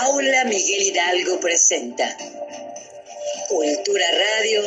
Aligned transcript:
Aula 0.00 0.44
Miguel 0.44 0.82
Hidalgo 0.82 1.40
presenta 1.40 2.16
Cultura 3.48 4.04
Radio 4.36 4.62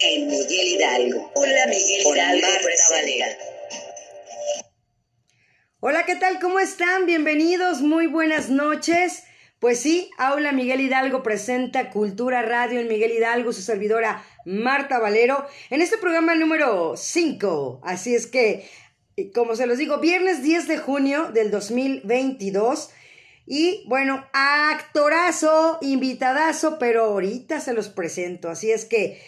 en 0.00 0.26
Miguel 0.26 0.68
Hidalgo. 0.68 1.30
Hola 1.34 1.66
Miguel 1.66 2.06
Hidalgo 2.06 2.46
presenta. 2.62 3.26
Hola, 5.80 6.06
¿qué 6.06 6.16
tal? 6.16 6.40
¿Cómo 6.40 6.60
están? 6.60 7.04
Bienvenidos, 7.04 7.82
muy 7.82 8.06
buenas 8.06 8.48
noches. 8.48 9.24
Pues 9.58 9.80
sí, 9.80 10.08
Aula 10.16 10.52
Miguel 10.52 10.80
Hidalgo 10.80 11.22
presenta 11.22 11.90
Cultura 11.90 12.40
Radio 12.40 12.80
en 12.80 12.88
Miguel 12.88 13.12
Hidalgo, 13.12 13.52
su 13.52 13.60
servidora 13.60 14.24
Marta 14.46 14.98
Valero, 14.98 15.46
en 15.68 15.82
este 15.82 15.98
programa 15.98 16.34
número 16.36 16.96
5. 16.96 17.82
Así 17.84 18.14
es 18.14 18.26
que, 18.26 18.66
como 19.34 19.56
se 19.56 19.66
los 19.66 19.76
digo, 19.76 19.98
viernes 19.98 20.42
10 20.42 20.68
de 20.68 20.78
junio 20.78 21.32
del 21.34 21.50
2022. 21.50 22.88
Y 23.46 23.84
bueno, 23.88 24.24
actorazo, 24.32 25.78
invitadazo, 25.82 26.78
pero 26.78 27.04
ahorita 27.04 27.60
se 27.60 27.74
los 27.74 27.88
presento. 27.88 28.48
Así 28.48 28.70
es 28.70 28.84
que 28.84 29.20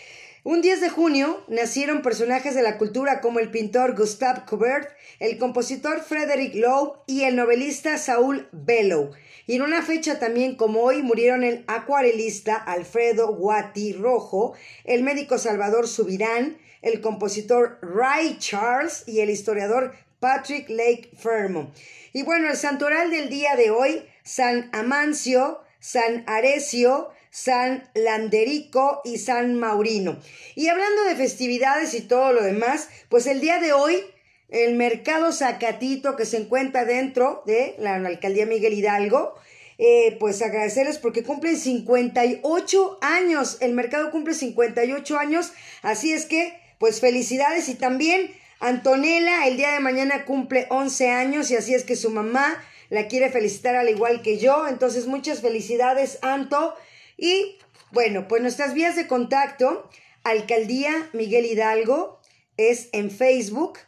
un 0.42 0.62
10 0.62 0.80
de 0.80 0.90
junio 0.90 1.42
nacieron 1.48 2.02
personajes 2.02 2.54
de 2.54 2.62
la 2.62 2.78
cultura 2.78 3.20
como 3.20 3.40
el 3.40 3.50
pintor 3.50 3.96
Gustave 3.96 4.42
Courbet, 4.46 4.88
el 5.18 5.38
compositor 5.38 6.02
Frederick 6.02 6.54
Lowe 6.54 7.02
y 7.06 7.22
el 7.22 7.34
novelista 7.34 7.98
Saúl 7.98 8.48
Bellow. 8.52 9.10
Y 9.48 9.56
en 9.56 9.62
una 9.62 9.82
fecha 9.82 10.18
también 10.18 10.54
como 10.54 10.82
hoy 10.82 11.02
murieron 11.02 11.42
el 11.42 11.64
acuarelista 11.66 12.54
Alfredo 12.54 13.34
Guati 13.34 13.92
Rojo, 13.92 14.54
el 14.84 15.02
médico 15.02 15.36
Salvador 15.36 15.88
Subirán, 15.88 16.58
el 16.80 17.00
compositor 17.00 17.80
Ray 17.82 18.36
Charles 18.38 19.02
y 19.06 19.20
el 19.20 19.30
historiador 19.30 19.94
Patrick 20.20 20.68
Lake 20.68 21.10
Fermo. 21.16 21.72
Y 22.12 22.22
bueno, 22.22 22.48
el 22.50 22.56
santoral 22.56 23.10
del 23.10 23.28
día 23.28 23.56
de 23.56 23.70
hoy, 23.70 24.02
San 24.24 24.70
Amancio, 24.72 25.60
San 25.80 26.24
Arecio, 26.26 27.10
San 27.30 27.88
Landerico 27.94 29.02
y 29.04 29.18
San 29.18 29.56
Maurino. 29.56 30.18
Y 30.54 30.68
hablando 30.68 31.04
de 31.04 31.16
festividades 31.16 31.94
y 31.94 32.00
todo 32.00 32.32
lo 32.32 32.42
demás, 32.42 32.88
pues 33.08 33.26
el 33.26 33.40
día 33.40 33.58
de 33.60 33.72
hoy 33.72 34.02
el 34.48 34.74
mercado 34.74 35.32
Zacatito 35.32 36.16
que 36.16 36.24
se 36.24 36.38
encuentra 36.38 36.84
dentro 36.84 37.42
de 37.46 37.74
la 37.78 37.96
alcaldía 37.96 38.46
Miguel 38.46 38.74
Hidalgo, 38.74 39.34
eh, 39.78 40.16
pues 40.18 40.40
agradecerles 40.40 40.98
porque 40.98 41.22
cumplen 41.22 41.56
58 41.56 42.98
años, 43.02 43.58
el 43.60 43.74
mercado 43.74 44.10
cumple 44.10 44.34
58 44.34 45.18
años, 45.18 45.52
así 45.82 46.12
es 46.12 46.24
que 46.24 46.58
pues 46.78 47.00
felicidades 47.00 47.68
y 47.68 47.74
también 47.74 48.30
Antonella 48.60 49.46
el 49.46 49.56
día 49.56 49.72
de 49.72 49.80
mañana 49.80 50.24
cumple 50.24 50.66
11 50.70 51.10
años 51.10 51.50
y 51.50 51.56
así 51.56 51.74
es 51.74 51.84
que 51.84 51.96
su 51.96 52.10
mamá 52.10 52.62
la 52.88 53.08
quiere 53.08 53.30
felicitar 53.30 53.76
al 53.76 53.88
igual 53.88 54.22
que 54.22 54.38
yo. 54.38 54.66
Entonces, 54.68 55.06
muchas 55.06 55.40
felicidades, 55.40 56.18
Anto. 56.22 56.74
Y 57.16 57.58
bueno, 57.92 58.28
pues 58.28 58.42
nuestras 58.42 58.74
vías 58.74 58.96
de 58.96 59.06
contacto, 59.06 59.88
Alcaldía 60.24 61.08
Miguel 61.12 61.46
Hidalgo, 61.46 62.20
es 62.56 62.88
en 62.92 63.10
Facebook. 63.10 63.78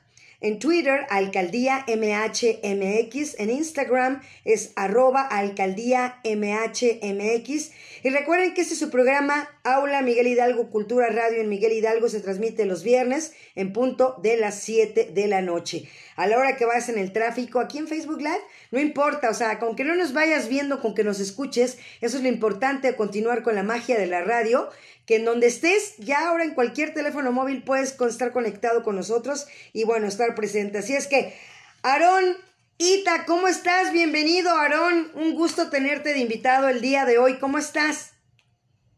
En 0.40 0.60
Twitter, 0.60 1.04
Alcaldía 1.10 1.84
MHMX. 1.88 3.40
En 3.40 3.50
Instagram 3.50 4.22
es 4.44 4.72
arroba 4.76 5.22
Alcaldía 5.22 6.20
MHMX. 6.24 7.72
Y 8.02 8.10
recuerden 8.10 8.54
que 8.54 8.60
este 8.60 8.74
es 8.74 8.80
su 8.80 8.90
programa 8.90 9.48
Aula 9.64 10.02
Miguel 10.02 10.28
Hidalgo 10.28 10.70
Cultura 10.70 11.08
Radio 11.08 11.40
en 11.40 11.48
Miguel 11.48 11.72
Hidalgo. 11.72 12.08
Se 12.08 12.20
transmite 12.20 12.64
los 12.64 12.82
viernes 12.84 13.32
en 13.54 13.72
punto 13.72 14.16
de 14.22 14.36
las 14.36 14.60
7 14.60 15.10
de 15.12 15.26
la 15.26 15.42
noche. 15.42 15.88
A 16.14 16.26
la 16.26 16.38
hora 16.38 16.56
que 16.56 16.64
vayas 16.64 16.88
en 16.88 16.98
el 16.98 17.12
tráfico, 17.12 17.58
aquí 17.58 17.78
en 17.78 17.88
Facebook 17.88 18.18
Live, 18.18 18.40
no 18.70 18.80
importa, 18.80 19.30
o 19.30 19.34
sea, 19.34 19.58
con 19.58 19.76
que 19.76 19.84
no 19.84 19.94
nos 19.94 20.12
vayas 20.12 20.48
viendo, 20.48 20.80
con 20.80 20.94
que 20.94 21.04
nos 21.04 21.20
escuches, 21.20 21.78
eso 22.00 22.16
es 22.16 22.22
lo 22.22 22.28
importante, 22.28 22.94
continuar 22.96 23.42
con 23.42 23.54
la 23.54 23.62
magia 23.62 23.98
de 23.98 24.06
la 24.06 24.22
radio 24.22 24.68
que 25.06 25.16
en 25.16 25.24
donde 25.24 25.46
estés, 25.46 25.96
ya 25.96 26.28
ahora 26.28 26.44
en 26.44 26.52
cualquier 26.52 26.92
teléfono 26.92 27.32
móvil 27.32 27.62
puedes 27.62 27.98
estar 27.98 28.30
conectado 28.30 28.82
con 28.82 28.94
nosotros 28.94 29.46
y 29.72 29.84
bueno, 29.84 30.06
estar 30.06 30.34
presente. 30.34 30.78
Así 30.78 30.94
es 30.94 31.06
que, 31.06 31.34
Aarón, 31.82 32.36
Ita, 32.80 33.24
¿cómo 33.26 33.48
estás? 33.48 33.92
Bienvenido, 33.92 34.50
Aarón. 34.50 35.10
Un 35.16 35.34
gusto 35.34 35.68
tenerte 35.68 36.14
de 36.14 36.20
invitado 36.20 36.68
el 36.68 36.80
día 36.80 37.04
de 37.06 37.18
hoy. 37.18 37.40
¿Cómo 37.40 37.58
estás? 37.58 38.12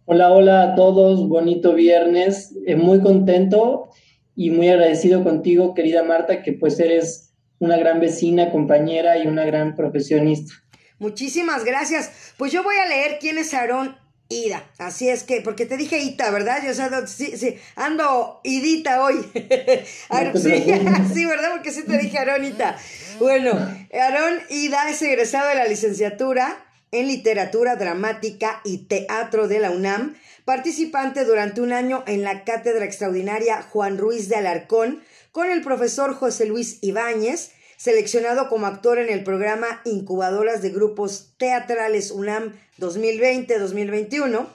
Hola, 0.05 0.31
hola 0.31 0.63
a 0.63 0.75
todos. 0.75 1.27
Bonito 1.27 1.73
viernes. 1.73 2.55
Eh, 2.67 2.77
muy 2.77 3.01
contento 3.01 3.89
y 4.37 4.51
muy 4.51 4.69
agradecido 4.69 5.25
contigo, 5.25 5.73
querida 5.73 6.03
Marta, 6.03 6.43
que 6.43 6.53
pues 6.53 6.79
eres 6.79 7.33
una 7.59 7.79
gran 7.79 8.01
vecina, 8.01 8.51
compañera 8.53 9.17
y 9.17 9.27
una 9.27 9.47
gran 9.47 9.75
profesionista. 9.75 10.53
Muchísimas 10.99 11.65
gracias. 11.65 12.35
Pues 12.37 12.53
yo 12.53 12.63
voy 12.63 12.77
a 12.77 12.87
leer 12.87 13.17
quién 13.19 13.39
es 13.39 13.55
Aarón 13.55 13.97
Ida. 14.31 14.65
Así 14.79 15.11
es 15.11 15.25
que, 15.25 15.43
porque 15.43 15.67
te 15.67 15.77
dije 15.77 15.99
Ita, 15.99 16.31
¿verdad? 16.31 16.63
Yo, 16.65 16.71
o 16.71 17.07
sí, 17.07 17.37
sí, 17.37 17.59
ando 17.75 18.41
Idita 18.45 19.05
hoy. 19.05 19.17
sí, 21.13 21.27
¿verdad? 21.27 21.51
Porque 21.51 21.73
sí 21.73 21.83
te 21.83 21.99
dije 21.99 22.17
Aronita. 22.19 22.79
Bueno, 23.19 23.51
Aarón 23.93 24.41
Ida 24.49 24.89
es 24.89 25.03
egresado 25.03 25.49
de 25.49 25.57
la 25.57 25.67
licenciatura 25.67 26.65
en 26.93 27.09
Literatura 27.09 27.77
Dramática 27.77 28.61
y 28.65 28.79
Teatro 28.79 29.49
de 29.49 29.61
la 29.61 29.71
UNAM, 29.71 30.17
participante 30.45 31.25
durante 31.25 31.61
un 31.61 31.73
año 31.73 32.03
en 32.07 32.23
la 32.23 32.45
Cátedra 32.45 32.85
Extraordinaria 32.85 33.63
Juan 33.63 33.99
Ruiz 33.99 34.29
de 34.29 34.37
Alarcón 34.37 35.03
con 35.33 35.51
el 35.51 35.63
profesor 35.63 36.15
José 36.15 36.47
Luis 36.47 36.79
Ibáñez, 36.83 37.53
seleccionado 37.77 38.49
como 38.49 38.67
actor 38.67 38.99
en 38.99 39.09
el 39.09 39.25
programa 39.25 39.81
Incubadoras 39.85 40.63
de 40.63 40.71
Grupos 40.71 41.33
Teatrales 41.39 42.11
UNAM 42.11 42.55
2020-2021, 42.81 44.47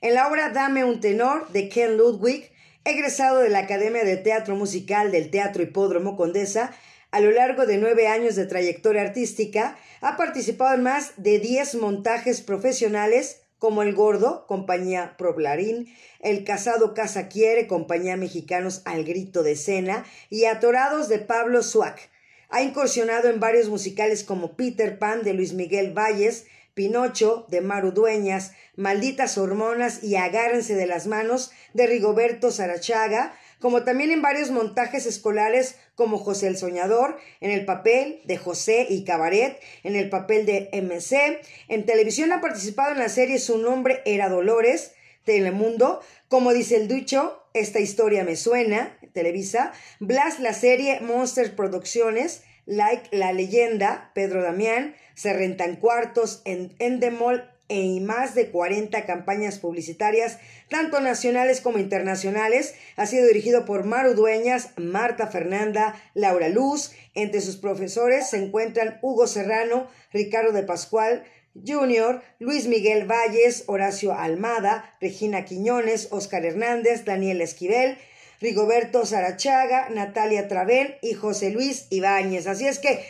en 0.00 0.14
la 0.14 0.28
obra 0.28 0.50
Dame 0.50 0.84
un 0.84 1.00
tenor 1.00 1.48
de 1.52 1.68
Ken 1.68 1.96
Ludwig, 1.96 2.50
egresado 2.84 3.38
de 3.38 3.50
la 3.50 3.60
Academia 3.60 4.04
de 4.04 4.16
Teatro 4.16 4.56
Musical 4.56 5.12
del 5.12 5.30
Teatro 5.30 5.62
Hipódromo 5.62 6.16
Condesa, 6.16 6.74
a 7.10 7.20
lo 7.20 7.30
largo 7.30 7.64
de 7.64 7.78
nueve 7.78 8.08
años 8.08 8.34
de 8.34 8.46
trayectoria 8.46 9.02
artística, 9.02 9.78
ha 10.00 10.16
participado 10.16 10.74
en 10.74 10.82
más 10.82 11.12
de 11.16 11.38
diez 11.38 11.76
montajes 11.76 12.40
profesionales 12.40 13.42
como 13.58 13.82
El 13.82 13.94
Gordo, 13.94 14.46
compañía 14.46 15.14
Problarín, 15.16 15.94
El 16.20 16.44
Casado 16.44 16.92
Casa 16.92 17.28
Quiere, 17.28 17.66
compañía 17.66 18.16
Mexicanos 18.16 18.82
al 18.84 19.04
Grito 19.04 19.42
de 19.42 19.56
Cena, 19.56 20.04
y 20.28 20.46
Atorados 20.46 21.08
de 21.08 21.20
Pablo 21.20 21.62
Suac, 21.62 22.10
ha 22.50 22.62
incursionado 22.62 23.28
en 23.28 23.40
varios 23.40 23.68
musicales 23.68 24.22
como 24.22 24.56
Peter 24.56 24.98
Pan 24.98 25.22
de 25.22 25.34
Luis 25.34 25.54
Miguel 25.54 25.92
Valles, 25.92 26.46
Pinocho 26.74 27.46
de 27.48 27.60
Maru 27.60 27.92
Dueñas, 27.92 28.52
Malditas 28.76 29.38
Hormonas 29.38 30.02
y 30.02 30.16
Agárrense 30.16 30.74
de 30.74 30.86
las 30.86 31.06
Manos 31.06 31.52
de 31.72 31.86
Rigoberto 31.86 32.50
Sarachaga, 32.50 33.34
como 33.60 33.84
también 33.84 34.10
en 34.10 34.20
varios 34.20 34.50
montajes 34.50 35.06
escolares 35.06 35.76
como 35.94 36.18
José 36.18 36.48
el 36.48 36.58
Soñador, 36.58 37.18
en 37.40 37.50
el 37.50 37.64
papel 37.64 38.20
de 38.24 38.36
José 38.36 38.86
y 38.90 39.04
Cabaret, 39.04 39.58
en 39.84 39.96
el 39.96 40.10
papel 40.10 40.44
de 40.44 40.68
MC. 40.72 41.40
En 41.68 41.86
televisión 41.86 42.32
ha 42.32 42.40
participado 42.40 42.92
en 42.92 42.98
la 42.98 43.08
serie 43.08 43.38
Su 43.38 43.58
nombre 43.58 44.02
era 44.04 44.28
Dolores, 44.28 44.92
Telemundo, 45.24 46.00
como 46.28 46.52
dice 46.52 46.76
el 46.76 46.88
dicho, 46.88 47.42
esta 47.54 47.78
historia 47.78 48.24
me 48.24 48.36
suena, 48.36 48.98
Televisa, 49.12 49.72
Blas 50.00 50.40
la 50.40 50.52
serie 50.52 51.00
Monsters 51.00 51.50
Producciones, 51.50 52.42
Like 52.66 53.16
La 53.16 53.32
Leyenda, 53.32 54.10
Pedro 54.14 54.42
Damián, 54.42 54.94
se 55.14 55.32
rentan 55.32 55.76
cuartos 55.76 56.42
en 56.44 56.74
Endemol 56.78 57.48
y 57.68 58.00
más 58.00 58.34
de 58.34 58.50
40 58.50 59.06
campañas 59.06 59.58
publicitarias, 59.58 60.38
tanto 60.68 61.00
nacionales 61.00 61.60
como 61.60 61.78
internacionales. 61.78 62.74
Ha 62.96 63.06
sido 63.06 63.26
dirigido 63.26 63.64
por 63.64 63.84
Maru 63.84 64.14
Dueñas, 64.14 64.70
Marta 64.76 65.26
Fernanda, 65.26 65.94
Laura 66.14 66.48
Luz. 66.48 66.92
Entre 67.14 67.40
sus 67.40 67.56
profesores 67.56 68.28
se 68.30 68.38
encuentran 68.38 68.98
Hugo 69.02 69.26
Serrano, 69.26 69.88
Ricardo 70.12 70.52
de 70.52 70.62
Pascual, 70.62 71.24
Junior, 71.66 72.22
Luis 72.38 72.66
Miguel 72.66 73.10
Valles, 73.10 73.64
Horacio 73.66 74.12
Almada, 74.12 74.96
Regina 75.00 75.44
Quiñones, 75.44 76.08
Oscar 76.10 76.44
Hernández, 76.44 77.04
Daniel 77.04 77.40
Esquivel, 77.40 77.96
Rigoberto 78.40 79.06
Sarachaga, 79.06 79.88
Natalia 79.88 80.48
Travén 80.48 80.96
y 81.00 81.14
José 81.14 81.50
Luis 81.50 81.86
Ibáñez. 81.90 82.46
Así 82.46 82.66
es 82.66 82.78
que, 82.78 83.04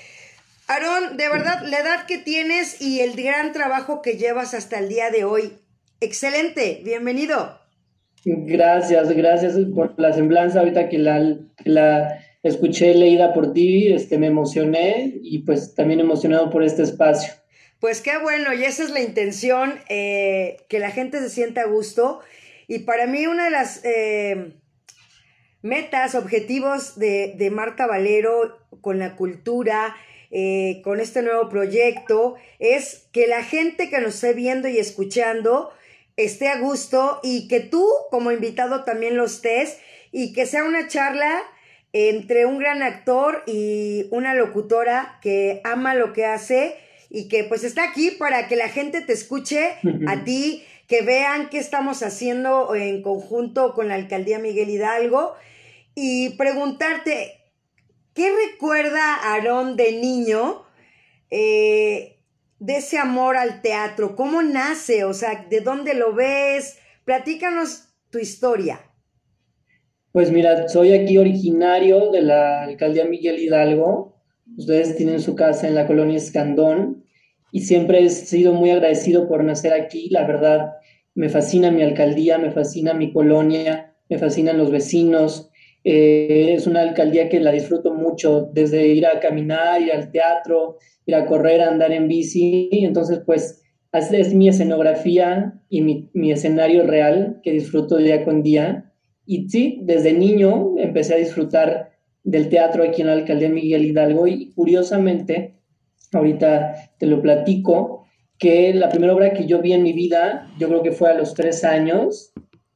Aarón, 0.67 1.19
de 1.19 1.29
verdad, 1.29 1.63
la 1.67 1.79
edad 1.79 2.07
que 2.07 2.17
tienes 2.17 2.81
y 2.81 3.01
el 3.01 3.13
gran 3.15 3.53
trabajo 3.53 4.01
que 4.01 4.17
llevas 4.17 4.55
hasta 4.55 4.79
el 4.79 4.89
día 4.89 5.11
de 5.11 5.25
hoy. 5.25 5.59
Excelente, 6.01 6.81
bienvenido. 6.85 7.61
Gracias, 8.25 9.11
gracias 9.13 9.57
por 9.75 9.95
la 10.01 10.15
semblanza. 10.15 10.61
Ahorita 10.61 10.89
que 10.89 10.99
la, 10.99 11.37
la 11.65 12.19
escuché 12.43 12.95
leída 12.95 13.35
por 13.35 13.53
ti, 13.53 13.93
este, 13.93 14.17
me 14.17 14.29
emocioné 14.29 15.19
y 15.23 15.41
pues 15.41 15.75
también 15.75 16.01
emocionado 16.01 16.49
por 16.49 16.63
este 16.63 16.83
espacio. 16.83 17.35
Pues 17.79 18.01
qué 18.01 18.17
bueno, 18.17 18.55
y 18.55 18.65
esa 18.65 18.85
es 18.85 18.91
la 18.91 19.01
intención, 19.01 19.75
eh, 19.91 20.57
que 20.71 20.79
la 20.79 20.91
gente 20.91 21.19
se 21.21 21.29
sienta 21.29 21.63
a 21.63 21.67
gusto. 21.67 22.21
Y 22.69 22.81
para 22.81 23.07
mí 23.07 23.27
una 23.27 23.45
de 23.45 23.51
las, 23.51 23.85
eh, 23.85 24.55
metas, 25.61 26.15
objetivos 26.15 26.99
de, 26.99 27.35
de 27.37 27.51
Marta 27.51 27.87
Valero 27.87 28.59
con 28.81 28.99
la 28.99 29.17
cultura, 29.17 29.95
eh, 30.37 30.81
con 30.83 30.99
este 30.99 31.23
nuevo 31.23 31.49
proyecto, 31.49 32.35
es 32.59 33.07
que 33.13 33.29
la 33.29 33.45
gente 33.45 33.89
que 33.89 34.01
nos 34.01 34.17
esté 34.17 34.33
viendo 34.33 34.67
y 34.67 34.79
escuchando 34.79 35.71
esté 36.17 36.49
a 36.49 36.59
gusto 36.59 37.21
y 37.23 37.47
que 37.47 37.61
tú 37.61 37.89
como 38.11 38.33
invitado 38.33 38.83
también 38.83 39.17
lo 39.17 39.27
estés 39.27 39.79
y 40.11 40.33
que 40.33 40.47
sea 40.47 40.65
una 40.65 40.89
charla 40.89 41.41
entre 41.93 42.47
un 42.47 42.59
gran 42.59 42.83
actor 42.83 43.45
y 43.47 44.09
una 44.11 44.35
locutora 44.35 45.21
que 45.23 45.61
ama 45.63 45.95
lo 45.95 46.13
que 46.13 46.27
hace 46.27 46.75
y 47.11 47.29
que 47.29 47.45
pues 47.45 47.63
está 47.63 47.85
aquí 47.85 48.11
para 48.11 48.49
que 48.49 48.57
la 48.57 48.69
gente 48.69 49.03
te 49.03 49.13
escuche 49.13 49.77
a 50.09 50.25
ti, 50.25 50.65
que 50.89 51.03
vean 51.03 51.49
qué 51.49 51.59
estamos 51.59 52.03
haciendo 52.03 52.75
en 52.75 53.03
conjunto 53.03 53.73
con 53.73 53.87
la 53.87 53.95
alcaldía 53.95 54.41
Miguel 54.41 54.69
Hidalgo 54.69 55.37
y 55.95 56.31
preguntarte, 56.31 57.44
¿qué 58.15 58.31
recuerda 58.51 59.17
Aarón 59.17 59.77
de 59.77 59.93
niño 59.93 60.63
eh, 61.31 62.21
de 62.59 62.77
ese 62.77 62.99
amor 62.99 63.37
al 63.37 63.61
teatro? 63.61 64.17
¿Cómo 64.17 64.43
nace? 64.43 65.05
O 65.05 65.13
sea, 65.13 65.47
¿de 65.51 65.61
dónde 65.61 65.95
lo 65.95 66.15
ves? 66.15 66.79
Platícanos 67.05 67.89
tu 68.11 68.19
historia. 68.19 68.81
Pues 70.13 70.31
mira, 70.31 70.69
soy 70.69 70.93
aquí 70.93 71.19
originario 71.19 72.13
de 72.13 72.23
la 72.23 72.63
alcaldía 72.63 73.05
Miguel 73.05 73.41
Hidalgo. 73.41 74.23
Ustedes 74.57 74.97
tienen 74.97 75.21
su 75.21 75.35
casa 75.35 75.67
en 75.67 75.75
la 75.75 75.89
colonia 75.89 76.17
Escandón 76.17 77.05
y 77.51 77.63
siempre 77.63 78.05
he 78.05 78.11
sido 78.11 78.53
muy 78.53 78.71
agradecido 78.71 79.27
por 79.27 79.43
nacer 79.43 79.73
aquí. 79.73 80.09
La 80.11 80.25
verdad, 80.25 80.75
me 81.15 81.29
fascina 81.29 81.73
mi 81.73 81.83
alcaldía, 81.83 82.39
me 82.39 82.53
fascina 82.53 82.95
mi 82.95 83.13
colonia, 83.13 83.97
me 84.09 84.19
fascinan 84.19 84.59
los 84.59 84.71
vecinos. 84.71 85.51
Eh, 85.85 86.55
es 86.55 86.67
una 86.67 86.81
alcaldía 86.81 87.29
que 87.29 87.41
la 87.41 87.53
disfruto 87.53 87.95
mucho, 87.95 88.51
desde 88.53 88.89
ir 88.89 89.07
a 89.07 89.21
caminar, 89.21 89.81
ir 89.81 89.93
al 89.93 90.11
teatro, 90.11 90.79
ir 91.07 91.15
a 91.15 91.27
correr, 91.27 91.61
andar 91.61 91.93
en 91.93 92.09
bici. 92.09 92.71
Entonces, 92.73 93.21
pues, 93.25 93.63
es 93.93 94.35
mi 94.35 94.49
escenografía 94.49 95.61
y 95.69 95.83
mi, 95.83 96.11
mi 96.15 96.33
escenario 96.33 96.85
real 96.85 97.41
que 97.45 97.53
disfruto 97.53 97.97
día 97.97 98.25
con 98.25 98.43
día 98.43 98.91
y 99.27 99.49
sí, 99.49 99.81
desde 99.83 100.13
niño 100.13 100.75
empecé 100.79 101.15
a 101.15 101.19
disfrutar 101.19 101.93
del 102.23 102.49
teatro 102.49 102.85
aquí 102.85 103.01
en 103.01 103.09
la 103.09 103.15
alcaldía 103.15 103.49
Miguel 103.49 103.85
Hidalgo 103.85 104.27
y 104.27 104.53
curiosamente, 104.53 105.55
ahorita 106.13 106.91
te 106.99 107.07
lo 107.07 107.23
platico, 107.23 108.07
que 108.39 108.75
la 108.75 108.89
primera 108.89 109.15
obra 109.15 109.33
que 109.33 109.47
yo 109.47 109.61
vi 109.61 109.73
en 109.73 109.83
mi 109.83 109.93
vida, 109.93 110.51
yo 110.59 110.69
creo 110.69 110.83
que 110.83 110.93
fue 110.93 111.11
a 111.11 111.15
los 111.15 111.35
tres 111.35 111.65
años, 111.65 112.33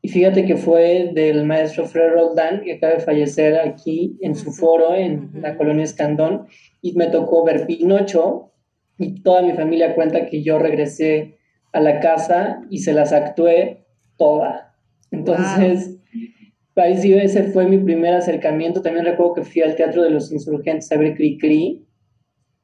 y 0.08 0.10
fíjate 0.10 0.46
que 0.46 0.56
fue 0.56 1.10
del 1.12 1.44
maestro 1.44 1.84
Fred 1.84 2.12
Roldán, 2.14 2.62
que 2.62 2.76
acaba 2.76 2.94
de 2.94 3.00
fallecer 3.00 3.58
aquí 3.58 4.16
en 4.22 4.34
su 4.34 4.52
foro 4.52 4.94
en 4.94 5.28
la 5.34 5.54
colonia 5.54 5.84
Escandón, 5.84 6.46
y 6.80 6.94
me 6.94 7.08
tocó 7.08 7.44
ver 7.44 7.66
Pinocho, 7.66 8.54
y 8.98 9.20
toda 9.22 9.42
mi 9.42 9.52
familia 9.52 9.94
cuenta 9.94 10.24
que 10.24 10.42
yo 10.42 10.58
regresé 10.58 11.36
a 11.74 11.80
la 11.80 12.00
casa 12.00 12.62
y 12.70 12.78
se 12.78 12.94
las 12.94 13.12
actué 13.12 13.84
toda. 14.16 14.74
Entonces, 15.10 15.98
Ahí 16.76 16.96
sí, 16.96 17.12
ese 17.12 17.42
fue 17.42 17.66
mi 17.66 17.78
primer 17.78 18.14
acercamiento. 18.14 18.82
También 18.82 19.04
recuerdo 19.04 19.34
que 19.34 19.42
fui 19.42 19.62
al 19.62 19.74
Teatro 19.74 20.00
de 20.00 20.10
los 20.10 20.30
Insurgentes 20.30 20.92
a 20.92 20.96
ver 20.96 21.16
Cri 21.16 21.36
Cri 21.36 21.87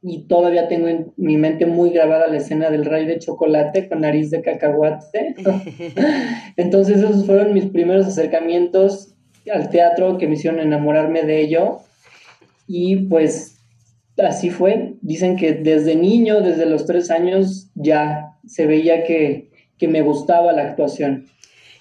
y 0.07 0.27
todavía 0.27 0.69
tengo 0.69 0.87
en 0.87 1.13
mi 1.17 1.39
mente 1.39 1.65
muy 1.65 1.89
grabada 1.89 2.27
la 2.27 2.37
escena 2.37 2.69
del 2.69 2.85
rey 2.85 3.07
de 3.07 3.19
chocolate 3.19 3.89
con 3.89 4.03
nariz 4.03 4.31
de 4.31 4.43
cacahuate. 4.43 5.35
Entonces 6.59 6.99
esos 6.99 7.25
fueron 7.25 7.55
mis 7.55 7.65
primeros 7.65 8.07
acercamientos 8.07 9.15
al 9.51 9.71
teatro 9.71 10.19
que 10.19 10.29
me 10.29 10.35
hicieron 10.35 10.61
enamorarme 10.61 11.23
de 11.23 11.41
ello. 11.41 11.79
Y 12.67 13.07
pues 13.07 13.63
así 14.19 14.51
fue. 14.51 14.93
Dicen 15.01 15.37
que 15.37 15.55
desde 15.55 15.97
niño, 15.97 16.43
desde 16.43 16.67
los 16.67 16.85
tres 16.85 17.11
años, 17.11 17.71
ya 17.75 18.37
se 18.47 18.67
veía 18.67 19.05
que, 19.05 19.51
que 19.79 19.89
me 19.89 20.03
gustaba 20.03 20.53
la 20.53 20.65
actuación. 20.65 21.29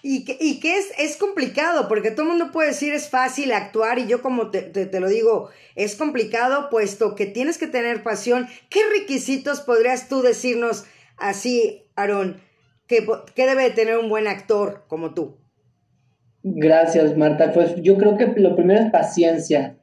Y 0.05 0.25
que, 0.25 0.77
es, 0.77 0.91
es 0.99 1.15
complicado, 1.15 1.87
porque 1.87 2.11
todo 2.11 2.23
el 2.23 2.31
mundo 2.31 2.51
puede 2.51 2.69
decir 2.69 2.93
es 2.93 3.07
fácil 3.07 3.53
actuar, 3.53 3.99
y 3.99 4.07
yo 4.07 4.21
como 4.21 4.51
te, 4.51 4.61
te, 4.61 4.99
lo 4.99 5.07
digo, 5.07 5.49
es 5.75 5.95
complicado, 5.95 6.67
puesto 6.69 7.15
que 7.15 7.25
tienes 7.25 7.57
que 7.57 7.67
tener 7.67 8.03
pasión. 8.03 8.47
¿Qué 8.69 8.81
requisitos 8.99 9.61
podrías 9.61 10.09
tú 10.09 10.21
decirnos 10.21 10.83
así, 11.17 11.85
Aarón, 11.95 12.41
que, 12.85 13.07
que 13.33 13.47
debe 13.47 13.63
de 13.63 13.69
tener 13.69 13.97
un 13.97 14.09
buen 14.09 14.27
actor 14.27 14.83
como 14.89 15.13
tú? 15.13 15.37
Gracias, 16.43 17.15
Marta. 17.15 17.53
Pues 17.53 17.75
yo 17.77 17.97
creo 17.97 18.17
que 18.17 18.25
lo 18.35 18.57
primero 18.57 18.81
es 18.81 18.91
paciencia. 18.91 19.77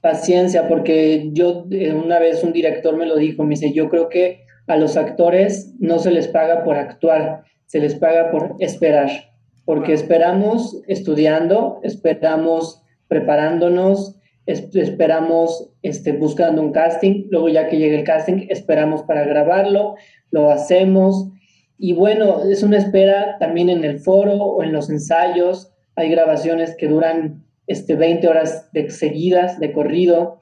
Paciencia, 0.00 0.66
porque 0.66 1.30
yo 1.32 1.68
eh, 1.70 1.92
una 1.92 2.18
vez 2.18 2.42
un 2.42 2.52
director 2.52 2.96
me 2.96 3.06
lo 3.06 3.14
dijo, 3.14 3.44
me 3.44 3.50
dice, 3.50 3.72
yo 3.72 3.88
creo 3.88 4.08
que 4.08 4.46
a 4.66 4.76
los 4.76 4.96
actores 4.96 5.74
no 5.78 6.00
se 6.00 6.10
les 6.10 6.26
paga 6.26 6.64
por 6.64 6.76
actuar, 6.76 7.44
se 7.66 7.78
les 7.78 7.94
paga 7.94 8.32
por 8.32 8.56
esperar 8.58 9.32
porque 9.64 9.92
esperamos 9.92 10.82
estudiando, 10.86 11.80
esperamos 11.82 12.82
preparándonos, 13.08 14.16
esperamos 14.46 15.70
este, 15.82 16.12
buscando 16.12 16.60
un 16.60 16.72
casting, 16.72 17.26
luego 17.30 17.48
ya 17.48 17.68
que 17.68 17.78
llegue 17.78 17.98
el 17.98 18.04
casting, 18.04 18.46
esperamos 18.48 19.02
para 19.02 19.24
grabarlo, 19.24 19.96
lo 20.30 20.50
hacemos. 20.50 21.30
Y 21.78 21.94
bueno, 21.94 22.42
es 22.44 22.62
una 22.62 22.78
espera 22.78 23.38
también 23.38 23.70
en 23.70 23.84
el 23.84 23.98
foro 23.98 24.34
o 24.34 24.62
en 24.62 24.72
los 24.72 24.90
ensayos. 24.90 25.72
Hay 25.96 26.10
grabaciones 26.10 26.76
que 26.76 26.88
duran 26.88 27.44
este, 27.66 27.94
20 27.94 28.28
horas 28.28 28.70
de, 28.72 28.90
seguidas, 28.90 29.58
de 29.58 29.72
corrido. 29.72 30.40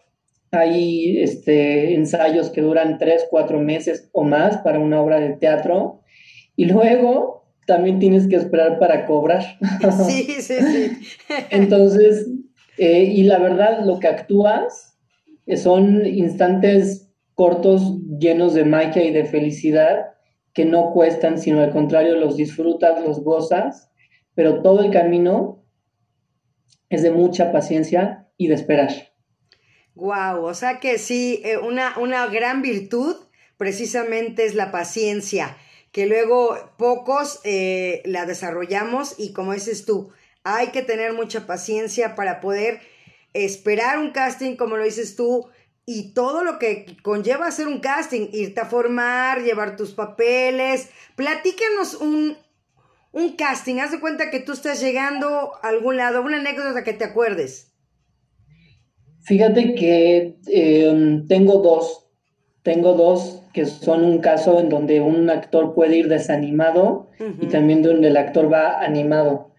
Hay 0.50 1.22
este, 1.22 1.94
ensayos 1.94 2.50
que 2.50 2.60
duran 2.60 2.98
3, 2.98 3.26
4 3.30 3.60
meses 3.60 4.08
o 4.12 4.24
más 4.24 4.58
para 4.58 4.78
una 4.78 5.00
obra 5.00 5.20
de 5.20 5.30
teatro. 5.30 6.00
Y 6.56 6.66
luego 6.66 7.41
también 7.66 7.98
tienes 7.98 8.28
que 8.28 8.36
esperar 8.36 8.78
para 8.78 9.06
cobrar. 9.06 9.58
Sí, 10.06 10.40
sí, 10.40 10.54
sí. 10.60 10.98
Entonces, 11.50 12.28
eh, 12.78 13.04
y 13.04 13.24
la 13.24 13.38
verdad, 13.38 13.84
lo 13.84 13.98
que 13.98 14.08
actúas 14.08 14.98
eh, 15.46 15.56
son 15.56 16.06
instantes 16.06 17.10
cortos 17.34 17.98
llenos 18.18 18.54
de 18.54 18.64
magia 18.64 19.04
y 19.04 19.12
de 19.12 19.24
felicidad 19.24 20.12
que 20.52 20.64
no 20.64 20.92
cuestan, 20.92 21.38
sino 21.38 21.60
al 21.60 21.70
contrario, 21.70 22.16
los 22.16 22.36
disfrutas, 22.36 23.02
los 23.04 23.22
gozas, 23.22 23.90
pero 24.34 24.62
todo 24.62 24.82
el 24.82 24.90
camino 24.90 25.64
es 26.90 27.02
de 27.02 27.10
mucha 27.10 27.52
paciencia 27.52 28.28
y 28.36 28.48
de 28.48 28.54
esperar. 28.54 28.90
Wow, 29.94 30.44
o 30.44 30.54
sea 30.54 30.78
que 30.78 30.98
sí, 30.98 31.40
eh, 31.44 31.58
una, 31.58 31.98
una 31.98 32.26
gran 32.26 32.62
virtud 32.62 33.16
precisamente 33.56 34.44
es 34.44 34.54
la 34.54 34.70
paciencia 34.70 35.56
que 35.92 36.06
luego 36.06 36.56
pocos 36.78 37.40
eh, 37.44 38.02
la 38.06 38.24
desarrollamos 38.26 39.14
y 39.18 39.32
como 39.32 39.52
dices 39.52 39.84
tú, 39.84 40.10
hay 40.42 40.68
que 40.68 40.82
tener 40.82 41.12
mucha 41.12 41.46
paciencia 41.46 42.14
para 42.14 42.40
poder 42.40 42.80
esperar 43.34 43.98
un 43.98 44.10
casting, 44.10 44.56
como 44.56 44.76
lo 44.76 44.84
dices 44.84 45.16
tú, 45.16 45.48
y 45.84 46.14
todo 46.14 46.44
lo 46.44 46.58
que 46.58 46.96
conlleva 47.02 47.46
hacer 47.46 47.66
un 47.66 47.80
casting, 47.80 48.28
irte 48.32 48.60
a 48.60 48.66
formar, 48.66 49.42
llevar 49.42 49.76
tus 49.76 49.92
papeles. 49.92 50.88
Platícanos 51.16 51.94
un, 51.94 52.36
un 53.12 53.36
casting, 53.36 53.76
haz 53.76 53.92
de 53.92 54.00
cuenta 54.00 54.30
que 54.30 54.40
tú 54.40 54.52
estás 54.52 54.80
llegando 54.80 55.52
a 55.62 55.68
algún 55.68 55.96
lado, 55.98 56.22
una 56.22 56.38
anécdota 56.38 56.84
que 56.84 56.94
te 56.94 57.04
acuerdes. 57.04 57.72
Fíjate 59.24 59.74
que 59.74 60.38
eh, 60.46 61.22
tengo 61.28 61.58
dos, 61.62 62.08
tengo 62.62 62.94
dos 62.94 63.41
que 63.52 63.66
son 63.66 64.04
un 64.04 64.18
caso 64.18 64.60
en 64.60 64.68
donde 64.68 65.00
un 65.00 65.28
actor 65.30 65.74
puede 65.74 65.96
ir 65.96 66.08
desanimado 66.08 67.10
y 67.40 67.46
también 67.46 67.82
donde 67.82 68.08
el 68.08 68.16
actor 68.16 68.52
va 68.52 68.82
animado. 68.82 69.52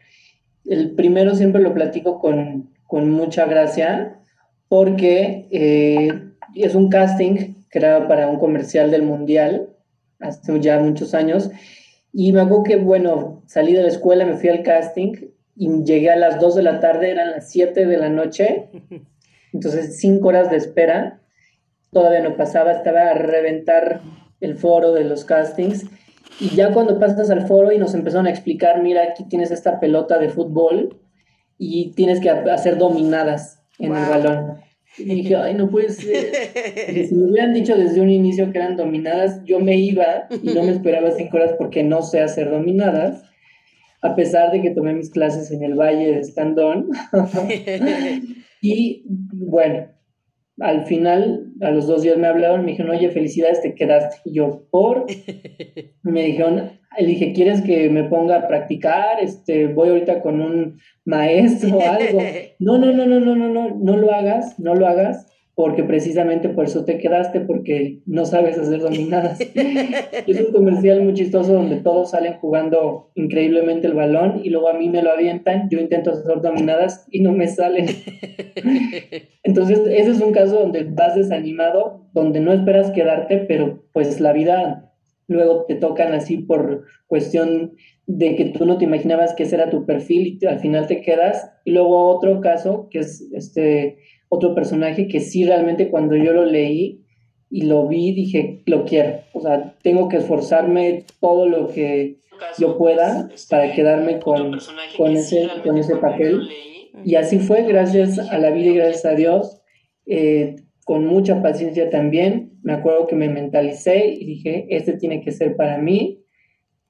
El 0.65 0.91
primero 0.91 1.35
siempre 1.35 1.61
lo 1.61 1.73
platico 1.73 2.19
con, 2.19 2.71
mucha 3.09 3.47
gracia 3.47 4.19
porque 4.67 5.47
eh, 5.49 6.09
es 6.53 6.75
un 6.75 6.89
casting 6.89 7.55
creado 7.69 8.07
para 8.07 8.27
un 8.27 8.37
comercial 8.37 8.91
del 8.91 9.01
Mundial 9.01 9.69
hace 10.19 10.59
ya 10.59 10.79
muchos 10.79 11.15
años 11.15 11.49
y 12.13 12.31
me 12.31 12.41
acuerdo 12.41 12.63
que, 12.63 12.75
bueno, 12.75 13.41
salí 13.47 13.73
de 13.73 13.81
la 13.81 13.87
escuela, 13.87 14.23
me 14.25 14.37
fui 14.37 14.49
al 14.49 14.61
casting 14.61 15.13
y 15.55 15.83
llegué 15.83 16.11
a 16.11 16.15
las 16.15 16.39
2 16.39 16.55
de 16.55 16.61
la 16.61 16.79
tarde, 16.79 17.09
eran 17.09 17.31
las 17.31 17.49
7 17.49 17.87
de 17.87 17.97
la 17.97 18.09
noche, 18.09 18.69
entonces 19.53 19.97
5 19.97 20.27
horas 20.27 20.51
de 20.51 20.57
espera 20.57 21.22
todavía 21.93 22.21
no 22.21 22.35
pasaba, 22.35 22.71
estaba 22.71 23.01
a 23.11 23.13
reventar 23.13 24.01
el 24.41 24.55
foro 24.55 24.93
de 24.93 25.05
los 25.05 25.25
castings. 25.25 25.85
Y 26.39 26.49
ya 26.49 26.73
cuando 26.73 26.99
pasas 26.99 27.29
al 27.29 27.47
foro 27.47 27.71
y 27.71 27.77
nos 27.77 27.93
empezaron 27.93 28.27
a 28.27 28.31
explicar, 28.31 28.81
mira, 28.81 29.03
aquí 29.03 29.23
tienes 29.25 29.51
esta 29.51 29.79
pelota 29.79 30.17
de 30.17 30.29
fútbol 30.29 30.99
y 31.57 31.91
tienes 31.91 32.19
que 32.19 32.29
hacer 32.29 32.77
dominadas 32.77 33.63
en 33.79 33.95
el 33.95 34.09
balón. 34.09 34.57
Y 34.95 35.05
dije, 35.05 35.35
ay, 35.35 35.55
no 35.55 35.71
puede 35.71 35.89
ser. 35.89 36.27
si 37.07 37.15
me 37.15 37.31
hubieran 37.31 37.51
dicho 37.51 37.75
desde 37.75 37.99
un 37.99 38.11
inicio 38.11 38.51
que 38.51 38.59
eran 38.59 38.77
dominadas, 38.77 39.43
yo 39.43 39.59
me 39.59 39.75
iba 39.75 40.27
y 40.29 40.53
no 40.53 40.61
me 40.61 40.69
esperaba 40.69 41.09
cinco 41.09 41.37
horas 41.37 41.55
porque 41.57 41.81
no 41.81 42.03
sé 42.03 42.21
hacer 42.21 42.51
dominadas. 42.51 43.23
a 44.03 44.15
pesar 44.15 44.51
de 44.51 44.61
que 44.61 44.69
tomé 44.69 44.93
mis 44.93 45.09
clases 45.09 45.49
en 45.49 45.63
el 45.63 45.73
Valle 45.73 46.11
de 46.11 46.19
Escandón. 46.19 46.89
y 48.61 49.03
bueno, 49.07 49.87
al 50.63 50.85
final, 50.85 51.51
a 51.61 51.71
los 51.71 51.87
dos 51.87 52.01
días 52.03 52.17
me 52.17 52.27
hablaron, 52.27 52.63
me 52.63 52.71
dijeron, 52.71 52.95
oye, 52.95 53.09
felicidades, 53.09 53.61
te 53.61 53.75
quedaste. 53.75 54.17
Y 54.25 54.35
yo, 54.35 54.65
¿por? 54.71 55.05
Me 56.03 56.23
dijeron, 56.23 56.79
le 56.97 57.07
dije, 57.07 57.33
¿quieres 57.33 57.61
que 57.61 57.89
me 57.89 58.03
ponga 58.03 58.37
a 58.37 58.47
practicar? 58.47 59.19
Este, 59.21 59.67
voy 59.67 59.89
ahorita 59.89 60.21
con 60.21 60.41
un 60.41 60.79
maestro 61.05 61.77
o 61.77 61.81
algo. 61.81 62.21
No, 62.59 62.77
no, 62.79 62.91
no, 62.91 63.05
no, 63.05 63.19
no, 63.19 63.35
no, 63.35 63.49
no, 63.49 63.69
no 63.75 63.97
lo 63.97 64.13
hagas, 64.13 64.59
no 64.59 64.75
lo 64.75 64.87
hagas 64.87 65.32
porque 65.55 65.83
precisamente 65.83 66.49
por 66.49 66.65
eso 66.65 66.83
te 66.83 66.97
quedaste, 66.97 67.41
porque 67.41 68.01
no 68.05 68.25
sabes 68.25 68.57
hacer 68.57 68.79
dominadas. 68.81 69.39
es 70.27 70.41
un 70.41 70.51
comercial 70.51 71.03
muy 71.03 71.13
chistoso 71.13 71.53
donde 71.53 71.77
todos 71.77 72.11
salen 72.11 72.33
jugando 72.39 73.11
increíblemente 73.15 73.87
el 73.87 73.93
balón 73.93 74.41
y 74.43 74.49
luego 74.49 74.69
a 74.69 74.73
mí 74.73 74.89
me 74.89 75.03
lo 75.03 75.11
avientan, 75.11 75.69
yo 75.69 75.79
intento 75.79 76.11
hacer 76.11 76.41
dominadas 76.41 77.05
y 77.11 77.21
no 77.21 77.33
me 77.33 77.47
salen. 77.47 77.85
Entonces, 79.43 79.79
ese 79.87 80.11
es 80.11 80.21
un 80.21 80.31
caso 80.31 80.59
donde 80.59 80.85
vas 80.85 81.15
desanimado, 81.15 82.07
donde 82.13 82.39
no 82.39 82.53
esperas 82.53 82.91
quedarte, 82.91 83.37
pero 83.47 83.83
pues 83.93 84.19
la 84.19 84.33
vida 84.33 84.89
luego 85.27 85.65
te 85.67 85.75
tocan 85.75 86.13
así 86.13 86.37
por 86.37 86.83
cuestión 87.07 87.75
de 88.05 88.35
que 88.35 88.45
tú 88.45 88.65
no 88.65 88.77
te 88.77 88.85
imaginabas 88.85 89.33
que 89.33 89.43
ese 89.43 89.55
era 89.55 89.69
tu 89.69 89.85
perfil 89.85 90.37
y 90.41 90.45
al 90.45 90.59
final 90.59 90.87
te 90.87 91.01
quedas. 91.01 91.51
Y 91.63 91.71
luego 91.71 92.07
otro 92.07 92.41
caso, 92.41 92.87
que 92.89 92.99
es 92.99 93.29
este 93.33 93.97
otro 94.33 94.55
personaje 94.55 95.07
que 95.07 95.19
sí 95.19 95.45
realmente 95.45 95.89
cuando 95.89 96.15
yo 96.15 96.33
lo 96.33 96.45
leí 96.45 97.03
y 97.49 97.65
lo 97.65 97.87
vi 97.87 98.13
dije, 98.13 98.63
lo 98.65 98.83
quiero. 98.83 99.19
O 99.33 99.39
sea, 99.39 99.75
tengo 99.83 100.09
que 100.09 100.17
esforzarme 100.17 101.05
todo 101.19 101.47
lo 101.47 101.67
que 101.67 102.17
yo 102.57 102.79
pueda 102.79 103.29
para 103.47 103.73
quedarme 103.73 104.19
con, 104.19 104.57
con, 104.97 105.15
ese, 105.15 105.47
con 105.63 105.77
ese 105.77 105.97
papel. 105.97 106.41
Y 107.05 107.13
así 107.13 107.37
fue, 107.37 107.63
gracias 107.63 108.17
a 108.17 108.39
la 108.39 108.49
vida 108.49 108.71
y 108.71 108.75
gracias 108.75 109.05
a 109.05 109.15
Dios, 109.15 109.61
eh, 110.07 110.55
con 110.83 111.05
mucha 111.05 111.43
paciencia 111.43 111.91
también. 111.91 112.53
Me 112.63 112.73
acuerdo 112.73 113.05
que 113.05 113.15
me 113.15 113.29
mentalicé 113.29 114.07
y 114.07 114.25
dije, 114.25 114.65
este 114.69 114.97
tiene 114.97 115.21
que 115.21 115.31
ser 115.31 115.55
para 115.55 115.77
mí. 115.77 116.23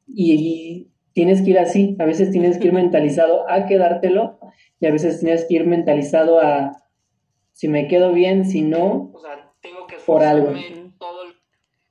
Y, 0.07 0.91
tienes 1.13 1.41
que 1.41 1.51
ir 1.51 1.59
así, 1.59 1.95
a 1.99 2.05
veces 2.05 2.31
tienes 2.31 2.57
que 2.57 2.67
ir 2.67 2.73
mentalizado 2.83 3.49
a 3.49 3.65
quedártelo 3.65 4.39
y 4.79 4.85
a 4.87 4.91
veces 4.91 5.19
tienes 5.19 5.45
que 5.45 5.55
ir 5.55 5.67
mentalizado 5.67 6.39
a, 6.39 6.82
si 7.53 7.67
me 7.67 7.87
quedo 7.87 8.11
bien, 8.11 8.45
si 8.45 8.61
no, 8.61 9.11
o 9.13 9.21
sea, 9.21 9.53
tengo 9.61 9.87
que 9.87 9.95
por 9.97 10.23
algo. 10.23 10.53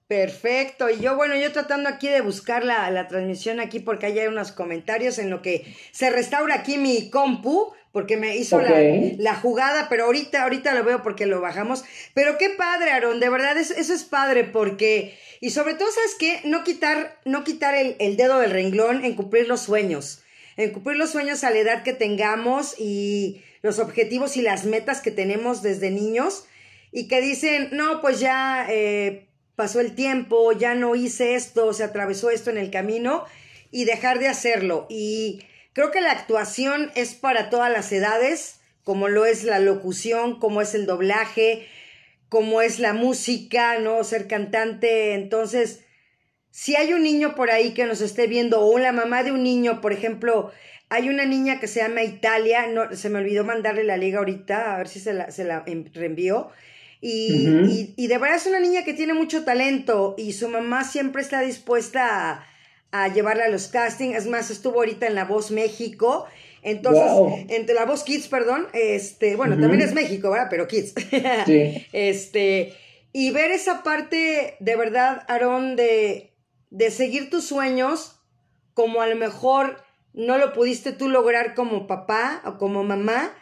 Perfecto, 0.07 0.90
y 0.90 1.00
yo 1.00 1.16
bueno, 1.16 1.37
yo 1.37 1.52
tratando 1.52 1.88
aquí 1.88 2.07
de 2.09 2.21
buscar 2.21 2.64
la, 2.64 2.90
la 2.90 3.09
transmisión 3.09 3.61
aquí 3.61 3.81
porque 3.81 4.07
hay 4.07 4.19
unos 4.26 4.52
comentarios 4.52 5.19
en 5.19 5.31
lo 5.31 5.40
que 5.40 5.64
se 5.90 6.11
restaura 6.11 6.57
aquí 6.57 6.76
mi 6.76 7.09
compu, 7.09 7.73
porque 7.92 8.16
me 8.16 8.37
hizo 8.37 8.61
la, 8.61 8.78
la, 9.19 9.35
jugada, 9.35 9.88
pero 9.88 10.04
ahorita, 10.04 10.42
ahorita 10.42 10.75
lo 10.75 10.85
veo 10.85 11.02
porque 11.02 11.26
lo 11.26 11.40
bajamos. 11.40 11.85
Pero 12.14 12.37
qué 12.38 12.50
padre, 12.50 12.90
Aaron, 12.90 13.21
de 13.21 13.28
verdad, 13.28 13.57
eso, 13.57 13.75
eso 13.75 13.95
es 13.95 14.04
padre 14.04 14.45
porque, 14.45 15.16
y 15.40 15.50
sobre 15.50 15.75
todo, 15.75 15.90
¿sabes 15.90 16.16
qué? 16.19 16.40
No 16.45 16.64
quitar, 16.64 17.19
no 17.25 17.45
quitar 17.45 17.75
el, 17.75 17.97
el 17.99 18.16
dedo 18.16 18.38
del 18.38 18.50
renglón 18.50 19.04
en 19.04 19.14
cumplir 19.14 19.47
los 19.47 19.61
sueños, 19.61 20.23
en 20.57 20.73
cumplir 20.73 20.97
los 20.97 21.11
sueños 21.11 21.45
a 21.45 21.50
la 21.50 21.59
edad 21.59 21.83
que 21.83 21.92
tengamos 21.92 22.75
y 22.78 23.42
los 23.62 23.78
objetivos 23.78 24.37
y 24.37 24.42
las 24.42 24.64
metas 24.64 25.00
que 25.00 25.11
tenemos 25.11 25.62
desde 25.62 25.90
niños 25.90 26.45
y 26.90 27.09
que 27.09 27.21
dicen, 27.21 27.71
no, 27.73 28.00
pues 28.02 28.21
ya 28.21 28.66
eh, 28.69 29.28
pasó 29.57 29.81
el 29.81 29.95
tiempo, 29.95 30.52
ya 30.52 30.75
no 30.75 30.95
hice 30.95 31.35
esto, 31.35 31.73
se 31.73 31.85
atravesó 31.85 32.31
esto 32.31 32.50
en 32.50 32.59
el 32.59 32.71
camino 32.71 33.25
y 33.71 33.85
dejar 33.85 34.19
de 34.19 34.28
hacerlo. 34.28 34.87
Y 34.90 35.42
creo 35.73 35.90
que 35.90 36.00
la 36.00 36.11
actuación 36.11 36.90
es 36.95 37.14
para 37.14 37.49
todas 37.49 37.73
las 37.73 37.90
edades, 37.92 38.61
como 38.85 39.09
lo 39.09 39.25
es 39.25 39.45
la 39.45 39.61
locución, 39.61 40.38
como 40.38 40.61
es 40.61 40.75
el 40.75 40.87
doblaje, 40.87 41.66
como 42.28 42.62
es 42.62 42.78
la 42.78 42.92
música, 42.92 43.78
¿no? 43.78 44.02
Ser 44.04 44.26
cantante. 44.26 45.14
Entonces, 45.14 45.85
si 46.50 46.76
hay 46.76 46.92
un 46.92 47.02
niño 47.02 47.35
por 47.35 47.50
ahí 47.50 47.73
que 47.73 47.87
nos 47.87 48.00
esté 48.00 48.26
viendo 48.26 48.61
o 48.61 48.78
la 48.78 48.92
mamá 48.92 49.23
de 49.23 49.33
un 49.33 49.42
niño, 49.42 49.81
por 49.81 49.92
ejemplo, 49.92 50.50
hay 50.92 51.08
una 51.08 51.25
niña 51.25 51.58
que 51.58 51.68
se 51.68 51.80
llama 51.80 52.02
Italia, 52.02 52.66
no, 52.66 52.94
se 52.94 53.08
me 53.08 53.18
olvidó 53.18 53.44
mandarle 53.44 53.82
la 53.82 53.96
liga 53.96 54.18
ahorita, 54.18 54.75
a 54.75 54.76
ver 54.76 54.88
si 54.88 55.00
se 55.00 55.14
la, 55.14 55.30
se 55.30 55.42
la 55.42 55.64
reenvió. 55.94 56.50
Y, 57.00 57.94
y, 57.96 58.06
de 58.08 58.18
verdad 58.18 58.37
es 58.37 58.46
una 58.46 58.61
niña 58.61 58.84
que 58.84 58.92
tiene 58.92 59.14
mucho 59.14 59.42
talento 59.42 60.14
y 60.18 60.34
su 60.34 60.49
mamá 60.49 60.84
siempre 60.84 61.22
está 61.22 61.40
dispuesta 61.40 62.46
a, 62.90 63.08
llevarla 63.08 63.46
a 63.46 63.49
los 63.49 63.68
castings. 63.68 64.18
Es 64.18 64.26
más, 64.26 64.50
estuvo 64.50 64.80
ahorita 64.80 65.06
en 65.06 65.14
La 65.14 65.25
Voz 65.25 65.50
México. 65.50 66.26
Entonces, 66.61 67.46
entre 67.49 67.75
La 67.75 67.87
Voz 67.87 68.04
Kids, 68.04 68.28
perdón, 68.28 68.68
este, 68.75 69.34
bueno, 69.34 69.58
también 69.58 69.80
es 69.80 69.94
México, 69.94 70.30
¿verdad? 70.30 70.49
Pero 70.50 70.68
Kids. 70.68 70.92
Sí. 71.46 71.87
este, 71.92 72.75
y 73.14 73.30
ver 73.30 73.50
esa 73.50 73.82
parte 73.82 74.56
de 74.61 74.76
verdad, 74.76 75.25
Aarón, 75.26 75.75
de, 75.75 76.34
de 76.68 76.90
seguir 76.90 77.30
tus 77.30 77.46
sueños, 77.46 78.20
como 78.75 79.00
a 79.00 79.06
lo 79.06 79.16
mejor 79.16 79.82
no 80.14 80.38
lo 80.38 80.52
pudiste 80.52 80.92
tú 80.92 81.09
lograr 81.09 81.54
como 81.54 81.87
papá 81.87 82.42
o 82.45 82.59
como 82.59 82.85
mamá 82.85 83.35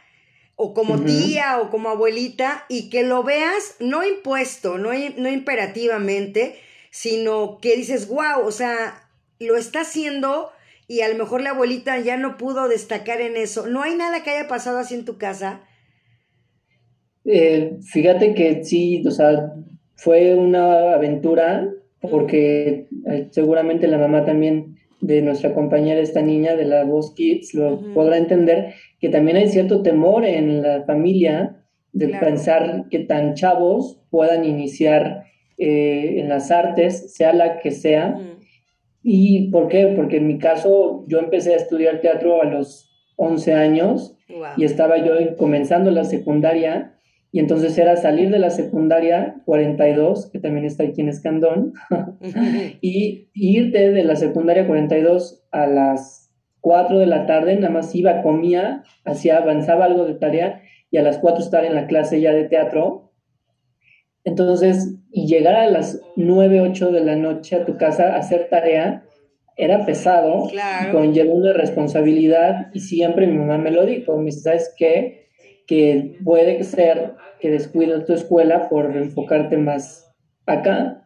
o 0.57 0.75
como 0.75 1.03
tía 1.03 1.59
o 1.61 1.71
como 1.71 1.89
abuelita 1.89 2.67
y 2.69 2.91
que 2.91 3.03
lo 3.03 3.23
veas 3.23 3.77
no 3.81 4.05
impuesto, 4.05 4.77
no, 4.77 4.91
no 5.17 5.31
imperativamente, 5.31 6.57
sino 6.91 7.59
que 7.63 7.77
dices, 7.77 8.09
wow, 8.09 8.45
o 8.45 8.53
sea, 8.53 9.09
lo 9.39 9.57
está 9.57 9.81
haciendo 9.81 10.51
y 10.87 11.01
a 11.01 11.09
lo 11.09 11.15
mejor 11.15 11.41
la 11.41 11.51
abuelita 11.51 11.99
ya 12.01 12.17
no 12.17 12.37
pudo 12.37 12.69
destacar 12.69 13.21
en 13.21 13.37
eso. 13.37 13.67
¿No 13.69 13.83
hay 13.83 13.95
nada 13.95 14.23
que 14.23 14.31
haya 14.31 14.49
pasado 14.49 14.79
así 14.79 14.95
en 14.95 15.05
tu 15.05 15.17
casa? 15.17 15.63
Eh, 17.25 17.79
fíjate 17.83 18.35
que 18.35 18.65
sí, 18.65 19.03
o 19.07 19.11
sea, 19.11 19.55
fue 19.95 20.35
una 20.35 20.95
aventura 20.95 21.73
porque 22.01 22.89
eh, 23.07 23.29
seguramente 23.31 23.87
la 23.87 23.99
mamá 23.99 24.25
también 24.25 24.70
de 25.01 25.23
nuestra 25.23 25.55
compañera, 25.55 26.01
esta 26.01 26.23
niña 26.23 26.57
de 26.57 26.65
la 26.65 26.85
Voz 26.85 27.15
Kids, 27.15 27.55
lo 27.55 27.81
podrá 27.95 28.17
entender, 28.19 28.75
que 29.01 29.09
también 29.09 29.37
hay 29.37 29.49
cierto 29.49 29.83
temor 29.83 30.25
en 30.25 30.63
la 30.63 30.85
familia 30.85 31.65
de 31.93 32.09
pensar 32.09 32.87
que 32.91 33.01
tan 33.01 33.35
chavos 33.35 34.01
puedan 34.11 34.45
iniciar 34.45 35.25
eh, 35.59 36.21
en 36.21 36.29
las 36.29 36.51
artes, 36.51 37.15
sea 37.15 37.33
la 37.33 37.59
que 37.59 37.71
sea. 37.71 38.19
¿Y 39.03 39.51
por 39.51 39.69
qué? 39.69 39.93
Porque 39.97 40.19
en 40.19 40.27
mi 40.27 40.39
caso 40.39 41.05
yo 41.09 41.19
empecé 41.19 41.55
a 41.55 41.57
estudiar 41.57 42.01
teatro 42.01 42.43
a 42.43 42.47
los 42.47 42.91
11 43.17 43.55
años 43.55 44.17
y 44.57 44.65
estaba 44.65 44.99
yo 44.99 45.37
comenzando 45.37 45.91
la 45.91 46.05
secundaria 46.05 46.95
y 47.33 47.39
entonces 47.39 47.79
era 47.79 47.97
salir 47.97 48.31
de 48.31 48.39
la 48.39 48.51
secundaria 48.51 49.37
42, 49.45 50.31
que 50.31 50.41
también 50.41 50.67
está 50.67 50.85
aquí 50.85 51.01
en 51.01 51.09
Escandón, 51.09 51.75
y 52.81 53.29
irte 53.35 53.93
de 53.93 54.05
la 54.05 54.17
secundaria 54.17 54.67
42 54.67 55.45
a 55.53 55.67
las 55.67 56.33
4 56.61 56.99
de 56.99 57.07
la 57.07 57.27
tarde, 57.27 57.55
nada 57.57 57.73
más 57.73 57.95
iba, 57.95 58.23
comía, 58.23 58.83
hacía, 59.05 59.39
avanzaba 59.39 59.85
algo 59.85 60.07
de 60.07 60.15
tarea, 60.15 60.63
y 60.91 60.99
a 60.99 61.03
las 61.03 61.19
4 61.19 61.43
estar 61.43 61.65
en 61.65 61.75
la 61.75 61.87
clase 61.87 62.21
ya 62.21 62.33
de 62.33 62.45
teatro. 62.45 63.13
Entonces, 64.25 64.97
y 65.13 65.27
llegar 65.27 65.55
a 65.55 65.71
las 65.71 66.03
9, 66.17 66.61
8 66.61 66.91
de 66.91 67.05
la 67.05 67.15
noche 67.15 67.57
a 67.57 67.65
tu 67.65 67.77
casa 67.77 68.15
a 68.15 68.19
hacer 68.19 68.49
tarea, 68.51 69.05
era 69.57 69.85
pesado, 69.85 70.49
claro. 70.49 70.93
conlleva 70.93 71.33
una 71.33 71.53
responsabilidad, 71.53 72.71
y 72.75 72.81
siempre 72.81 73.29
mi 73.29 73.39
mamá 73.39 73.59
me 73.59 73.71
lo 73.71 73.87
dijo, 73.87 74.17
me 74.17 74.27
dice, 74.27 74.41
¿sabes 74.41 74.75
qué? 74.77 75.20
Que 75.71 76.19
puede 76.25 76.65
ser 76.65 77.13
que 77.39 77.49
descuides 77.49 78.05
tu 78.05 78.13
escuela 78.13 78.69
por 78.69 78.97
enfocarte 78.97 79.57
más 79.57 80.13
acá. 80.45 81.05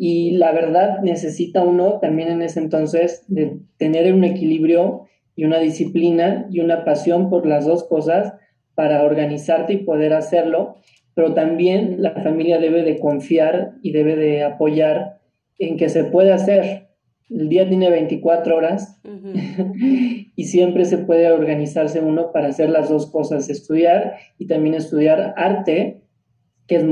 Y 0.00 0.38
la 0.38 0.52
verdad 0.52 1.00
necesita 1.02 1.60
uno 1.60 1.98
también 2.00 2.30
en 2.30 2.40
ese 2.40 2.60
entonces 2.60 3.26
de 3.28 3.58
tener 3.76 4.14
un 4.14 4.24
equilibrio 4.24 5.02
y 5.34 5.44
una 5.44 5.58
disciplina 5.58 6.46
y 6.50 6.60
una 6.60 6.82
pasión 6.86 7.28
por 7.28 7.44
las 7.44 7.66
dos 7.66 7.84
cosas 7.84 8.32
para 8.74 9.02
organizarte 9.02 9.74
y 9.74 9.84
poder 9.84 10.14
hacerlo, 10.14 10.76
pero 11.12 11.34
también 11.34 11.96
la 11.98 12.12
familia 12.12 12.58
debe 12.58 12.84
de 12.84 12.98
confiar 12.98 13.74
y 13.82 13.92
debe 13.92 14.16
de 14.16 14.44
apoyar 14.44 15.18
en 15.58 15.76
que 15.76 15.90
se 15.90 16.04
puede 16.04 16.32
hacer 16.32 16.85
el 17.28 17.48
día 17.48 17.68
tiene 17.68 17.90
24 17.90 18.56
horas 18.56 19.00
y 20.36 20.44
siempre 20.44 20.84
se 20.84 20.98
puede 20.98 21.30
organizarse 21.30 22.00
uno 22.00 22.32
para 22.32 22.48
hacer 22.48 22.70
las 22.70 22.88
dos 22.88 23.10
cosas, 23.10 23.48
estudiar 23.48 24.16
y 24.38 24.46
también 24.46 24.74
estudiar 24.74 25.34
arte, 25.36 26.02
que 26.66 26.84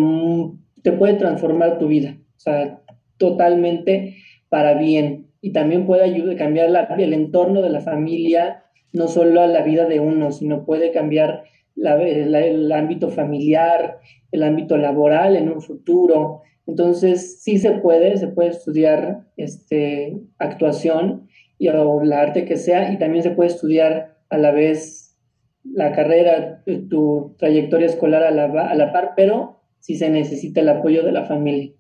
te 0.82 0.92
puede 0.92 1.14
transformar 1.14 1.78
tu 1.78 1.88
vida, 1.88 2.16
o 2.36 2.40
sea, 2.40 2.80
totalmente 3.16 4.16
para 4.48 4.74
bien 4.74 5.24
y 5.44 5.52
también 5.52 5.84
puede 5.84 6.04
ayudar 6.04 6.36
a 6.36 6.38
cambiar 6.38 6.70
el 6.98 7.12
entorno 7.12 7.60
de 7.60 7.68
la 7.68 7.80
familia, 7.80 8.64
no 8.94 9.08
solo 9.08 9.42
a 9.42 9.46
la 9.46 9.62
vida 9.62 9.84
de 9.86 10.00
uno, 10.00 10.32
sino 10.32 10.64
puede 10.64 10.90
cambiar 10.90 11.44
el 11.76 12.72
ámbito 12.72 13.10
familiar, 13.10 13.98
el 14.32 14.42
ámbito 14.42 14.78
laboral 14.78 15.36
en 15.36 15.50
un 15.50 15.60
futuro. 15.60 16.40
Entonces, 16.66 17.42
sí 17.42 17.58
se 17.58 17.72
puede, 17.72 18.16
se 18.16 18.28
puede 18.28 18.50
estudiar 18.50 19.26
este, 19.36 20.16
actuación 20.38 21.28
y, 21.58 21.68
o 21.68 22.02
la 22.02 22.20
arte 22.22 22.44
que 22.44 22.56
sea, 22.56 22.92
y 22.92 22.98
también 22.98 23.22
se 23.22 23.30
puede 23.30 23.50
estudiar 23.50 24.16
a 24.30 24.38
la 24.38 24.50
vez 24.50 25.16
la 25.64 25.92
carrera, 25.92 26.62
eh, 26.66 26.82
tu 26.88 27.34
trayectoria 27.38 27.86
escolar 27.86 28.22
a 28.22 28.30
la, 28.30 28.44
a 28.44 28.74
la 28.74 28.92
par, 28.92 29.12
pero 29.16 29.60
si 29.80 29.96
se 29.96 30.08
necesita 30.08 30.60
el 30.60 30.68
apoyo 30.68 31.02
de 31.02 31.12
la 31.12 31.26
familia. 31.26 31.72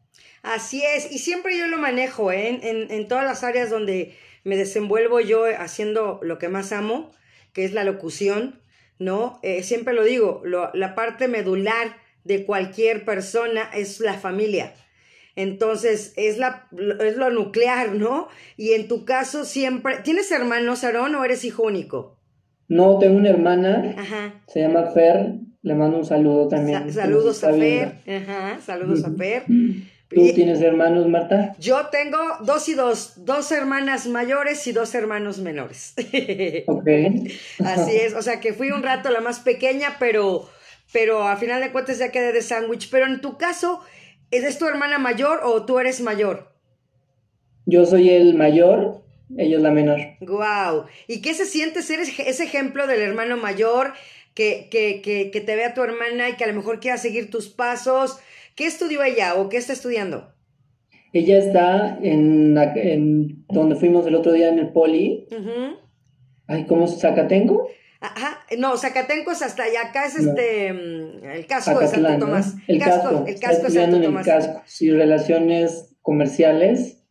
Así 0.42 0.82
es, 0.82 1.10
y 1.10 1.18
siempre 1.18 1.56
yo 1.58 1.66
lo 1.66 1.78
manejo 1.78 2.30
¿eh? 2.30 2.60
en, 2.62 2.90
en, 2.90 3.08
todas 3.08 3.24
las 3.24 3.44
áreas 3.44 3.70
donde 3.70 4.14
me 4.44 4.56
desenvuelvo 4.56 5.20
yo 5.20 5.44
haciendo 5.58 6.20
lo 6.22 6.38
que 6.38 6.48
más 6.48 6.72
amo, 6.72 7.12
que 7.54 7.64
es 7.64 7.72
la 7.72 7.84
locución, 7.84 8.60
¿no? 8.98 9.40
Eh, 9.42 9.62
siempre 9.62 9.94
lo 9.94 10.04
digo, 10.04 10.42
la 10.44 10.94
parte 10.94 11.28
medular 11.28 11.96
de 12.24 12.44
cualquier 12.44 13.04
persona 13.04 13.70
es 13.74 14.00
la 14.00 14.14
familia. 14.14 14.72
Entonces, 15.36 16.12
es, 16.16 16.38
la, 16.38 16.68
es 17.00 17.16
lo 17.16 17.30
nuclear, 17.30 17.94
¿no? 17.94 18.28
Y 18.56 18.72
en 18.72 18.86
tu 18.88 19.04
caso 19.04 19.44
siempre... 19.44 19.96
¿Tienes 20.04 20.30
hermanos, 20.30 20.84
Aarón, 20.84 21.14
o 21.16 21.24
eres 21.24 21.44
hijo 21.44 21.64
único? 21.64 22.16
No, 22.68 22.98
tengo 22.98 23.16
una 23.16 23.30
hermana, 23.30 23.94
Ajá. 23.98 24.42
se 24.46 24.60
llama 24.60 24.86
Fer, 24.92 25.34
le 25.62 25.74
mando 25.74 25.98
un 25.98 26.04
saludo 26.04 26.48
también. 26.48 26.92
saludos 26.92 27.44
a 27.44 27.52
Fer, 27.52 27.94
Ajá, 28.08 28.58
saludos 28.64 29.04
a 29.04 29.10
Fer. 29.10 29.44
¿Tú 30.14 30.32
tienes 30.32 30.60
hermanos, 30.60 31.08
Marta? 31.08 31.54
Yo 31.58 31.86
tengo 31.86 32.18
dos 32.42 32.68
y 32.68 32.74
dos, 32.74 33.14
dos 33.24 33.50
hermanas 33.50 34.06
mayores 34.06 34.64
y 34.66 34.72
dos 34.72 34.94
hermanos 34.94 35.38
menores. 35.38 35.94
Ok. 36.66 36.88
Así 37.64 37.96
es, 37.96 38.14
o 38.14 38.22
sea 38.22 38.40
que 38.40 38.52
fui 38.52 38.70
un 38.70 38.82
rato 38.82 39.10
la 39.10 39.20
más 39.20 39.40
pequeña, 39.40 39.96
pero, 39.98 40.48
pero 40.94 41.26
a 41.26 41.36
final 41.36 41.60
de 41.60 41.72
cuentas 41.72 41.98
ya 41.98 42.12
quedé 42.12 42.32
de 42.32 42.40
sándwich. 42.40 42.88
Pero 42.88 43.06
en 43.06 43.20
tu 43.20 43.36
caso, 43.36 43.80
¿es 44.30 44.58
tu 44.58 44.66
hermana 44.66 44.96
mayor 44.98 45.40
o 45.42 45.66
tú 45.66 45.80
eres 45.80 46.00
mayor? 46.00 46.52
Yo 47.66 47.84
soy 47.84 48.10
el 48.10 48.34
mayor, 48.34 49.02
ella 49.36 49.56
es 49.56 49.62
la 49.62 49.72
menor. 49.72 49.98
Wow. 50.20 50.84
¿Y 51.08 51.20
qué 51.20 51.34
se 51.34 51.46
siente 51.46 51.82
ser 51.82 51.98
ese 51.98 52.44
ejemplo 52.44 52.86
del 52.86 53.00
hermano 53.00 53.36
mayor 53.36 53.92
que, 54.34 54.68
que, 54.70 55.02
que, 55.02 55.32
que 55.32 55.40
te 55.40 55.56
vea 55.56 55.74
tu 55.74 55.82
hermana 55.82 56.28
y 56.28 56.34
que 56.34 56.44
a 56.44 56.46
lo 56.46 56.54
mejor 56.54 56.78
quiera 56.78 56.96
seguir 56.96 57.28
tus 57.28 57.48
pasos? 57.48 58.20
¿Qué 58.54 58.66
estudió 58.66 59.02
ella 59.02 59.34
o 59.34 59.48
qué 59.48 59.56
está 59.56 59.72
estudiando? 59.72 60.32
Ella 61.12 61.38
está 61.38 61.98
en, 62.02 62.56
en 62.76 63.44
donde 63.48 63.74
fuimos 63.74 64.06
el 64.06 64.14
otro 64.14 64.30
día 64.30 64.48
en 64.48 64.60
el 64.60 64.68
poli. 64.68 65.26
Ay, 66.46 66.66
¿cómo? 66.66 66.86
¿Zacatenco? 66.86 67.68
Ajá, 68.04 68.40
no, 68.58 68.76
Zacatenco 68.76 69.30
es 69.30 69.40
hasta 69.40 69.62
allá, 69.62 69.88
acá 69.88 70.04
es 70.04 70.16
este, 70.16 70.72
mm, 70.74 71.24
el 71.24 71.46
casco 71.46 71.80
de 71.80 71.86
Santo 71.86 72.18
Tomás. 72.18 72.54
El, 72.68 72.78
casco, 72.78 73.24
el 73.26 73.40
casco 73.40 73.62
de 73.62 73.70
Santo 73.70 74.02
Tomás. 74.02 74.26
El 74.26 74.32
casco, 74.34 74.62
sí, 74.66 74.90
relaciones 74.90 75.94
comerciales, 76.02 77.02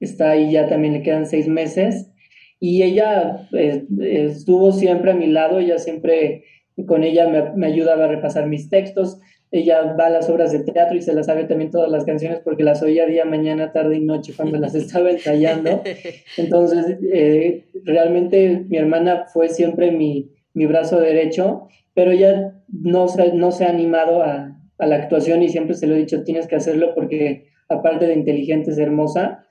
está 0.00 0.30
ahí 0.30 0.50
ya 0.50 0.68
también 0.68 0.94
le 0.94 1.02
quedan 1.02 1.26
seis 1.26 1.46
meses. 1.46 2.10
Y 2.58 2.82
ella 2.82 3.48
eh, 3.52 3.86
estuvo 4.00 4.72
siempre 4.72 5.12
a 5.12 5.14
mi 5.14 5.28
lado, 5.28 5.60
ella 5.60 5.78
siempre, 5.78 6.44
con 6.88 7.04
ella 7.04 7.28
me, 7.28 7.52
me 7.54 7.66
ayudaba 7.68 8.06
a 8.06 8.08
repasar 8.08 8.48
mis 8.48 8.68
textos 8.68 9.20
ella 9.52 9.94
va 9.98 10.06
a 10.06 10.10
las 10.10 10.30
obras 10.30 10.50
de 10.50 10.60
teatro 10.60 10.96
y 10.96 11.02
se 11.02 11.12
las 11.12 11.26
sabe 11.26 11.44
también 11.44 11.70
todas 11.70 11.90
las 11.90 12.04
canciones 12.04 12.40
porque 12.40 12.64
las 12.64 12.82
oía 12.82 13.04
día, 13.04 13.26
mañana, 13.26 13.70
tarde 13.70 13.96
y 13.96 14.00
noche 14.00 14.32
cuando 14.34 14.58
las 14.58 14.74
estaba 14.74 15.10
ensayando. 15.10 15.82
Entonces, 16.38 16.98
eh, 17.12 17.66
realmente 17.84 18.64
mi 18.66 18.78
hermana 18.78 19.26
fue 19.30 19.50
siempre 19.50 19.92
mi, 19.92 20.30
mi, 20.54 20.64
brazo 20.64 20.98
derecho, 20.98 21.68
pero 21.92 22.12
ella 22.12 22.54
no 22.68 23.08
se, 23.08 23.34
no 23.34 23.52
se 23.52 23.66
ha 23.66 23.68
animado 23.68 24.22
a, 24.22 24.58
a, 24.78 24.86
la 24.86 24.96
actuación 24.96 25.42
y 25.42 25.50
siempre 25.50 25.74
se 25.74 25.86
lo 25.86 25.94
he 25.94 25.98
dicho, 25.98 26.24
tienes 26.24 26.46
que 26.46 26.56
hacerlo 26.56 26.94
porque 26.94 27.48
aparte 27.68 28.06
de 28.06 28.14
inteligente 28.14 28.70
es 28.70 28.78
hermosa. 28.78 29.46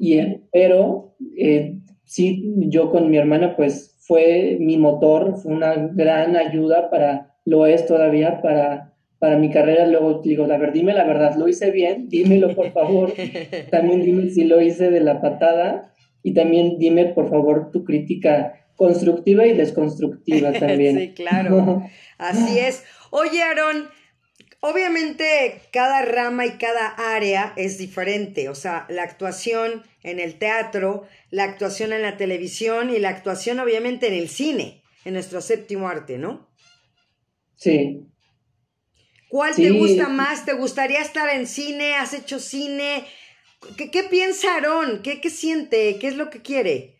y, 0.00 0.20
pero 0.52 1.16
eh, 1.36 1.78
sí, 2.04 2.54
yo 2.68 2.92
con 2.92 3.10
mi 3.10 3.18
hermana 3.18 3.56
pues 3.56 3.96
fue 3.98 4.56
mi 4.60 4.76
motor, 4.76 5.34
fue 5.36 5.52
una 5.52 5.74
gran 5.74 6.36
ayuda 6.36 6.90
para, 6.90 7.34
lo 7.44 7.66
es 7.66 7.86
todavía, 7.86 8.40
para 8.40 8.91
para 9.22 9.38
mi 9.38 9.52
carrera, 9.52 9.86
luego 9.86 10.20
digo, 10.20 10.52
a 10.52 10.58
ver, 10.58 10.72
dime 10.72 10.92
la 10.94 11.04
verdad, 11.04 11.36
¿lo 11.36 11.46
hice 11.46 11.70
bien? 11.70 12.08
Dímelo, 12.08 12.56
por 12.56 12.72
favor. 12.72 13.14
También 13.70 14.02
dime 14.02 14.28
si 14.30 14.42
lo 14.42 14.60
hice 14.60 14.90
de 14.90 14.98
la 14.98 15.20
patada 15.20 15.94
y 16.24 16.34
también 16.34 16.76
dime, 16.76 17.04
por 17.04 17.30
favor, 17.30 17.70
tu 17.70 17.84
crítica 17.84 18.66
constructiva 18.74 19.46
y 19.46 19.56
desconstructiva 19.56 20.50
también. 20.58 20.98
sí, 20.98 21.12
claro. 21.14 21.84
Así 22.18 22.58
es. 22.58 22.82
Oye, 23.10 23.44
Aaron, 23.44 23.86
obviamente 24.58 25.60
cada 25.72 26.02
rama 26.04 26.44
y 26.44 26.58
cada 26.58 26.88
área 26.88 27.52
es 27.56 27.78
diferente, 27.78 28.48
o 28.48 28.56
sea, 28.56 28.86
la 28.88 29.04
actuación 29.04 29.84
en 30.02 30.18
el 30.18 30.34
teatro, 30.40 31.04
la 31.30 31.44
actuación 31.44 31.92
en 31.92 32.02
la 32.02 32.16
televisión 32.16 32.90
y 32.90 32.98
la 32.98 33.10
actuación 33.10 33.60
obviamente 33.60 34.08
en 34.08 34.14
el 34.14 34.28
cine, 34.28 34.82
en 35.04 35.12
nuestro 35.12 35.40
séptimo 35.40 35.86
arte, 35.86 36.18
¿no? 36.18 36.48
Sí, 37.54 38.11
¿Cuál 39.32 39.56
te 39.56 39.70
gusta 39.70 40.10
más? 40.10 40.44
¿Te 40.44 40.52
gustaría 40.52 41.00
estar 41.00 41.34
en 41.34 41.46
cine? 41.46 41.94
¿Has 41.94 42.12
hecho 42.12 42.38
cine? 42.38 43.04
¿Qué, 43.78 43.90
qué 43.90 44.02
piensa 44.02 44.56
Aarón? 44.56 45.00
¿Qué, 45.02 45.22
¿Qué 45.22 45.30
siente? 45.30 45.96
¿Qué 45.98 46.08
es 46.08 46.18
lo 46.18 46.28
que 46.28 46.42
quiere? 46.42 46.96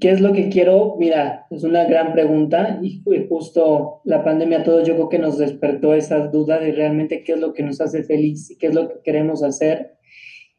¿Qué 0.00 0.10
es 0.10 0.22
lo 0.22 0.32
que 0.32 0.48
quiero? 0.48 0.96
Mira, 0.98 1.46
es 1.50 1.64
una 1.64 1.84
gran 1.84 2.14
pregunta 2.14 2.80
y 2.82 3.02
justo 3.28 4.00
la 4.04 4.24
pandemia 4.24 4.60
a 4.60 4.64
todos 4.64 4.88
yo 4.88 4.94
creo 4.94 5.10
que 5.10 5.18
nos 5.18 5.36
despertó 5.36 5.92
esas 5.92 6.32
dudas 6.32 6.62
de 6.62 6.72
realmente 6.72 7.24
qué 7.24 7.32
es 7.32 7.40
lo 7.40 7.52
que 7.52 7.62
nos 7.62 7.82
hace 7.82 8.02
feliz 8.02 8.50
y 8.50 8.56
qué 8.56 8.68
es 8.68 8.74
lo 8.74 8.88
que 8.88 9.00
queremos 9.04 9.42
hacer. 9.42 9.98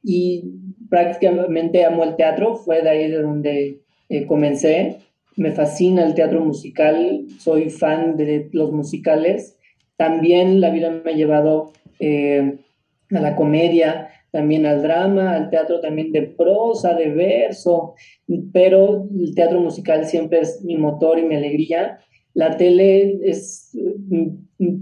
Y 0.03 0.51
prácticamente 0.87 1.83
amo 1.83 2.03
el 2.03 2.15
teatro, 2.15 2.57
fue 2.57 2.83
de 2.83 2.89
ahí 2.91 3.09
de 3.09 3.23
donde 3.23 3.81
eh, 4.09 4.27
comencé. 4.27 4.97
Me 5.35 5.51
fascina 5.51 6.05
el 6.05 6.13
teatro 6.13 6.45
musical, 6.45 7.25
soy 7.39 7.71
fan 7.71 8.17
de 8.17 8.49
los 8.53 8.71
musicales 8.71 9.55
también 9.99 10.61
la 10.61 10.69
vida 10.69 10.89
me 10.91 11.11
ha 11.11 11.13
llevado 11.13 11.73
eh, 11.99 12.57
a 13.11 13.19
la 13.19 13.35
comedia, 13.35 14.07
también 14.31 14.65
al 14.65 14.81
drama, 14.81 15.33
al 15.33 15.49
teatro 15.49 15.81
también 15.81 16.13
de 16.13 16.21
prosa, 16.21 16.93
de 16.93 17.09
verso, 17.09 17.95
pero 18.53 19.09
el 19.13 19.35
teatro 19.35 19.59
musical 19.59 20.05
siempre 20.05 20.39
es 20.39 20.63
mi 20.63 20.77
motor 20.77 21.19
y 21.19 21.23
mi 21.23 21.35
alegría. 21.35 21.99
La 22.33 22.55
tele 22.55 23.19
es 23.23 23.77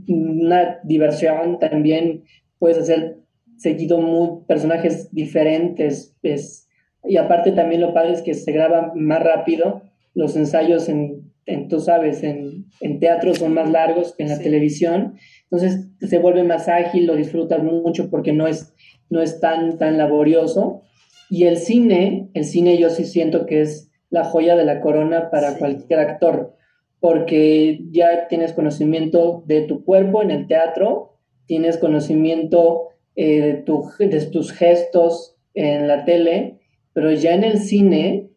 una 0.07 0.79
diversión 0.83 1.57
también, 1.57 2.23
puedes 2.59 2.77
hacer 2.77 3.17
seguido 3.57 3.99
muy, 3.99 4.45
personajes 4.45 5.11
diferentes, 5.11 6.15
y 7.03 7.17
aparte 7.17 7.53
también 7.53 7.81
lo 7.81 7.91
padre 7.91 8.13
es 8.13 8.21
que 8.21 8.35
se 8.35 8.51
graba 8.51 8.91
más 8.93 9.23
rápido, 9.23 9.81
los 10.13 10.35
ensayos 10.35 10.87
en 10.89 11.26
tú 11.69 11.79
sabes, 11.79 12.23
en, 12.23 12.65
en, 12.81 12.99
teatro 12.99 13.33
son 13.33 13.53
más 13.53 13.69
largos 13.69 14.13
que 14.15 14.23
en 14.23 14.29
la 14.29 14.39
televisión, 14.39 15.17
entonces 15.43 15.87
se 16.01 16.19
vuelve 16.19 16.43
más 16.43 16.67
ágil, 16.67 17.05
lo 17.05 17.15
disfrutas 17.15 17.63
mucho 17.63 18.09
porque 18.09 18.33
no 18.33 18.47
es, 18.47 18.73
no 19.09 19.21
es 19.21 19.39
tan, 19.39 19.77
tan 19.77 19.97
laborioso. 19.97 20.83
Y 21.29 21.45
el 21.45 21.57
cine, 21.57 22.29
el 22.33 22.45
cine 22.45 22.77
yo 22.77 22.89
sí 22.89 23.05
siento 23.05 23.45
que 23.45 23.61
es 23.61 23.91
la 24.09 24.23
joya 24.23 24.55
de 24.55 24.65
la 24.65 24.81
corona 24.81 25.29
para 25.29 25.57
cualquier 25.57 25.99
actor, 25.99 26.55
porque 26.99 27.79
ya 27.91 28.27
tienes 28.27 28.53
conocimiento 28.53 29.43
de 29.45 29.61
tu 29.61 29.83
cuerpo 29.83 30.21
en 30.21 30.31
el 30.31 30.47
teatro, 30.47 31.17
tienes 31.45 31.77
conocimiento 31.77 32.89
eh, 33.15 33.41
de, 33.41 33.53
tu, 33.53 33.89
de 33.99 34.25
tus 34.27 34.51
gestos 34.51 35.37
en 35.53 35.87
la 35.87 36.05
tele, 36.05 36.59
pero 36.93 37.11
ya 37.11 37.33
en 37.33 37.43
el 37.43 37.59
cine 37.59 38.29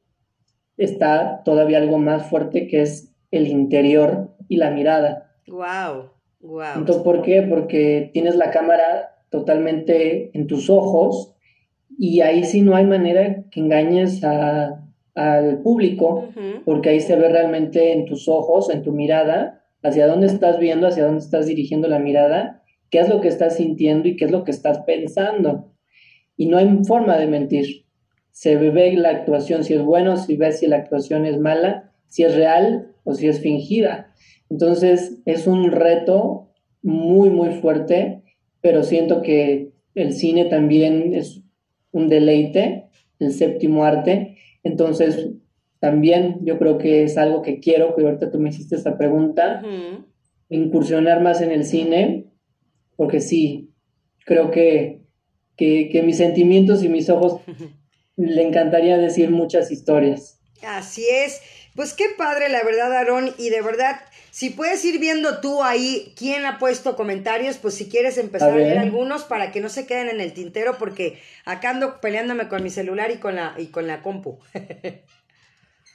está 0.80 1.42
todavía 1.44 1.78
algo 1.78 1.98
más 1.98 2.26
fuerte 2.26 2.66
que 2.66 2.82
es 2.82 3.14
el 3.30 3.46
interior 3.46 4.30
y 4.48 4.56
la 4.56 4.70
mirada. 4.70 5.30
Wow, 5.46 6.10
wow. 6.40 6.76
Entonces, 6.76 7.02
¿por 7.04 7.22
qué? 7.22 7.42
Porque 7.42 8.10
tienes 8.12 8.34
la 8.34 8.50
cámara 8.50 9.10
totalmente 9.30 10.36
en 10.36 10.46
tus 10.46 10.70
ojos 10.70 11.36
y 11.98 12.22
ahí 12.22 12.44
sí 12.44 12.62
no 12.62 12.74
hay 12.74 12.86
manera 12.86 13.44
que 13.50 13.60
engañes 13.60 14.24
al 14.24 15.60
público, 15.62 16.28
porque 16.64 16.88
ahí 16.88 17.00
se 17.00 17.14
ve 17.16 17.28
realmente 17.28 17.92
en 17.92 18.06
tus 18.06 18.26
ojos, 18.26 18.70
en 18.70 18.82
tu 18.82 18.92
mirada, 18.92 19.64
hacia 19.82 20.06
dónde 20.06 20.26
estás 20.26 20.58
viendo, 20.58 20.86
hacia 20.86 21.04
dónde 21.04 21.20
estás 21.20 21.46
dirigiendo 21.46 21.88
la 21.88 21.98
mirada, 21.98 22.62
qué 22.90 23.00
es 23.00 23.08
lo 23.08 23.20
que 23.20 23.28
estás 23.28 23.56
sintiendo 23.56 24.08
y 24.08 24.16
qué 24.16 24.24
es 24.24 24.30
lo 24.30 24.44
que 24.44 24.50
estás 24.50 24.78
pensando. 24.80 25.72
Y 26.36 26.46
no 26.46 26.56
hay 26.56 26.68
forma 26.86 27.18
de 27.18 27.26
mentir 27.26 27.84
se 28.40 28.56
ve 28.56 28.94
la 28.94 29.10
actuación, 29.10 29.64
si 29.64 29.74
es 29.74 29.82
bueno, 29.82 30.16
si 30.16 30.34
ves 30.34 30.60
si 30.60 30.66
la 30.66 30.76
actuación 30.76 31.26
es 31.26 31.38
mala, 31.38 31.92
si 32.08 32.22
es 32.22 32.34
real 32.34 32.90
o 33.04 33.12
si 33.12 33.28
es 33.28 33.40
fingida. 33.40 34.14
Entonces 34.48 35.20
es 35.26 35.46
un 35.46 35.70
reto 35.70 36.48
muy, 36.80 37.28
muy 37.28 37.50
fuerte, 37.50 38.22
pero 38.62 38.82
siento 38.82 39.20
que 39.20 39.72
el 39.94 40.14
cine 40.14 40.46
también 40.46 41.12
es 41.12 41.42
un 41.92 42.08
deleite, 42.08 42.86
el 43.18 43.34
séptimo 43.34 43.84
arte. 43.84 44.38
Entonces 44.62 45.32
también 45.78 46.38
yo 46.42 46.58
creo 46.58 46.78
que 46.78 47.02
es 47.02 47.18
algo 47.18 47.42
que 47.42 47.60
quiero, 47.60 47.94
que 47.94 48.04
ahorita 48.04 48.30
tú 48.30 48.38
me 48.38 48.48
hiciste 48.48 48.74
esta 48.74 48.96
pregunta, 48.96 49.60
incursionar 50.48 51.20
más 51.20 51.42
en 51.42 51.50
el 51.50 51.64
cine, 51.64 52.30
porque 52.96 53.20
sí, 53.20 53.74
creo 54.24 54.50
que, 54.50 55.02
que, 55.56 55.90
que 55.90 56.02
mis 56.02 56.16
sentimientos 56.16 56.82
y 56.82 56.88
mis 56.88 57.10
ojos 57.10 57.42
le 58.16 58.42
encantaría 58.42 58.98
decir 58.98 59.30
muchas 59.30 59.70
historias. 59.70 60.40
Así 60.62 61.06
es. 61.08 61.40
Pues 61.74 61.94
qué 61.94 62.04
padre, 62.18 62.48
la 62.48 62.62
verdad, 62.62 62.92
Aarón, 62.92 63.30
y 63.38 63.50
de 63.50 63.62
verdad, 63.62 63.96
si 64.30 64.50
puedes 64.50 64.84
ir 64.84 65.00
viendo 65.00 65.40
tú 65.40 65.62
ahí 65.62 66.12
quién 66.16 66.44
ha 66.44 66.58
puesto 66.58 66.96
comentarios, 66.96 67.58
pues 67.58 67.74
si 67.74 67.88
quieres 67.88 68.18
empezar 68.18 68.52
a, 68.52 68.56
leer 68.56 68.78
algunos 68.78 69.22
para 69.24 69.52
que 69.52 69.60
no 69.60 69.68
se 69.68 69.86
queden 69.86 70.08
en 70.08 70.20
el 70.20 70.32
tintero, 70.32 70.76
porque 70.78 71.18
acá 71.44 71.70
ando 71.70 72.00
peleándome 72.00 72.48
con 72.48 72.62
mi 72.62 72.70
celular 72.70 73.10
y 73.10 73.16
con 73.16 73.36
la, 73.36 73.54
y 73.56 73.66
con 73.66 73.86
la 73.86 74.02
compu. 74.02 74.38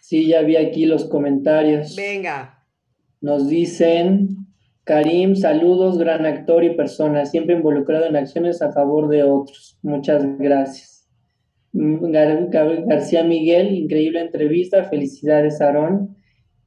sí, 0.02 0.28
ya 0.28 0.42
vi 0.42 0.56
aquí 0.56 0.86
los 0.86 1.06
comentarios. 1.06 1.96
Venga. 1.96 2.64
Nos 3.22 3.48
dicen, 3.48 4.48
Karim, 4.84 5.36
saludos, 5.36 5.98
gran 5.98 6.26
actor 6.26 6.64
y 6.64 6.76
persona, 6.76 7.26
siempre 7.26 7.56
involucrado 7.56 8.06
en 8.06 8.16
acciones 8.16 8.62
a 8.62 8.72
favor 8.72 9.10
de 9.10 9.24
otros. 9.24 9.78
Muchas 9.82 10.24
gracias. 10.38 10.95
García 11.76 13.24
Miguel, 13.24 13.76
increíble 13.76 14.22
entrevista, 14.22 14.86
felicidades 14.86 15.60
Aarón. 15.62 16.16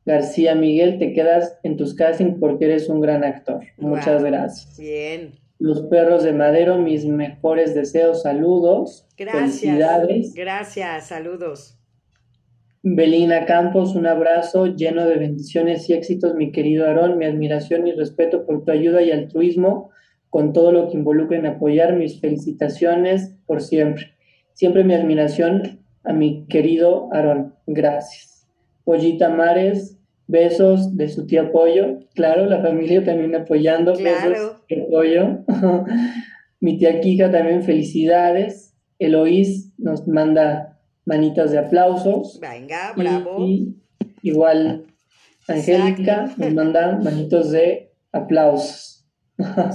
García 0.05 0.55
Miguel, 0.55 0.99
te 0.99 1.13
quedas 1.13 1.59
en 1.63 1.77
tus 1.77 1.95
castings 1.95 2.39
porque 2.39 2.67
eres 2.67 2.89
un 2.89 3.01
gran 3.01 3.25
actor. 3.25 3.61
Muchas 3.79 4.23
gracias. 4.23 4.79
Bien. 4.79 5.33
Los 5.59 5.83
perros 5.83 6.23
de 6.23 6.33
Madero, 6.33 6.79
mis 6.79 7.05
mejores 7.05 7.75
deseos, 7.75 8.23
saludos. 8.23 9.07
Gracias. 9.17 9.61
Felicidades. 9.61 10.35
Gracias, 10.35 11.09
saludos. 11.09 11.79
Belina 12.83 13.45
Campos, 13.45 13.97
un 13.97 14.07
abrazo 14.07 14.67
lleno 14.67 15.05
de 15.05 15.17
bendiciones 15.17 15.89
y 15.91 15.95
éxitos, 15.95 16.35
mi 16.35 16.53
querido 16.53 16.87
Aarón. 16.87 17.19
Mi 17.19 17.25
admiración 17.25 17.87
y 17.87 17.93
respeto 17.93 18.47
por 18.47 18.65
tu 18.65 18.71
ayuda 18.71 19.03
y 19.03 19.11
altruismo 19.11 19.91
con 20.31 20.53
todo 20.53 20.71
lo 20.71 20.89
que 20.89 20.97
involucra 20.97 21.39
en 21.39 21.47
apoyar. 21.47 21.97
Mis 21.97 22.21
felicitaciones 22.21 23.35
por 23.47 23.61
siempre. 23.61 24.18
Siempre 24.59 24.83
mi 24.83 24.93
admiración 24.93 25.79
a 26.03 26.13
mi 26.13 26.45
querido 26.49 27.11
Aarón. 27.13 27.55
Gracias. 27.69 28.45
Pollita 28.83 29.29
Mares, 29.29 30.01
besos 30.27 30.97
de 30.97 31.09
su 31.09 31.29
tía 31.29 31.53
Pollo. 31.53 32.01
Claro, 32.17 32.45
la 32.47 32.61
familia 32.61 33.05
también 33.05 33.37
apoyando. 33.37 33.93
Besos 33.93 34.57
de 34.69 34.89
Pollo. 34.91 35.45
mi 36.61 36.77
tía 36.77 37.01
Kika 37.01 37.31
también 37.31 37.63
felicidades. 37.63 38.75
Eloís 38.99 39.73
nos 39.79 40.09
manda 40.09 40.81
manitas 41.05 41.53
de 41.53 41.59
aplausos. 41.59 42.41
Venga, 42.41 42.95
bravo. 42.97 43.47
Y, 43.47 43.77
igual 44.23 44.87
Angélica 45.47 46.35
nos 46.37 46.53
manda 46.53 46.99
manitos 47.01 47.53
de 47.53 47.93
aplausos. 48.11 48.98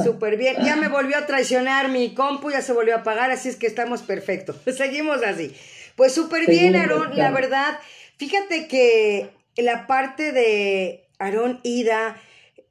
Súper 0.04 0.38
bien. 0.38 0.58
Ya 0.64 0.76
me 0.76 0.88
volvió 0.88 1.18
a 1.18 1.26
traicionar 1.26 1.90
mi 1.90 2.14
compu, 2.14 2.52
ya 2.52 2.62
se 2.62 2.74
volvió 2.74 2.96
a 2.96 3.00
apagar, 3.00 3.32
así 3.32 3.50
es 3.50 3.56
que 3.56 3.68
estamos 3.68 4.02
perfectos. 4.02 4.58
Seguimos 4.78 5.24
así. 5.24 5.56
Pues 5.96 6.14
súper 6.14 6.48
bien, 6.48 6.76
Aarón, 6.76 7.16
la 7.16 7.32
verdad. 7.32 7.80
Fíjate 8.18 8.68
que 8.68 9.30
la 9.58 9.88
parte 9.88 10.32
de 10.32 11.06
Aarón 11.20 11.60
Ida, 11.64 12.20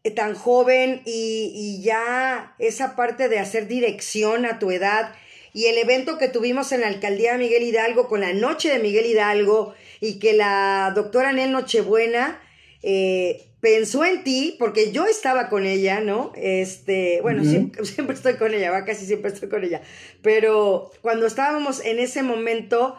eh, 0.04 0.10
tan 0.10 0.34
joven 0.34 1.02
y, 1.04 1.52
y 1.54 1.82
ya 1.82 2.54
esa 2.58 2.96
parte 2.96 3.28
de 3.28 3.38
hacer 3.38 3.68
dirección 3.68 4.44
a 4.44 4.58
tu 4.58 4.70
edad 4.70 5.14
y 5.54 5.66
el 5.66 5.78
evento 5.78 6.18
que 6.18 6.28
tuvimos 6.28 6.72
en 6.72 6.80
la 6.80 6.88
alcaldía 6.88 7.32
de 7.32 7.38
Miguel 7.38 7.62
Hidalgo 7.62 8.08
con 8.08 8.20
la 8.20 8.32
noche 8.32 8.70
de 8.70 8.78
Miguel 8.78 9.06
Hidalgo 9.06 9.74
y 10.00 10.18
que 10.18 10.32
la 10.32 10.92
doctora 10.94 11.32
Nel 11.32 11.52
Nochebuena 11.52 12.40
eh, 12.82 13.42
pensó 13.62 14.04
en 14.04 14.24
ti, 14.24 14.56
porque 14.58 14.90
yo 14.90 15.06
estaba 15.06 15.48
con 15.48 15.64
ella, 15.66 16.00
¿no? 16.00 16.32
Este, 16.34 17.20
bueno, 17.22 17.44
siempre, 17.44 17.84
siempre, 17.86 18.16
estoy 18.16 18.34
con 18.34 18.52
ella, 18.52 18.72
va, 18.72 18.84
casi 18.84 19.06
siempre 19.06 19.30
estoy 19.30 19.48
con 19.48 19.62
ella, 19.62 19.80
pero 20.20 20.90
cuando 21.00 21.26
estábamos 21.26 21.82
en 21.84 22.00
ese 22.00 22.24
momento 22.24 22.96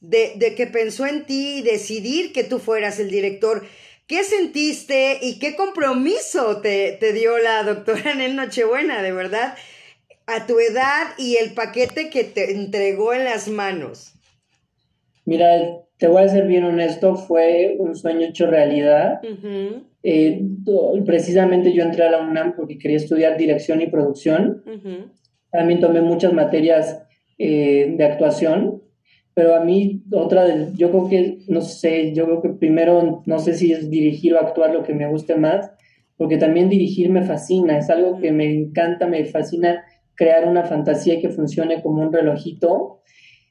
de, 0.00 0.32
de 0.34 0.56
que 0.56 0.66
pensó 0.66 1.06
en 1.06 1.26
ti 1.26 1.58
y 1.58 1.62
decidir 1.62 2.32
que 2.32 2.42
tú 2.42 2.58
fueras 2.58 2.98
el 2.98 3.08
director, 3.08 3.64
¿qué 4.08 4.24
sentiste 4.24 5.20
y 5.22 5.38
qué 5.38 5.54
compromiso 5.54 6.60
te, 6.60 6.96
te 6.98 7.12
dio 7.12 7.38
la 7.38 7.62
doctora 7.62 8.10
en 8.24 8.34
Nochebuena, 8.34 9.02
de 9.02 9.12
verdad? 9.12 9.54
a 10.26 10.46
tu 10.46 10.60
edad 10.60 11.08
y 11.18 11.36
el 11.36 11.54
paquete 11.54 12.08
que 12.08 12.22
te 12.22 12.52
entregó 12.52 13.12
en 13.14 13.24
las 13.24 13.48
manos. 13.48 14.14
Mira, 15.24 15.48
te 15.98 16.06
voy 16.06 16.22
a 16.22 16.28
ser 16.28 16.46
bien 16.46 16.62
honesto, 16.62 17.16
fue 17.16 17.74
un 17.80 17.96
sueño 17.96 18.28
hecho 18.28 18.46
realidad. 18.46 19.20
Eh, 20.02 20.42
precisamente 21.04 21.72
yo 21.72 21.84
entré 21.84 22.04
a 22.04 22.10
la 22.10 22.22
UNAM 22.22 22.54
porque 22.56 22.78
quería 22.78 22.96
estudiar 22.96 23.36
dirección 23.36 23.80
y 23.82 23.88
producción. 23.88 24.62
También 25.50 25.80
tomé 25.80 26.00
muchas 26.00 26.32
materias 26.32 27.02
eh, 27.38 27.94
de 27.96 28.04
actuación, 28.04 28.82
pero 29.34 29.54
a 29.54 29.64
mí 29.64 30.02
otra 30.12 30.44
de, 30.44 30.72
yo 30.76 30.90
creo 30.90 31.08
que, 31.08 31.38
no 31.48 31.60
sé, 31.60 32.12
yo 32.14 32.26
creo 32.26 32.42
que 32.42 32.48
primero, 32.50 33.22
no 33.26 33.38
sé 33.38 33.54
si 33.54 33.72
es 33.72 33.90
dirigir 33.90 34.34
o 34.34 34.40
actuar 34.40 34.72
lo 34.72 34.82
que 34.82 34.94
me 34.94 35.08
guste 35.08 35.36
más, 35.36 35.70
porque 36.16 36.36
también 36.36 36.68
dirigir 36.68 37.10
me 37.10 37.22
fascina, 37.22 37.78
es 37.78 37.88
algo 37.88 38.18
que 38.18 38.30
me 38.32 38.52
encanta, 38.52 39.06
me 39.06 39.24
fascina 39.24 39.84
crear 40.14 40.46
una 40.46 40.64
fantasía 40.64 41.18
que 41.20 41.30
funcione 41.30 41.82
como 41.82 42.02
un 42.02 42.12
relojito. 42.12 43.00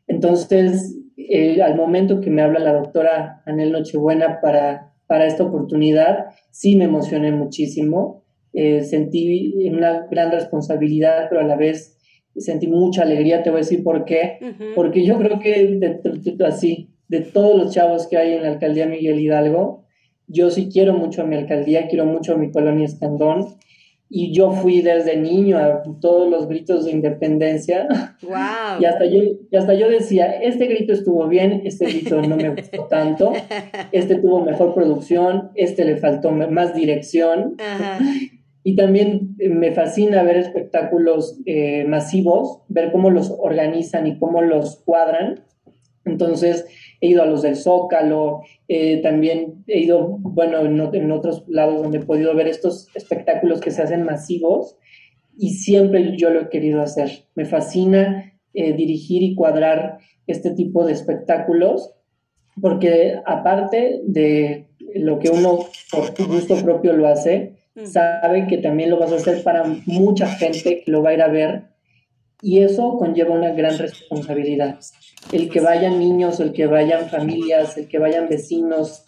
Entonces, 0.08 0.96
eh, 1.18 1.62
al 1.62 1.76
momento 1.76 2.22
que 2.22 2.30
me 2.30 2.44
habla 2.44 2.60
la 2.60 2.74
doctora 2.74 3.42
Anel 3.46 3.72
Nochebuena 3.72 4.40
para, 4.40 4.89
para 5.10 5.26
esta 5.26 5.44
oportunidad, 5.44 6.28
sí 6.52 6.76
me 6.76 6.86
emocioné 6.86 7.32
muchísimo. 7.32 8.24
Eh, 8.54 8.84
sentí 8.84 9.68
una 9.68 10.06
gran 10.06 10.32
responsabilidad, 10.32 11.26
pero 11.30 11.42
a 11.42 11.46
la 11.46 11.56
vez 11.56 11.98
sentí 12.36 12.68
mucha 12.68 13.02
alegría. 13.02 13.42
Te 13.42 13.50
voy 13.50 13.58
a 13.58 13.62
decir 13.66 13.84
por 13.84 14.06
qué. 14.06 14.38
Porque 14.76 15.04
yo 15.04 15.18
creo 15.18 15.40
que 15.40 15.80
de, 15.80 16.46
así, 16.46 16.90
de 17.08 17.22
todos 17.22 17.58
los 17.58 17.74
chavos 17.74 18.06
que 18.06 18.18
hay 18.18 18.34
en 18.34 18.44
la 18.44 18.50
alcaldía 18.50 18.86
Miguel 18.86 19.20
Hidalgo, 19.20 19.86
yo 20.28 20.52
sí 20.52 20.70
quiero 20.72 20.94
mucho 20.94 21.24
a 21.24 21.26
mi 21.26 21.38
alcaldía, 21.38 21.88
quiero 21.88 22.06
mucho 22.06 22.36
a 22.36 22.38
mi 22.38 22.52
colonia 22.52 22.86
Escandón 22.86 23.48
y 24.10 24.34
yo 24.34 24.52
fui 24.52 24.82
desde 24.82 25.18
niño 25.18 25.60
a 25.60 25.84
todos 26.02 26.30
los 26.30 26.48
gritos 26.48 26.86
de 26.86 26.92
independencia. 26.92 27.88
Wow. 28.24 28.82
Y 28.82 28.86
hasta 28.86 29.06
yo, 29.06 29.22
y 29.52 29.56
hasta 29.56 29.76
yo 29.76 29.88
decía, 29.88 30.26
este 30.42 30.66
grito 30.66 30.94
estuvo 30.94 31.28
bien, 31.28 31.62
este 31.64 31.86
grito 31.86 32.22
no 32.22 32.36
me 32.36 32.50
gustó 32.50 32.86
tanto, 32.86 33.34
este 33.92 34.16
tuvo 34.16 34.44
mejor 34.44 34.74
producción, 34.74 35.52
este 35.54 35.86
le 35.86 35.98
faltó 35.98 36.32
más 36.32 36.74
dirección. 36.74 37.56
Y 38.64 38.76
también 38.76 39.36
eh, 39.40 39.50
me 39.50 39.72
fascina 39.72 40.24
ver 40.24 40.38
espectáculos 40.38 41.40
eh, 41.46 41.86
masivos, 41.88 42.64
ver 42.68 42.92
cómo 42.92 43.10
los 43.10 43.34
organizan 43.40 44.08
y 44.08 44.18
cómo 44.18 44.42
los 44.42 44.82
cuadran. 44.84 45.46
Entonces, 46.10 46.66
he 47.02 47.08
ido 47.08 47.24
a 47.24 47.26
los 47.26 47.42
del 47.42 47.56
Zócalo, 47.56 48.42
eh, 48.68 49.02
también 49.02 49.64
he 49.68 49.80
ido, 49.80 50.18
bueno, 50.20 50.60
en, 50.66 51.12
otros 51.12 51.44
lados 51.48 51.82
donde 51.82 52.00
he 52.00 52.06
podido 52.06 52.36
ver 52.36 52.48
estos 52.48 52.88
espectáculos 52.96 53.62
que 53.62 53.72
se 53.72 53.82
hacen 53.82 54.04
masivos 54.04 54.78
y 55.38 55.52
siempre 55.52 56.18
yo 56.18 56.30
lo 56.30 56.42
he 56.42 56.50
querido 56.50 56.82
hacer. 56.82 57.26
Me 57.36 57.46
fascina 57.46 58.34
eh, 58.54 58.74
dirigir 58.74 59.24
y 59.24 59.36
cuadrar 59.36 60.00
este 60.28 60.52
tipo 60.52 60.86
de 60.86 60.94
espectáculos 60.94 61.94
porque 62.62 63.16
aparte 63.26 64.02
de 64.04 64.68
lo 64.96 65.20
que 65.20 65.30
uno 65.30 65.60
por 65.92 66.10
tu 66.14 66.26
gusto 66.26 66.56
propio 66.58 66.94
lo 66.94 67.08
hace, 67.08 67.54
mm. 67.76 67.86
sabe 67.86 68.48
que 68.48 68.58
también 68.58 68.90
lo 68.90 69.00
vas 69.00 69.12
a 69.12 69.16
hacer 69.16 69.44
para 69.44 69.64
mucha 69.86 70.28
gente 70.28 70.84
que 70.84 70.92
lo 70.92 71.02
va 71.02 71.12
a 71.12 71.14
ir 71.14 71.22
a 71.22 71.28
ver 71.28 71.64
y 72.42 72.60
eso 72.60 72.98
conlleva 72.98 73.36
una 73.36 73.52
gran 73.52 73.78
responsabilidad. 73.78 74.80
El 75.32 75.50
que 75.50 75.60
vayan 75.60 76.00
niños, 76.00 76.40
el 76.40 76.54
que 76.54 76.68
vayan 76.68 77.10
familias, 77.10 77.78
el 77.78 77.88
que 77.88 78.00
vayan 78.00 78.30
vecinos, 78.30 79.06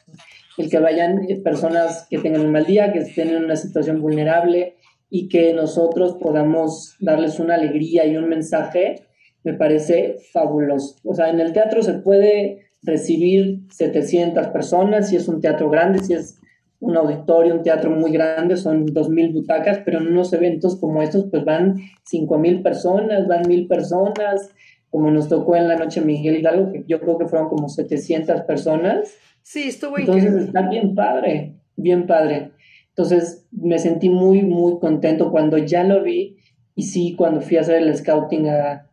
el 0.57 0.69
que 0.69 0.79
vayan 0.79 1.29
eh, 1.29 1.37
personas 1.37 2.07
que 2.09 2.19
tengan 2.19 2.41
un 2.41 2.51
mal 2.51 2.65
día, 2.65 2.91
que 2.91 2.99
estén 2.99 3.29
en 3.29 3.45
una 3.45 3.55
situación 3.55 4.01
vulnerable 4.01 4.75
y 5.09 5.29
que 5.29 5.53
nosotros 5.53 6.17
podamos 6.21 6.95
darles 6.99 7.39
una 7.39 7.55
alegría 7.55 8.05
y 8.05 8.17
un 8.17 8.29
mensaje, 8.29 9.07
me 9.43 9.53
parece 9.53 10.17
fabuloso. 10.31 10.95
O 11.03 11.13
sea, 11.15 11.29
en 11.29 11.39
el 11.39 11.53
teatro 11.53 11.81
se 11.83 11.93
puede 11.93 12.71
recibir 12.83 13.61
700 13.71 14.47
personas, 14.47 15.09
si 15.09 15.15
es 15.15 15.27
un 15.27 15.41
teatro 15.41 15.69
grande, 15.69 15.99
si 15.99 16.13
es 16.13 16.40
un 16.81 16.97
auditorio, 16.97 17.53
un 17.53 17.61
teatro 17.61 17.91
muy 17.91 18.11
grande, 18.11 18.57
son 18.57 18.87
2.000 18.87 19.33
butacas, 19.33 19.79
pero 19.85 19.99
en 19.99 20.07
unos 20.07 20.33
eventos 20.33 20.75
como 20.79 21.01
estos 21.01 21.25
pues 21.29 21.45
van 21.45 21.77
5.000 22.11 22.63
personas, 22.63 23.27
van 23.27 23.43
1.000 23.43 23.67
personas, 23.67 24.49
como 24.89 25.11
nos 25.11 25.29
tocó 25.29 25.55
en 25.55 25.67
la 25.67 25.77
noche 25.77 26.01
Miguel 26.01 26.39
Hidalgo, 26.39 26.71
que 26.71 26.83
yo 26.87 26.99
creo 26.99 27.19
que 27.19 27.27
fueron 27.27 27.49
como 27.49 27.69
700 27.69 28.41
personas. 28.41 29.15
Sí, 29.43 29.69
estuvo 29.69 29.97
Entonces 29.97 30.33
está 30.33 30.67
bien 30.69 30.95
padre, 30.95 31.55
bien 31.75 32.07
padre. 32.07 32.51
Entonces 32.89 33.47
me 33.51 33.77
sentí 33.77 34.09
muy, 34.09 34.41
muy 34.41 34.79
contento 34.79 35.29
cuando 35.29 35.59
ya 35.59 35.83
lo 35.83 36.01
vi 36.01 36.37
y 36.73 36.83
sí, 36.83 37.15
cuando 37.15 37.41
fui 37.41 37.57
a 37.57 37.61
hacer 37.61 37.83
el 37.83 37.95
scouting 37.95 38.49
a, 38.49 38.89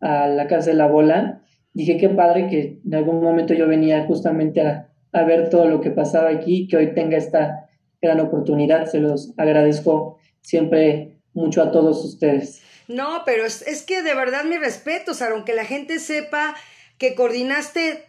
a 0.00 0.28
la 0.28 0.46
Casa 0.46 0.70
de 0.70 0.76
la 0.76 0.86
Bola, 0.86 1.42
dije 1.74 1.96
qué 1.96 2.08
padre 2.08 2.46
que 2.46 2.80
en 2.84 2.94
algún 2.94 3.20
momento 3.20 3.52
yo 3.52 3.66
venía 3.66 4.06
justamente 4.06 4.60
a 4.60 4.91
a 5.12 5.24
ver 5.24 5.50
todo 5.50 5.66
lo 5.66 5.80
que 5.80 5.90
pasaba 5.90 6.30
aquí, 6.30 6.66
que 6.68 6.76
hoy 6.76 6.94
tenga 6.94 7.16
esta 7.16 7.68
gran 8.00 8.20
oportunidad. 8.20 8.86
Se 8.86 8.98
los 8.98 9.32
agradezco 9.36 10.18
siempre 10.40 11.18
mucho 11.34 11.62
a 11.62 11.70
todos 11.70 12.04
ustedes. 12.04 12.62
No, 12.88 13.22
pero 13.24 13.44
es, 13.44 13.82
que 13.86 14.02
de 14.02 14.14
verdad 14.14 14.44
mi 14.44 14.56
respeto, 14.58 15.12
o 15.12 15.24
aunque 15.24 15.54
la 15.54 15.64
gente 15.64 15.98
sepa 15.98 16.54
que 16.98 17.14
coordinaste 17.14 18.04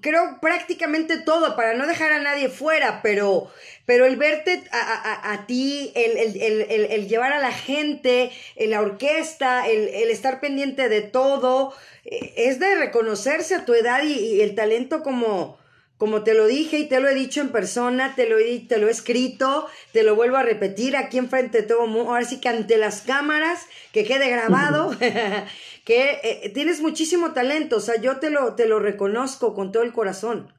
creo 0.00 0.38
prácticamente 0.40 1.18
todo 1.18 1.56
para 1.56 1.74
no 1.74 1.86
dejar 1.86 2.12
a 2.12 2.20
nadie 2.20 2.48
fuera, 2.48 3.00
pero, 3.02 3.50
pero 3.86 4.04
el 4.04 4.16
verte 4.16 4.64
a, 4.72 5.32
a, 5.32 5.46
ti, 5.46 5.92
el, 5.94 6.16
el, 6.16 6.42
el, 6.70 6.86
el, 6.90 7.08
llevar 7.08 7.32
a 7.32 7.40
la 7.40 7.52
gente, 7.52 8.30
la 8.56 8.80
orquesta, 8.80 9.66
el, 9.68 10.10
estar 10.10 10.40
pendiente 10.40 10.88
de 10.88 11.02
todo, 11.02 11.72
eh, 12.04 12.34
es 12.36 12.58
de 12.58 12.74
reconocerse 12.74 13.54
a 13.54 13.64
tu 13.64 13.74
edad 13.74 14.02
y, 14.02 14.40
el 14.40 14.54
talento 14.54 15.02
como, 15.02 15.58
como 15.98 16.22
te 16.22 16.34
lo 16.34 16.46
dije 16.46 16.78
y 16.78 16.88
te 16.88 17.00
lo 17.00 17.08
he 17.08 17.14
dicho 17.14 17.40
en 17.40 17.50
persona, 17.50 18.14
te 18.16 18.28
lo 18.28 18.38
he, 18.38 18.60
te 18.60 18.78
lo 18.78 18.88
he 18.88 18.90
escrito, 18.90 19.66
te 19.92 20.02
lo 20.02 20.14
vuelvo 20.14 20.36
a 20.36 20.42
repetir 20.42 20.96
aquí 20.96 21.18
enfrente 21.18 21.62
de 21.62 21.68
todo, 21.68 21.80
ahora 21.80 22.24
sí 22.24 22.38
que 22.40 22.48
ante 22.48 22.76
las 22.76 23.02
cámaras, 23.02 23.66
que 23.92 24.04
quede 24.04 24.28
grabado, 24.28 24.90
que 25.84 26.18
eh, 26.22 26.50
tienes 26.52 26.82
muchísimo 26.82 27.32
talento, 27.32 27.76
o 27.76 27.80
sea, 27.80 28.00
yo 28.00 28.18
te 28.18 28.30
lo, 28.30 28.54
te 28.54 28.66
lo 28.66 28.78
reconozco 28.78 29.54
con 29.54 29.72
todo 29.72 29.82
el 29.82 29.92
corazón. 29.92 30.52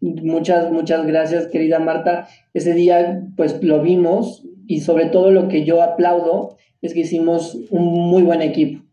Muchas, 0.00 0.70
muchas 0.70 1.06
gracias, 1.06 1.48
querida 1.48 1.80
Marta. 1.80 2.28
Ese 2.54 2.72
día, 2.72 3.22
pues 3.36 3.62
lo 3.62 3.82
vimos 3.82 4.44
y 4.66 4.80
sobre 4.80 5.06
todo 5.06 5.32
lo 5.32 5.48
que 5.48 5.64
yo 5.64 5.82
aplaudo 5.82 6.56
es 6.82 6.94
que 6.94 7.00
hicimos 7.00 7.58
un 7.70 7.84
muy 7.84 8.22
buen 8.22 8.42
equipo. 8.42 8.84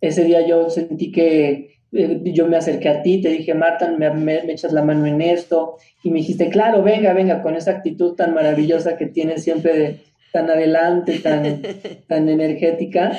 Ese 0.00 0.24
día 0.24 0.46
yo 0.46 0.70
sentí 0.70 1.10
que 1.10 1.73
yo 2.24 2.48
me 2.48 2.56
acerqué 2.56 2.88
a 2.88 3.02
ti, 3.02 3.20
te 3.20 3.28
dije, 3.28 3.54
Marta, 3.54 3.90
me, 3.90 4.10
me, 4.10 4.52
echas 4.52 4.72
la 4.72 4.82
mano 4.82 5.06
en 5.06 5.20
esto, 5.20 5.76
y 6.02 6.10
me 6.10 6.18
dijiste, 6.18 6.48
claro, 6.48 6.82
venga, 6.82 7.12
venga, 7.12 7.42
con 7.42 7.54
esa 7.54 7.70
actitud 7.70 8.14
tan 8.14 8.34
maravillosa 8.34 8.96
que 8.96 9.06
tienes 9.06 9.44
siempre 9.44 9.78
de, 9.78 10.00
tan 10.34 10.50
adelante, 10.50 11.20
tan, 11.20 11.62
tan 12.08 12.28
energética. 12.28 13.12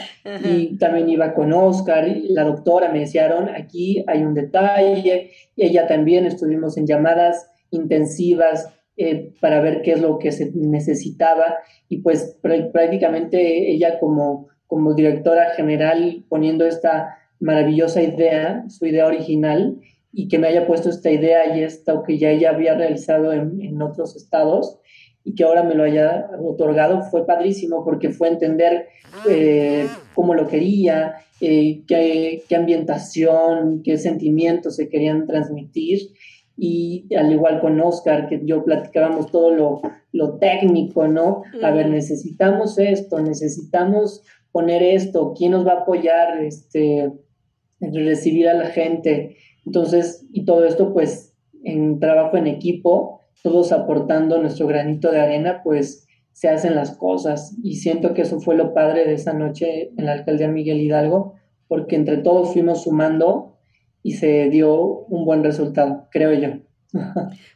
Y 0.43 0.77
también 0.77 1.07
iba 1.07 1.33
con 1.33 1.53
Oscar, 1.53 2.05
y 2.09 2.33
la 2.33 2.43
doctora 2.43 2.91
me 2.91 2.99
decía, 2.99 3.33
aquí 3.55 4.03
hay 4.05 4.23
un 4.23 4.33
detalle. 4.33 5.31
Y 5.55 5.65
ella 5.65 5.87
también 5.87 6.25
estuvimos 6.25 6.77
en 6.77 6.85
llamadas 6.85 7.49
intensivas 7.71 8.69
eh, 8.97 9.31
para 9.39 9.61
ver 9.61 9.81
qué 9.81 9.93
es 9.93 10.01
lo 10.01 10.19
que 10.19 10.33
se 10.33 10.51
necesitaba. 10.53 11.55
Y 11.87 11.99
pues 11.99 12.37
prácticamente 12.41 13.71
ella 13.71 13.97
como, 13.97 14.49
como 14.67 14.93
directora 14.93 15.51
general 15.51 16.25
poniendo 16.27 16.67
esta 16.67 17.17
maravillosa 17.39 18.01
idea, 18.01 18.65
su 18.69 18.85
idea 18.85 19.05
original, 19.05 19.79
y 20.11 20.27
que 20.27 20.39
me 20.39 20.47
haya 20.47 20.65
puesto 20.65 20.89
esta 20.89 21.11
idea 21.11 21.57
y 21.57 21.63
esta 21.63 22.01
que 22.05 22.17
ya 22.17 22.29
ella 22.29 22.51
había 22.51 22.75
realizado 22.75 23.33
en, 23.33 23.61
en 23.61 23.81
otros 23.81 24.15
estados, 24.15 24.79
y 25.25 25.33
que 25.33 25.43
ahora 25.43 25.63
me 25.63 25.73
lo 25.73 25.83
haya 25.83 26.29
otorgado 26.39 27.01
fue 27.01 27.25
padrísimo 27.25 27.83
porque 27.83 28.11
fue 28.11 28.29
entender 28.29 28.87
eh, 29.27 29.87
cómo 30.13 30.35
lo 30.35 30.47
quería, 30.47 31.15
eh, 31.41 31.81
qué, 31.87 32.43
qué, 32.47 32.55
ambientación, 32.55 33.81
qué 33.83 33.97
sentimientos 33.97 34.75
se 34.75 34.87
querían 34.87 35.25
transmitir. 35.25 36.11
Y 36.57 37.13
al 37.15 37.33
igual 37.33 37.59
con 37.59 37.81
Oscar, 37.81 38.29
que 38.29 38.39
yo 38.45 38.63
platicábamos 38.63 39.31
todo 39.31 39.49
lo, 39.49 39.81
lo 40.13 40.37
técnico, 40.37 41.07
¿no? 41.07 41.41
A 41.61 41.71
ver, 41.71 41.89
necesitamos 41.89 42.77
esto, 42.77 43.19
necesitamos 43.19 44.23
poner 44.53 44.81
esto, 44.81 45.33
¿quién 45.35 45.51
nos 45.51 45.67
va 45.67 45.73
a 45.73 45.79
apoyar? 45.81 46.41
Este, 46.41 47.11
recibir 47.79 48.47
a 48.47 48.53
la 48.53 48.67
gente. 48.67 49.37
Entonces, 49.65 50.25
y 50.31 50.45
todo 50.45 50.65
esto 50.65 50.93
pues 50.93 51.33
en 51.63 51.99
trabajo 51.99 52.37
en 52.37 52.47
equipo, 52.47 53.21
todos 53.43 53.71
aportando 53.71 54.41
nuestro 54.41 54.67
granito 54.67 55.11
de 55.11 55.19
arena, 55.19 55.61
pues 55.63 56.07
se 56.31 56.49
hacen 56.49 56.75
las 56.75 56.97
cosas. 56.97 57.55
Y 57.63 57.77
siento 57.77 58.13
que 58.13 58.23
eso 58.23 58.39
fue 58.39 58.55
lo 58.55 58.73
padre 58.73 59.05
de 59.05 59.13
esa 59.13 59.33
noche 59.33 59.91
en 59.97 60.05
la 60.05 60.13
alcaldía 60.13 60.47
Miguel 60.47 60.81
Hidalgo, 60.81 61.35
porque 61.67 61.95
entre 61.95 62.17
todos 62.17 62.53
fuimos 62.53 62.83
sumando 62.83 63.57
y 64.03 64.13
se 64.13 64.49
dio 64.49 64.81
un 64.81 65.25
buen 65.25 65.43
resultado, 65.43 66.07
creo 66.11 66.33
yo. 66.33 66.49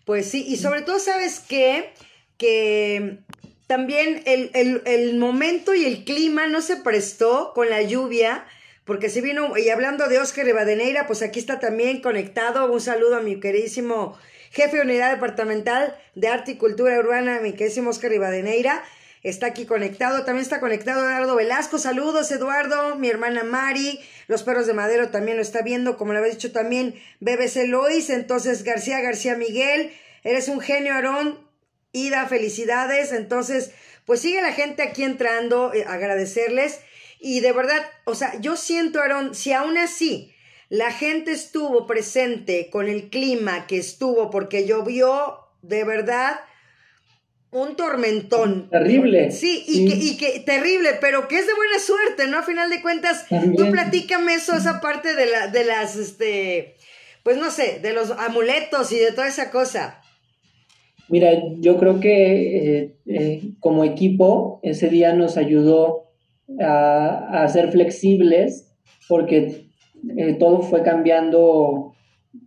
Pues 0.06 0.26
sí, 0.26 0.44
y 0.48 0.56
sobre 0.56 0.82
todo, 0.82 0.98
¿sabes 0.98 1.40
qué? 1.40 1.92
Que 2.38 3.20
también 3.68 4.24
el, 4.26 4.50
el, 4.86 5.20
momento 5.20 5.76
y 5.76 5.86
el 5.86 6.04
clima 6.04 6.48
no 6.48 6.62
se 6.62 6.78
prestó 6.78 7.52
con 7.54 7.70
la 7.70 7.84
lluvia, 7.84 8.46
porque 8.90 9.12
se 9.12 9.22
vino, 9.22 9.56
y 9.56 9.70
hablando 9.70 10.08
de 10.08 10.18
Oscar 10.18 10.46
Rivadeneira, 10.46 11.06
pues 11.06 11.22
aquí 11.22 11.38
está 11.38 11.60
también 11.60 12.02
conectado, 12.02 12.72
un 12.72 12.82
saludo 12.82 13.18
a 13.18 13.22
mi 13.22 13.40
queridísimo 13.40 14.18
jefe 14.50 14.78
de 14.78 14.82
unidad 14.82 15.12
departamental 15.14 15.96
de 16.16 16.28
arte 16.28 16.54
y 16.54 16.56
cultura 16.56 16.98
urbana, 16.98 17.40
mi 17.40 17.52
queridísimo 17.52 17.92
Oscar 17.92 18.10
Rivadeneira. 18.10 18.84
Está 19.22 19.46
aquí 19.46 19.68
conectado, 19.68 20.26
también 20.26 20.42
está 20.42 20.60
conectado 20.60 21.02
Eduardo 21.02 21.36
Velasco. 21.36 21.78
Saludos, 21.78 22.32
Eduardo, 22.32 22.96
mi 22.96 23.10
hermana 23.10 23.44
Mari, 23.44 24.00
los 24.26 24.42
perros 24.42 24.66
de 24.66 24.74
madero 24.74 25.10
también 25.10 25.38
lo 25.38 25.44
está 25.44 25.62
viendo, 25.62 25.96
como 25.96 26.14
le 26.14 26.20
había 26.20 26.32
dicho 26.32 26.52
también 26.52 26.96
BBC 27.20 27.68
Lois. 27.68 28.10
Entonces, 28.10 28.64
García 28.64 29.02
García 29.02 29.36
Miguel, 29.36 29.92
eres 30.24 30.48
un 30.48 30.62
genio, 30.62 30.94
Aarón. 30.94 31.48
Ida, 31.92 32.26
felicidades. 32.26 33.12
Entonces, 33.12 33.70
pues 34.06 34.22
sigue 34.22 34.42
la 34.42 34.52
gente 34.52 34.82
aquí 34.82 35.04
entrando, 35.04 35.76
eh, 35.76 35.86
agradecerles. 35.88 36.80
Y 37.20 37.42
de 37.42 37.52
verdad, 37.52 37.86
o 38.06 38.16
sea, 38.16 38.40
yo 38.40 38.56
siento, 38.56 39.00
Aarón, 39.00 39.36
si 39.36 39.52
aún 39.52 39.78
así 39.78 40.34
la 40.70 40.92
gente 40.92 41.32
estuvo 41.32 41.86
presente 41.88 42.70
con 42.70 42.88
el 42.88 43.10
clima 43.10 43.68
que 43.68 43.78
estuvo 43.78 44.30
porque 44.30 44.66
llovió 44.66 45.40
de 45.62 45.84
verdad 45.84 46.40
un 47.52 47.76
tormentón. 47.76 48.70
Terrible. 48.70 49.32
Sí, 49.32 49.64
y, 49.68 49.90
Que, 49.90 49.96
y 49.96 50.18
que 50.18 50.40
terrible, 50.42 50.92
pero 51.02 51.28
que 51.28 51.40
es 51.40 51.48
de 51.48 51.54
buena 51.56 51.80
suerte, 51.80 52.28
¿no? 52.28 52.38
A 52.38 52.44
final 52.44 52.70
de 52.70 52.82
cuentas, 52.82 53.26
tú 53.30 53.72
platícame 53.72 54.36
eso, 54.36 54.56
esa 54.56 54.80
parte 54.80 55.16
de, 55.16 55.26
la, 55.26 55.48
de 55.48 55.66
las, 55.66 55.96
este, 55.96 56.76
pues 57.24 57.38
no 57.38 57.50
sé, 57.50 57.80
de 57.80 57.94
los 57.94 58.12
amuletos 58.12 58.92
y 58.92 59.00
de 59.00 59.12
toda 59.12 59.28
esa 59.28 59.50
cosa. 59.50 60.02
Mira, 61.08 61.32
yo 61.58 61.78
creo 61.78 62.00
que 62.00 62.82
eh, 62.82 62.96
eh, 63.08 63.42
como 63.60 63.84
equipo 63.84 64.60
ese 64.62 64.90
día 64.90 65.14
nos 65.14 65.38
ayudó 65.38 66.09
a, 66.60 67.44
a 67.44 67.48
ser 67.48 67.72
flexibles 67.72 68.70
porque 69.08 69.70
eh, 70.18 70.34
todo 70.36 70.62
fue 70.62 70.84
cambiando 70.84 71.94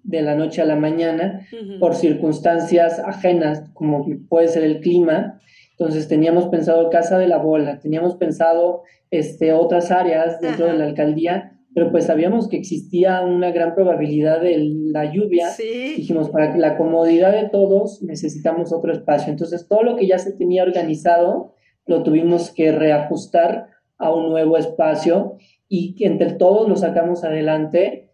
de 0.04 0.22
la 0.22 0.34
noche 0.34 0.62
a 0.62 0.64
la 0.64 0.76
mañana 0.76 1.46
por 1.80 1.94
circunstancias 1.94 3.00
ajenas, 3.00 3.64
como 3.74 4.06
puede 4.28 4.48
ser 4.48 4.62
el 4.64 4.80
clima. 4.80 5.40
Entonces 5.72 6.06
teníamos 6.08 6.46
pensado 6.46 6.90
Casa 6.90 7.18
de 7.18 7.26
la 7.26 7.38
Bola, 7.38 7.80
teníamos 7.80 8.16
pensado 8.16 8.82
este, 9.10 9.52
otras 9.52 9.90
áreas 9.90 10.40
dentro 10.40 10.66
de 10.66 10.74
la 10.74 10.84
alcaldía, 10.84 11.58
pero 11.74 11.90
pues 11.90 12.04
sabíamos 12.04 12.48
que 12.48 12.58
existía 12.58 13.22
una 13.22 13.50
gran 13.50 13.74
probabilidad 13.74 14.40
de 14.40 14.58
la 14.92 15.12
lluvia. 15.12 15.48
Dijimos, 15.96 16.30
para 16.30 16.56
la 16.56 16.76
comodidad 16.76 17.32
de 17.32 17.48
todos 17.48 18.02
necesitamos 18.02 18.72
otro 18.72 18.92
espacio. 18.92 19.32
Entonces 19.32 19.66
todo 19.66 19.82
lo 19.82 19.96
que 19.96 20.06
ya 20.06 20.18
se 20.18 20.32
tenía 20.32 20.62
organizado 20.62 21.54
lo 21.86 22.04
tuvimos 22.04 22.52
que 22.52 22.70
reajustar 22.70 23.71
a 24.02 24.12
un 24.12 24.28
nuevo 24.28 24.56
espacio 24.56 25.36
y 25.68 25.94
entre 26.04 26.32
todos 26.32 26.68
lo 26.68 26.76
sacamos 26.76 27.24
adelante 27.24 28.10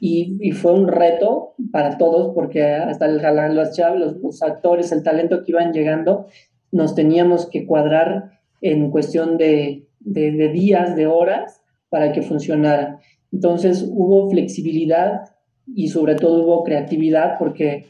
y, 0.00 0.52
fue 0.52 0.72
un 0.72 0.88
reto 0.88 1.54
para 1.72 1.98
todos 1.98 2.34
porque 2.34 2.64
hasta 2.64 3.06
el, 3.06 3.22
los, 3.54 3.78
los, 3.78 4.16
los 4.16 4.42
actores, 4.42 4.92
el 4.92 5.02
talento 5.02 5.42
que 5.42 5.52
iban 5.52 5.72
llegando, 5.72 6.26
nos 6.70 6.94
teníamos 6.94 7.46
que 7.46 7.66
cuadrar 7.66 8.40
en 8.60 8.90
cuestión 8.90 9.38
de, 9.38 9.86
de, 10.00 10.48
días, 10.48 10.96
de 10.96 11.06
horas, 11.06 11.62
para 11.88 12.12
que 12.12 12.22
funcionara. 12.22 13.00
Entonces 13.32 13.86
hubo 13.88 14.30
flexibilidad 14.30 15.22
y 15.66 15.88
sobre 15.88 16.14
todo 16.14 16.44
hubo 16.44 16.64
creatividad 16.64 17.38
porque, 17.38 17.86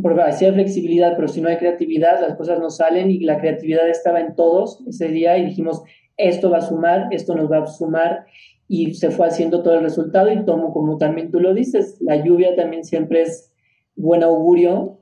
porque 0.00 0.22
hay 0.22 0.52
flexibilidad, 0.52 1.14
pero 1.16 1.28
si 1.28 1.40
no 1.40 1.48
hay 1.48 1.56
creatividad, 1.56 2.20
las 2.20 2.36
cosas 2.36 2.60
no 2.60 2.70
salen 2.70 3.10
y 3.10 3.20
la 3.20 3.40
creatividad 3.40 3.88
estaba 3.88 4.20
en 4.20 4.34
todos 4.34 4.84
ese 4.86 5.08
día 5.08 5.38
y 5.38 5.46
dijimos, 5.46 5.82
esto 6.18 6.50
va 6.50 6.58
a 6.58 6.62
sumar, 6.62 7.08
esto 7.12 7.34
nos 7.34 7.50
va 7.50 7.62
a 7.62 7.66
sumar 7.66 8.26
y 8.68 8.94
se 8.94 9.10
fue 9.10 9.26
haciendo 9.26 9.62
todo 9.62 9.74
el 9.74 9.82
resultado 9.82 10.30
y 10.30 10.44
tomo 10.44 10.72
como 10.72 10.98
también 10.98 11.30
tú 11.30 11.40
lo 11.40 11.54
dices, 11.54 11.96
la 12.00 12.22
lluvia 12.22 12.54
también 12.54 12.84
siempre 12.84 13.22
es 13.22 13.54
buen 13.96 14.22
augurio 14.22 14.98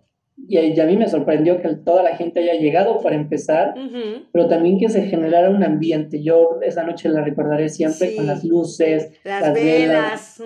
y, 0.48 0.78
a 0.78 0.84
mí 0.84 0.96
me 0.96 1.08
sorprendió 1.08 1.60
que 1.62 1.68
toda 1.76 2.02
la 2.02 2.16
gente 2.16 2.40
haya 2.40 2.60
llegado 2.60 3.00
para 3.00 3.16
empezar, 3.16 3.74
pero 4.32 4.48
también 4.48 4.78
que 4.78 4.88
se 4.90 5.06
generara 5.06 5.48
un 5.48 5.64
ambiente. 5.64 6.22
Yo 6.22 6.60
esa 6.62 6.84
noche 6.84 7.08
la 7.08 7.22
recordaré 7.22 7.70
siempre 7.70 8.14
con 8.14 8.26
las 8.26 8.44
luces, 8.44 9.12
las, 9.24 9.54
velas. 9.54 10.42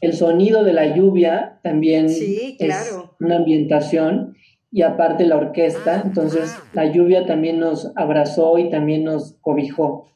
El 0.00 0.12
sonido 0.12 0.62
de 0.62 0.74
la 0.74 0.94
lluvia 0.94 1.58
también 1.62 2.10
sí, 2.10 2.56
es 2.58 2.96
una 3.18 3.36
ambientación 3.36 4.34
y 4.72 4.82
aparte 4.82 5.26
la 5.26 5.36
orquesta, 5.36 5.96
ah, 5.96 6.02
entonces 6.02 6.56
la 6.72 6.86
lluvia 6.86 7.26
también 7.26 7.60
nos 7.60 7.92
abrazó 7.94 8.56
y 8.56 8.70
también 8.70 9.04
nos 9.04 9.34
cobijó. 9.42 10.08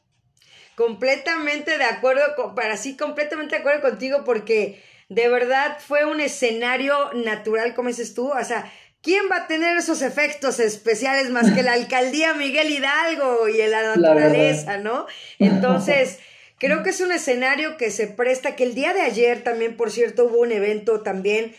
Completamente 0.75 1.77
de 1.77 1.83
acuerdo, 1.83 2.23
para 2.55 2.75
sí, 2.75 2.97
completamente 2.97 3.55
de 3.55 3.61
acuerdo 3.61 3.81
contigo 3.81 4.23
porque 4.25 4.81
de 5.09 5.29
verdad 5.29 5.77
fue 5.79 6.05
un 6.05 6.19
escenario 6.19 6.95
natural, 7.13 7.75
como 7.75 7.89
dices 7.89 8.15
tú, 8.15 8.29
o 8.29 8.43
sea, 8.43 8.71
¿quién 9.01 9.25
va 9.31 9.43
a 9.43 9.47
tener 9.47 9.77
esos 9.77 10.01
efectos 10.01 10.59
especiales 10.59 11.29
más 11.29 11.51
que 11.51 11.61
la 11.61 11.73
alcaldía 11.73 12.33
Miguel 12.33 12.71
Hidalgo 12.71 13.47
y 13.47 13.57
la 13.67 13.95
naturaleza, 13.95 14.77
¿no? 14.79 15.05
Entonces... 15.39 16.19
Creo 16.59 16.81
que 16.81 16.89
es 16.89 17.01
un 17.01 17.11
escenario 17.11 17.77
que 17.77 17.91
se 17.91 18.07
presta, 18.07 18.55
que 18.55 18.63
el 18.63 18.73
día 18.73 18.91
de 18.91 19.01
ayer 19.01 19.43
también, 19.43 19.77
por 19.77 19.91
cierto, 19.91 20.25
hubo 20.25 20.39
un 20.39 20.51
evento 20.51 21.01
también 21.01 21.53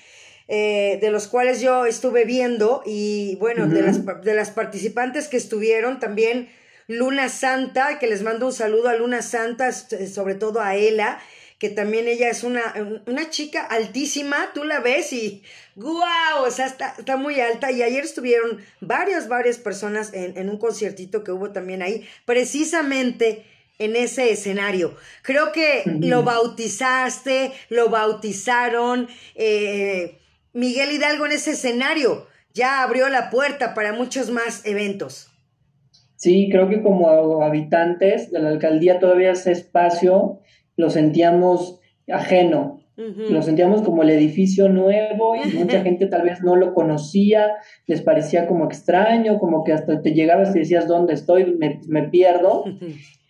eh, 0.48 0.98
de 1.00 1.10
los 1.10 1.28
cuales 1.28 1.60
yo 1.60 1.86
estuve 1.86 2.24
viendo 2.24 2.82
y 2.84 3.36
bueno, 3.36 3.68
de, 3.68 3.82
las, 3.82 4.04
de 4.22 4.34
las 4.34 4.50
participantes 4.50 5.28
que 5.28 5.36
estuvieron 5.36 6.00
también 6.00 6.48
Luna 6.86 7.28
Santa, 7.28 7.98
que 7.98 8.06
les 8.06 8.22
mando 8.22 8.46
un 8.46 8.52
saludo 8.52 8.88
a 8.88 8.96
Luna 8.96 9.20
Santa, 9.20 9.72
sobre 9.72 10.34
todo 10.34 10.60
a 10.62 10.74
Ela, 10.74 11.20
que 11.58 11.68
también 11.68 12.08
ella 12.08 12.30
es 12.30 12.44
una, 12.44 12.62
una 13.06 13.30
chica 13.30 13.62
altísima, 13.62 14.52
tú 14.54 14.64
la 14.64 14.80
ves 14.80 15.12
y 15.12 15.42
¡guau! 15.76 16.44
O 16.46 16.50
sea, 16.50 16.66
está, 16.66 16.94
está 16.96 17.16
muy 17.16 17.40
alta. 17.40 17.70
Y 17.72 17.82
ayer 17.82 18.04
estuvieron 18.04 18.58
varias, 18.80 19.28
varias 19.28 19.58
personas 19.58 20.14
en, 20.14 20.38
en 20.38 20.48
un 20.48 20.56
conciertito 20.56 21.24
que 21.24 21.32
hubo 21.32 21.50
también 21.50 21.82
ahí, 21.82 22.08
precisamente 22.24 23.44
en 23.78 23.96
ese 23.96 24.30
escenario. 24.30 24.96
Creo 25.22 25.52
que 25.52 25.82
lo 26.00 26.22
bautizaste, 26.22 27.52
lo 27.68 27.88
bautizaron. 27.88 29.08
Eh, 29.34 30.18
Miguel 30.58 30.90
Hidalgo 30.90 31.26
en 31.26 31.32
ese 31.32 31.52
escenario 31.52 32.26
ya 32.52 32.82
abrió 32.82 33.08
la 33.08 33.30
puerta 33.30 33.74
para 33.74 33.92
muchos 33.92 34.30
más 34.30 34.66
eventos. 34.66 35.28
Sí, 36.16 36.48
creo 36.50 36.68
que 36.68 36.82
como 36.82 37.42
habitantes 37.42 38.32
de 38.32 38.40
la 38.40 38.48
alcaldía 38.48 38.98
todavía 38.98 39.30
ese 39.30 39.52
espacio 39.52 40.40
lo 40.76 40.90
sentíamos 40.90 41.78
ajeno, 42.10 42.80
lo 42.96 43.42
sentíamos 43.42 43.82
como 43.82 44.02
el 44.02 44.10
edificio 44.10 44.68
nuevo 44.68 45.36
y 45.36 45.48
mucha 45.56 45.82
gente 45.82 46.06
tal 46.06 46.22
vez 46.22 46.42
no 46.42 46.56
lo 46.56 46.74
conocía, 46.74 47.52
les 47.86 48.02
parecía 48.02 48.48
como 48.48 48.64
extraño, 48.64 49.38
como 49.38 49.62
que 49.62 49.72
hasta 49.72 50.02
te 50.02 50.12
llegabas 50.12 50.56
y 50.56 50.60
decías, 50.60 50.88
¿dónde 50.88 51.14
estoy? 51.14 51.54
Me, 51.54 51.80
me 51.86 52.02
pierdo. 52.08 52.64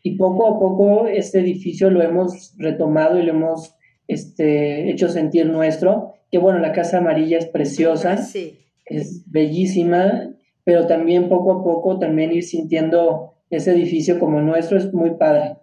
Y 0.00 0.16
poco 0.16 0.46
a 0.46 0.58
poco 0.60 1.08
este 1.08 1.40
edificio 1.40 1.90
lo 1.90 2.00
hemos 2.00 2.54
retomado 2.56 3.18
y 3.18 3.24
lo 3.24 3.32
hemos 3.32 3.74
este, 4.06 4.90
hecho 4.90 5.08
sentir 5.08 5.46
nuestro. 5.46 6.14
Que 6.30 6.38
bueno, 6.38 6.58
la 6.58 6.72
Casa 6.72 6.98
Amarilla 6.98 7.38
es 7.38 7.46
preciosa, 7.46 8.18
es 8.84 9.22
bellísima, 9.30 10.30
pero 10.64 10.86
también 10.86 11.28
poco 11.28 11.52
a 11.52 11.64
poco 11.64 11.98
también 11.98 12.32
ir 12.32 12.44
sintiendo 12.44 13.34
ese 13.50 13.72
edificio 13.72 14.18
como 14.18 14.40
nuestro 14.40 14.78
es 14.78 14.92
muy 14.92 15.16
padre. 15.16 15.56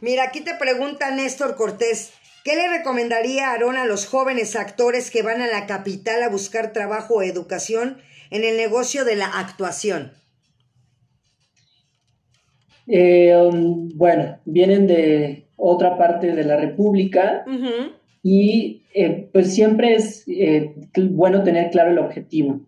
Mira, 0.00 0.24
aquí 0.24 0.40
te 0.40 0.54
pregunta 0.54 1.10
Néstor 1.10 1.56
Cortés, 1.56 2.12
¿qué 2.44 2.54
le 2.54 2.68
recomendaría 2.68 3.50
Aarón 3.50 3.76
a 3.76 3.86
los 3.86 4.06
jóvenes 4.06 4.54
actores 4.54 5.10
que 5.10 5.22
van 5.22 5.40
a 5.40 5.46
la 5.46 5.66
capital 5.66 6.22
a 6.22 6.28
buscar 6.28 6.72
trabajo 6.72 7.14
o 7.14 7.22
educación 7.22 7.98
en 8.30 8.44
el 8.44 8.56
negocio 8.56 9.04
de 9.04 9.16
la 9.16 9.26
actuación? 9.26 10.12
Eh, 12.86 13.36
um, 13.36 13.90
bueno, 13.96 14.38
vienen 14.44 14.86
de 14.86 15.48
otra 15.56 15.98
parte 15.98 16.32
de 16.32 16.44
la 16.44 16.56
República 16.56 17.44
y 18.22 18.82
eh, 18.94 19.28
pues 19.32 19.54
siempre 19.54 19.94
es 19.94 20.24
eh, 20.28 20.74
bueno 21.10 21.42
tener 21.42 21.70
claro 21.70 21.90
el 21.90 21.98
objetivo, 21.98 22.60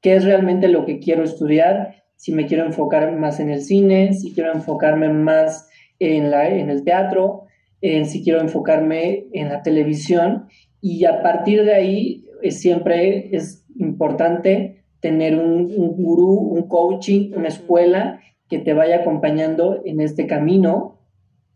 qué 0.00 0.16
es 0.16 0.24
realmente 0.24 0.68
lo 0.68 0.84
que 0.84 0.98
quiero 0.98 1.24
estudiar, 1.24 2.04
si 2.16 2.32
me 2.32 2.46
quiero 2.46 2.64
enfocar 2.64 3.16
más 3.16 3.40
en 3.40 3.50
el 3.50 3.60
cine, 3.60 4.12
si 4.12 4.34
quiero 4.34 4.52
enfocarme 4.52 5.08
más 5.08 5.68
en, 5.98 6.30
la, 6.30 6.48
en 6.48 6.68
el 6.68 6.82
teatro, 6.82 7.44
si 7.80 8.24
quiero 8.24 8.40
enfocarme 8.40 9.26
en 9.32 9.50
la 9.50 9.62
televisión. 9.62 10.48
Y 10.80 11.04
a 11.04 11.22
partir 11.22 11.64
de 11.64 11.74
ahí 11.74 12.26
siempre 12.50 13.28
es 13.30 13.64
importante 13.76 14.82
tener 14.98 15.36
un, 15.36 15.72
un 15.76 16.02
gurú, 16.02 16.32
un 16.32 16.66
coaching, 16.66 17.32
una 17.36 17.48
escuela 17.48 18.20
que 18.48 18.58
te 18.58 18.72
vaya 18.72 18.96
acompañando 18.96 19.82
en 19.84 20.00
este 20.00 20.26
camino. 20.26 21.00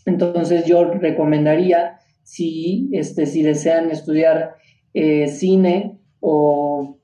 Entonces 0.07 0.65
yo 0.65 0.85
recomendaría, 0.85 1.99
si, 2.23 2.89
este, 2.93 3.27
si 3.27 3.43
desean 3.43 3.91
estudiar 3.91 4.57
eh, 4.95 5.29
cine 5.29 5.99
o, 6.21 6.99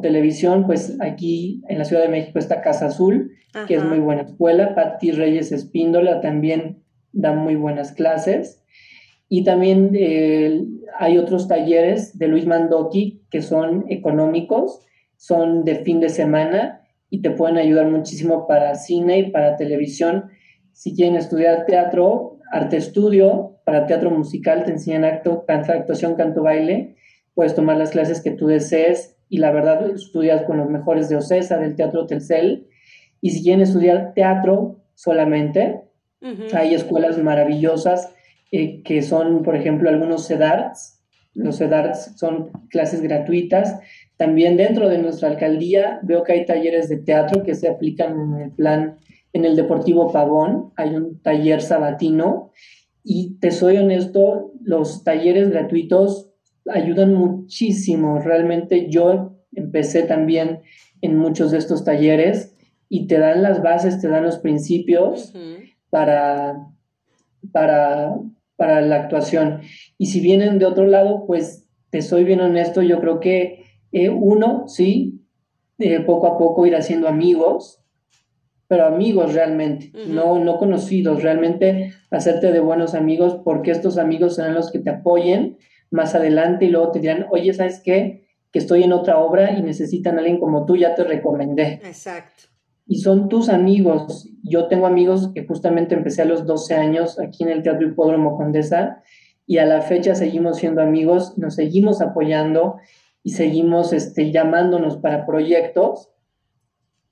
televisión, 0.00 0.66
pues 0.66 0.96
aquí 1.00 1.62
en 1.68 1.78
la 1.78 1.84
Ciudad 1.84 2.02
de 2.02 2.08
México 2.08 2.38
está 2.38 2.62
Casa 2.62 2.86
Azul, 2.86 3.32
que 3.68 3.74
es 3.74 3.84
muy 3.84 3.98
buena 3.98 4.22
escuela. 4.22 4.74
Patti 4.74 5.12
Reyes 5.12 5.52
Espíndola 5.52 6.22
también 6.22 6.82
da 7.12 7.34
muy 7.34 7.56
buenas 7.56 7.92
clases. 7.92 8.64
Y 9.28 9.44
también 9.44 9.90
eh, 9.94 10.64
hay 10.98 11.18
otros 11.18 11.46
talleres 11.46 12.18
de 12.18 12.28
Luis 12.28 12.46
Mandoki 12.46 13.22
que 13.30 13.42
son 13.42 13.84
económicos, 13.90 14.80
son 15.16 15.64
de 15.64 15.76
fin 15.76 16.00
de 16.00 16.08
semana 16.08 16.82
y 17.10 17.20
te 17.20 17.30
pueden 17.30 17.58
ayudar 17.58 17.90
muchísimo 17.90 18.46
para 18.46 18.74
cine 18.74 19.18
y 19.18 19.30
para 19.30 19.56
televisión. 19.56 20.30
Si 20.72 20.94
quieren 20.94 21.16
estudiar 21.16 21.66
teatro, 21.66 22.38
arte 22.50 22.78
estudio, 22.78 23.51
para 23.64 23.86
teatro 23.86 24.10
musical 24.10 24.64
te 24.64 24.72
enseñan 24.72 25.04
acto, 25.04 25.44
canto, 25.46 25.72
actuación, 25.72 26.14
canto, 26.14 26.42
baile. 26.42 26.96
Puedes 27.34 27.54
tomar 27.54 27.76
las 27.76 27.90
clases 27.90 28.20
que 28.20 28.30
tú 28.30 28.46
desees 28.46 29.16
y 29.28 29.38
la 29.38 29.50
verdad 29.50 29.88
estudias 29.90 30.42
con 30.42 30.58
los 30.58 30.68
mejores 30.68 31.08
de 31.08 31.16
OCESA, 31.16 31.58
del 31.58 31.76
Teatro 31.76 32.06
Telcel. 32.06 32.66
Y 33.20 33.30
si 33.30 33.42
quieren 33.42 33.62
estudiar 33.62 34.12
teatro 34.14 34.84
solamente, 34.94 35.82
hay 36.52 36.74
escuelas 36.74 37.18
maravillosas 37.18 38.12
eh, 38.52 38.82
que 38.82 39.02
son, 39.02 39.42
por 39.42 39.56
ejemplo, 39.56 39.88
algunos 39.88 40.28
CEDARTS. 40.28 41.00
Los 41.34 41.58
CEDARTS 41.58 42.12
son 42.16 42.50
clases 42.68 43.00
gratuitas 43.00 43.80
también 44.22 44.56
dentro 44.56 44.88
de 44.88 44.98
nuestra 44.98 45.30
alcaldía 45.30 45.98
veo 46.04 46.22
que 46.22 46.32
hay 46.32 46.46
talleres 46.46 46.88
de 46.88 46.98
teatro 46.98 47.42
que 47.42 47.56
se 47.56 47.68
aplican 47.68 48.12
en 48.20 48.40
el 48.40 48.50
plan, 48.52 48.98
en 49.32 49.44
el 49.44 49.56
Deportivo 49.56 50.12
Pavón, 50.12 50.72
hay 50.76 50.90
un 50.94 51.20
taller 51.22 51.60
sabatino 51.60 52.52
y 53.04 53.38
te 53.40 53.50
soy 53.50 53.78
honesto, 53.78 54.52
los 54.62 55.04
talleres 55.04 55.50
gratuitos 55.50 56.30
ayudan 56.66 57.14
muchísimo. 57.14 58.20
Realmente 58.20 58.88
yo 58.88 59.36
empecé 59.52 60.04
también 60.04 60.62
en 61.00 61.16
muchos 61.16 61.50
de 61.50 61.58
estos 61.58 61.84
talleres 61.84 62.54
y 62.88 63.06
te 63.06 63.18
dan 63.18 63.42
las 63.42 63.62
bases, 63.62 64.00
te 64.00 64.08
dan 64.08 64.24
los 64.24 64.38
principios 64.38 65.32
para, 65.90 66.68
para, 67.50 68.14
para 68.56 68.80
la 68.82 68.96
actuación. 68.96 69.60
Y 69.98 70.06
si 70.06 70.20
vienen 70.20 70.58
de 70.58 70.66
otro 70.66 70.86
lado, 70.86 71.24
pues 71.26 71.66
te 71.90 72.02
soy 72.02 72.24
bien 72.24 72.40
honesto, 72.40 72.82
yo 72.82 73.00
creo 73.00 73.20
que 73.20 73.64
eh, 73.92 74.08
uno, 74.08 74.68
sí, 74.68 75.20
eh, 75.78 76.00
poco 76.00 76.26
a 76.26 76.38
poco 76.38 76.64
ir 76.66 76.76
haciendo 76.76 77.08
amigos, 77.08 77.81
pero 78.72 78.86
amigos 78.86 79.34
realmente, 79.34 79.92
no, 80.06 80.38
no 80.38 80.56
conocidos, 80.56 81.22
realmente 81.22 81.92
hacerte 82.10 82.52
de 82.52 82.60
buenos 82.60 82.94
amigos 82.94 83.38
porque 83.44 83.70
estos 83.70 83.98
amigos 83.98 84.36
serán 84.36 84.54
los 84.54 84.70
que 84.70 84.78
te 84.78 84.88
apoyen 84.88 85.58
más 85.90 86.14
adelante 86.14 86.64
y 86.64 86.68
luego 86.70 86.90
te 86.90 87.00
dirán, 87.00 87.26
oye, 87.30 87.52
¿sabes 87.52 87.82
qué? 87.84 88.24
Que 88.50 88.60
estoy 88.60 88.84
en 88.84 88.94
otra 88.94 89.18
obra 89.18 89.52
y 89.58 89.62
necesitan 89.62 90.16
a 90.16 90.20
alguien 90.20 90.40
como 90.40 90.64
tú, 90.64 90.78
ya 90.78 90.94
te 90.94 91.04
recomendé. 91.04 91.82
Exacto. 91.84 92.44
Y 92.86 93.00
son 93.00 93.28
tus 93.28 93.50
amigos. 93.50 94.30
Yo 94.42 94.68
tengo 94.68 94.86
amigos 94.86 95.32
que 95.34 95.46
justamente 95.46 95.94
empecé 95.94 96.22
a 96.22 96.24
los 96.24 96.46
12 96.46 96.74
años 96.74 97.20
aquí 97.20 97.42
en 97.42 97.50
el 97.50 97.62
Teatro 97.62 97.86
Hipódromo 97.86 98.38
Condesa 98.38 99.02
y 99.46 99.58
a 99.58 99.66
la 99.66 99.82
fecha 99.82 100.14
seguimos 100.14 100.56
siendo 100.56 100.80
amigos, 100.80 101.36
nos 101.36 101.56
seguimos 101.56 102.00
apoyando 102.00 102.76
y 103.22 103.32
seguimos 103.32 103.92
este, 103.92 104.32
llamándonos 104.32 104.96
para 104.96 105.26
proyectos 105.26 106.11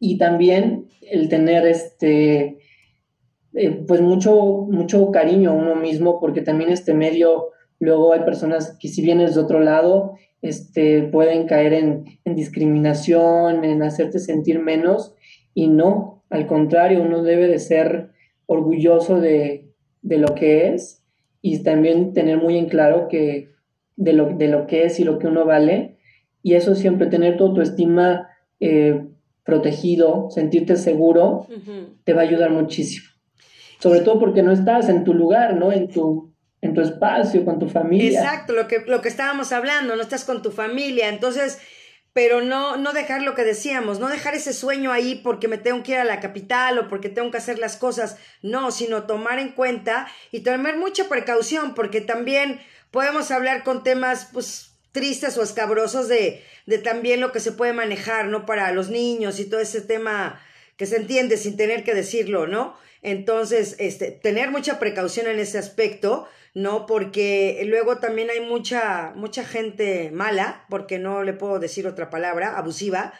y 0.00 0.18
también 0.18 0.88
el 1.02 1.28
tener 1.28 1.66
este 1.66 2.58
eh, 3.52 3.84
pues 3.86 4.00
mucho 4.00 4.66
mucho 4.68 5.10
cariño 5.10 5.50
a 5.50 5.54
uno 5.54 5.76
mismo 5.76 6.18
porque 6.18 6.40
también 6.40 6.70
este 6.70 6.94
medio 6.94 7.50
luego 7.78 8.12
hay 8.12 8.20
personas 8.20 8.76
que 8.80 8.88
si 8.88 9.02
vienes 9.02 9.34
de 9.34 9.42
otro 9.42 9.60
lado 9.60 10.16
este 10.42 11.02
pueden 11.02 11.46
caer 11.46 11.74
en, 11.74 12.04
discriminación 12.24 13.64
en 13.64 13.82
hacerte 13.82 14.18
sentir 14.18 14.58
menos 14.58 15.14
y 15.54 15.68
no 15.68 16.24
al 16.30 16.46
contrario 16.46 17.02
uno 17.02 17.22
debe 17.22 17.46
de 17.46 17.58
ser 17.58 18.10
orgulloso 18.46 19.20
de, 19.20 19.68
de 20.02 20.18
lo 20.18 20.34
que 20.34 20.72
es 20.72 21.04
y 21.42 21.62
también 21.62 22.14
tener 22.14 22.38
muy 22.38 22.56
en 22.56 22.68
claro 22.68 23.08
que 23.08 23.50
de 23.96 24.12
lo, 24.14 24.34
de 24.36 24.48
lo 24.48 24.66
que 24.66 24.84
es 24.84 24.98
y 24.98 25.04
lo 25.04 25.18
que 25.18 25.26
uno 25.26 25.44
vale 25.44 25.98
y 26.42 26.54
eso 26.54 26.74
siempre, 26.74 27.06
tener 27.08 27.36
tu 27.36 27.44
autoestima 27.44 28.28
eh, 28.60 29.04
protegido, 29.50 30.28
sentirte 30.30 30.76
seguro, 30.76 31.46
te 32.04 32.14
va 32.14 32.22
a 32.22 32.24
ayudar 32.24 32.50
muchísimo. 32.50 33.08
Sobre 33.80 34.00
todo 34.00 34.20
porque 34.20 34.42
no 34.42 34.52
estás 34.52 34.88
en 34.88 35.04
tu 35.04 35.12
lugar, 35.12 35.56
¿no? 35.56 35.72
En 35.72 35.88
tu, 35.88 36.32
en 36.60 36.72
tu 36.72 36.80
espacio, 36.80 37.44
con 37.44 37.58
tu 37.58 37.68
familia. 37.68 38.20
Exacto, 38.20 38.52
lo 38.52 38.68
que, 38.68 38.84
lo 38.86 39.00
que 39.02 39.08
estábamos 39.08 39.52
hablando, 39.52 39.96
no 39.96 40.02
estás 40.02 40.24
con 40.24 40.40
tu 40.42 40.52
familia. 40.52 41.08
Entonces, 41.08 41.58
pero 42.12 42.40
no, 42.40 42.76
no 42.76 42.92
dejar 42.92 43.22
lo 43.22 43.34
que 43.34 43.44
decíamos, 43.44 43.98
no 43.98 44.08
dejar 44.08 44.34
ese 44.34 44.52
sueño 44.52 44.92
ahí 44.92 45.16
porque 45.16 45.48
me 45.48 45.58
tengo 45.58 45.82
que 45.82 45.92
ir 45.92 45.98
a 45.98 46.04
la 46.04 46.20
capital 46.20 46.78
o 46.78 46.88
porque 46.88 47.08
tengo 47.08 47.30
que 47.30 47.38
hacer 47.38 47.58
las 47.58 47.76
cosas, 47.76 48.18
no, 48.42 48.70
sino 48.70 49.04
tomar 49.04 49.38
en 49.38 49.52
cuenta 49.52 50.06
y 50.30 50.40
tomar 50.40 50.76
mucha 50.76 51.08
precaución 51.08 51.74
porque 51.74 52.00
también 52.00 52.60
podemos 52.90 53.30
hablar 53.30 53.64
con 53.64 53.82
temas, 53.82 54.28
pues, 54.32 54.69
tristes 54.92 55.36
o 55.38 55.42
escabrosos 55.42 56.08
de, 56.08 56.42
de 56.66 56.78
también 56.78 57.20
lo 57.20 57.32
que 57.32 57.40
se 57.40 57.52
puede 57.52 57.72
manejar, 57.72 58.26
¿no? 58.26 58.46
Para 58.46 58.72
los 58.72 58.90
niños 58.90 59.38
y 59.40 59.44
todo 59.44 59.60
ese 59.60 59.80
tema 59.80 60.40
que 60.76 60.86
se 60.86 60.96
entiende 60.96 61.36
sin 61.36 61.56
tener 61.56 61.84
que 61.84 61.94
decirlo, 61.94 62.46
¿no? 62.46 62.76
Entonces, 63.02 63.76
este, 63.78 64.10
tener 64.10 64.50
mucha 64.50 64.78
precaución 64.78 65.26
en 65.26 65.38
ese 65.38 65.58
aspecto, 65.58 66.28
¿no? 66.54 66.86
Porque 66.86 67.62
luego 67.66 67.98
también 67.98 68.30
hay 68.30 68.40
mucha, 68.40 69.12
mucha 69.14 69.44
gente 69.44 70.10
mala, 70.12 70.64
porque 70.68 70.98
no 70.98 71.22
le 71.22 71.32
puedo 71.32 71.58
decir 71.58 71.86
otra 71.86 72.10
palabra, 72.10 72.56
abusiva, 72.56 73.14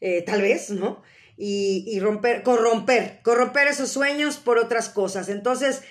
eh, 0.00 0.22
tal 0.22 0.42
vez, 0.42 0.70
¿no? 0.70 1.02
Y, 1.36 1.84
y 1.86 2.00
romper, 2.00 2.42
corromper, 2.42 3.20
corromper 3.22 3.68
esos 3.68 3.90
sueños 3.90 4.36
por 4.36 4.58
otras 4.58 4.88
cosas. 4.88 5.28
Entonces, 5.28 5.82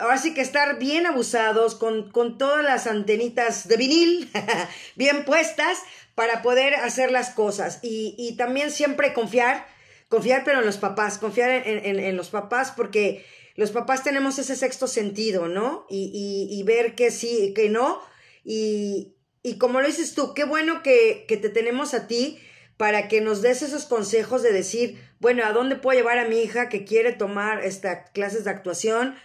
ahora 0.00 0.18
sí 0.18 0.34
que 0.34 0.40
estar 0.40 0.78
bien 0.78 1.06
abusados, 1.06 1.74
con, 1.74 2.10
con 2.10 2.38
todas 2.38 2.64
las 2.64 2.86
antenitas 2.86 3.68
de 3.68 3.76
vinil 3.76 4.30
bien 4.96 5.24
puestas 5.24 5.78
para 6.14 6.42
poder 6.42 6.74
hacer 6.74 7.10
las 7.10 7.30
cosas. 7.30 7.78
Y, 7.82 8.14
y 8.18 8.36
también 8.36 8.70
siempre 8.70 9.12
confiar, 9.12 9.66
confiar 10.08 10.42
pero 10.44 10.60
en 10.60 10.66
los 10.66 10.78
papás, 10.78 11.18
confiar 11.18 11.50
en, 11.50 12.00
en, 12.00 12.16
los 12.16 12.30
papás 12.30 12.72
porque 12.76 13.24
los 13.54 13.70
papás 13.70 14.02
tenemos 14.02 14.38
ese 14.38 14.56
sexto 14.56 14.86
sentido, 14.86 15.48
¿no? 15.48 15.86
Y, 15.88 16.10
y, 16.12 16.58
y 16.58 16.62
ver 16.62 16.94
que 16.94 17.10
sí, 17.10 17.52
que 17.54 17.68
no. 17.68 18.00
Y, 18.44 19.16
y 19.42 19.58
como 19.58 19.80
lo 19.80 19.86
dices 19.86 20.14
tú, 20.14 20.34
qué 20.34 20.44
bueno 20.44 20.82
que, 20.82 21.24
que 21.28 21.36
te 21.36 21.50
tenemos 21.50 21.94
a 21.94 22.06
ti 22.06 22.38
para 22.76 23.08
que 23.08 23.20
nos 23.20 23.42
des 23.42 23.62
esos 23.62 23.86
consejos 23.86 24.42
de 24.42 24.52
decir, 24.52 25.00
bueno, 25.18 25.44
¿a 25.44 25.52
dónde 25.52 25.76
puedo 25.76 25.98
llevar 25.98 26.18
a 26.18 26.28
mi 26.28 26.40
hija 26.40 26.68
que 26.68 26.84
quiere 26.84 27.12
tomar 27.12 27.64
estas 27.64 28.10
clases 28.10 28.44
de 28.44 28.50
actuación? 28.50 29.16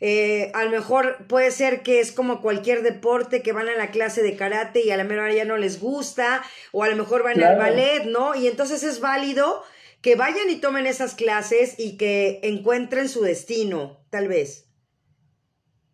Eh, 0.00 0.50
a 0.54 0.64
lo 0.64 0.70
mejor 0.70 1.26
puede 1.28 1.50
ser 1.50 1.82
que 1.82 2.00
es 2.00 2.10
como 2.10 2.40
cualquier 2.40 2.82
deporte 2.82 3.42
que 3.42 3.52
van 3.52 3.68
a 3.68 3.76
la 3.76 3.90
clase 3.90 4.22
de 4.22 4.34
karate 4.34 4.82
y 4.84 4.90
a 4.90 4.96
la 4.96 5.04
mera 5.04 5.32
ya 5.32 5.44
no 5.44 5.58
les 5.58 5.78
gusta, 5.78 6.42
o 6.72 6.82
a 6.82 6.88
lo 6.88 6.96
mejor 6.96 7.22
van 7.22 7.42
al 7.42 7.58
ballet, 7.58 8.04
¿no? 8.06 8.34
Y 8.34 8.46
entonces 8.46 8.82
es 8.82 9.00
válido 9.00 9.62
que 10.00 10.16
vayan 10.16 10.48
y 10.50 10.56
tomen 10.56 10.86
esas 10.86 11.14
clases 11.14 11.78
y 11.78 11.98
que 11.98 12.40
encuentren 12.42 13.08
su 13.08 13.22
destino, 13.22 13.98
tal 14.08 14.28
vez. 14.28 14.66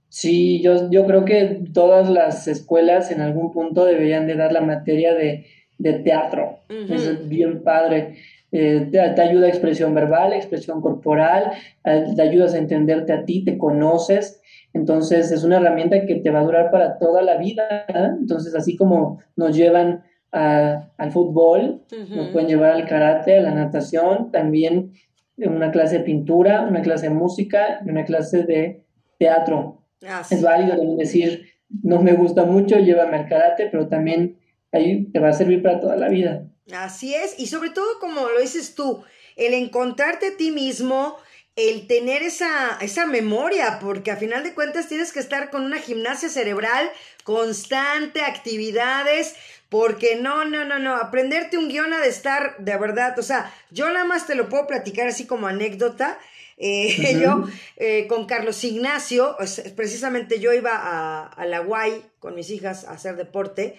Sí, 0.09 0.63
yo, 0.63 0.89
yo 0.91 1.05
creo 1.05 1.25
que 1.25 1.65
todas 1.75 2.09
las 2.09 2.47
escuelas 2.47 3.11
en 3.11 3.21
algún 3.21 3.53
punto 3.53 3.85
deberían 3.85 4.27
de 4.29 4.37
dar 4.37 4.53
la 4.53 4.61
materia 4.61 5.15
de, 5.15 5.47
de 5.79 5.95
teatro. 5.95 6.61
Es 6.69 7.29
bien 7.29 7.63
padre. 7.63 8.17
Eh, 8.59 8.89
te, 8.91 8.99
te, 9.11 9.21
ayuda 9.21 9.47
a 9.47 9.51
expresión 9.51 9.95
verbal, 9.95 10.33
expresión 10.33 10.81
corporal, 10.81 11.53
te 11.83 12.23
ayudas 12.23 12.55
a 12.55 12.59
entenderte 12.59 13.13
a 13.13 13.27
ti, 13.27 13.45
te 13.45 13.59
conoces. 13.59 14.41
Entonces 14.73 15.31
es 15.31 15.45
una 15.45 15.59
herramienta 15.59 16.07
que 16.07 16.15
te 16.17 16.31
va 16.31 16.41
a 16.41 16.45
durar 16.45 16.71
para 16.71 16.99
toda 16.99 17.21
la 17.21 17.37
vida. 17.37 17.85
¿eh? 17.89 18.09
Entonces 18.19 18.55
así 18.55 18.75
como 18.75 19.21
nos 19.37 19.55
llevan 19.55 20.05
a, 20.33 20.89
al 20.97 21.11
fútbol, 21.13 21.83
nos 22.09 22.29
pueden 22.29 22.49
llevar 22.49 22.73
al 22.73 22.87
karate, 22.87 23.37
a 23.37 23.43
la 23.43 23.55
natación, 23.55 24.31
también 24.33 24.93
una 25.37 25.71
clase 25.71 25.99
de 25.99 26.05
pintura, 26.05 26.63
una 26.63 26.81
clase 26.81 27.09
de 27.09 27.15
música 27.15 27.81
y 27.85 27.91
una 27.91 28.07
clase 28.07 28.45
de 28.45 28.85
teatro. 29.19 29.83
Es 30.31 30.43
válido 30.43 30.77
también 30.77 30.97
decir, 30.97 31.47
no 31.83 32.01
me 32.01 32.15
gusta 32.15 32.45
mucho, 32.45 32.79
llévame 32.79 33.19
al 33.19 33.29
karate, 33.29 33.69
pero 33.71 33.89
también 33.89 34.39
ahí 34.73 35.05
te 35.13 35.19
va 35.19 35.29
a 35.29 35.35
servir 35.35 35.63
para 35.63 35.79
toda 35.79 35.97
la 35.97 36.09
vida. 36.09 36.47
Así 36.73 37.15
es, 37.15 37.35
y 37.39 37.47
sobre 37.47 37.71
todo 37.71 37.99
como 38.01 38.29
lo 38.29 38.41
dices 38.41 38.75
tú, 38.75 39.05
el 39.37 39.55
encontrarte 39.55 40.29
a 40.29 40.37
ti 40.37 40.51
mismo, 40.51 41.17
el 41.55 41.87
tener 41.87 42.23
esa, 42.23 42.77
esa 42.81 43.07
memoria, 43.07 43.79
porque 43.79 44.11
a 44.11 44.17
final 44.17 44.43
de 44.43 44.53
cuentas 44.53 44.89
tienes 44.89 45.13
que 45.13 45.21
estar 45.21 45.51
con 45.51 45.63
una 45.63 45.79
gimnasia 45.79 46.29
cerebral 46.29 46.91
constante, 47.23 48.23
actividades, 48.23 49.37
porque 49.69 50.17
no, 50.17 50.45
no, 50.45 50.65
no, 50.65 50.79
no, 50.79 50.97
aprenderte 50.97 51.57
un 51.57 51.69
guion 51.69 51.93
ha 51.93 52.01
de 52.01 52.09
estar 52.09 52.57
de 52.59 52.77
verdad, 52.77 53.17
o 53.19 53.23
sea, 53.23 53.53
yo 53.71 53.89
nada 53.91 54.05
más 54.05 54.27
te 54.27 54.35
lo 54.35 54.49
puedo 54.49 54.67
platicar 54.67 55.07
así 55.07 55.27
como 55.27 55.47
anécdota. 55.47 56.19
Eh, 56.59 57.19
Yo 57.21 57.45
eh, 57.77 58.07
con 58.09 58.25
Carlos 58.25 58.65
Ignacio, 58.65 59.37
precisamente 59.77 60.41
yo 60.41 60.55
iba 60.55 60.75
a, 60.75 61.27
a 61.27 61.45
la 61.45 61.59
Guay 61.59 62.03
con 62.19 62.35
mis 62.35 62.49
hijas 62.49 62.85
a 62.85 62.93
hacer 62.93 63.17
deporte 63.17 63.79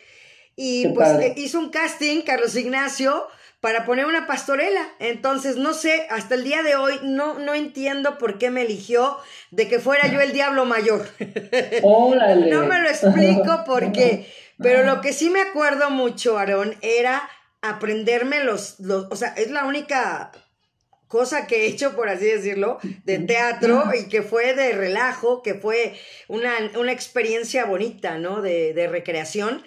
y 0.60 0.88
pues 0.90 1.38
hizo 1.38 1.60
un 1.60 1.70
casting, 1.70 2.24
Carlos 2.24 2.56
Ignacio, 2.56 3.28
para 3.62 3.86
poner 3.86 4.08
una 4.08 4.26
pastorela. 4.26 4.82
Entonces, 4.98 5.56
no 5.56 5.76
sé, 5.76 6.08
hasta 6.10 6.34
el 6.34 6.44
día 6.44 6.64
de 6.64 6.76
hoy 6.76 7.00
no, 7.04 7.38
no 7.38 7.54
entiendo 7.54 8.18
por 8.18 8.40
qué 8.40 8.50
me 8.50 8.64
eligió 8.64 9.18
de 9.52 9.68
que 9.68 9.80
fuera 9.80 10.08
yo 10.08 10.20
el 10.20 10.34
diablo 10.34 10.66
mayor. 10.66 11.08
no 11.84 12.66
me 12.66 12.82
lo 12.82 12.90
explico 12.90 13.64
por 13.68 13.92
qué. 13.92 14.28
Pero 14.58 14.84
lo 14.84 15.00
que 15.02 15.14
sí 15.14 15.30
me 15.30 15.42
acuerdo 15.42 15.92
mucho, 15.92 16.40
Aarón, 16.40 16.76
era 16.82 17.30
aprenderme 17.62 18.44
los, 18.44 18.80
los, 18.80 19.06
o 19.12 19.16
sea, 19.16 19.30
es 19.38 19.52
la 19.52 19.66
única 19.66 20.32
cosa 21.08 21.46
que 21.46 21.66
he 21.66 21.68
hecho, 21.68 21.96
por 21.96 22.10
así 22.10 22.26
decirlo, 22.26 22.80
de 23.06 23.20
teatro 23.20 23.92
y 23.94 24.10
que 24.10 24.24
fue 24.24 24.56
de 24.56 24.72
relajo, 24.72 25.44
que 25.44 25.54
fue 25.54 25.96
una, 26.28 26.54
una 26.80 26.92
experiencia 26.92 27.66
bonita, 27.66 28.18
¿no? 28.18 28.42
De, 28.42 28.74
de 28.74 28.88
recreación. 28.88 29.64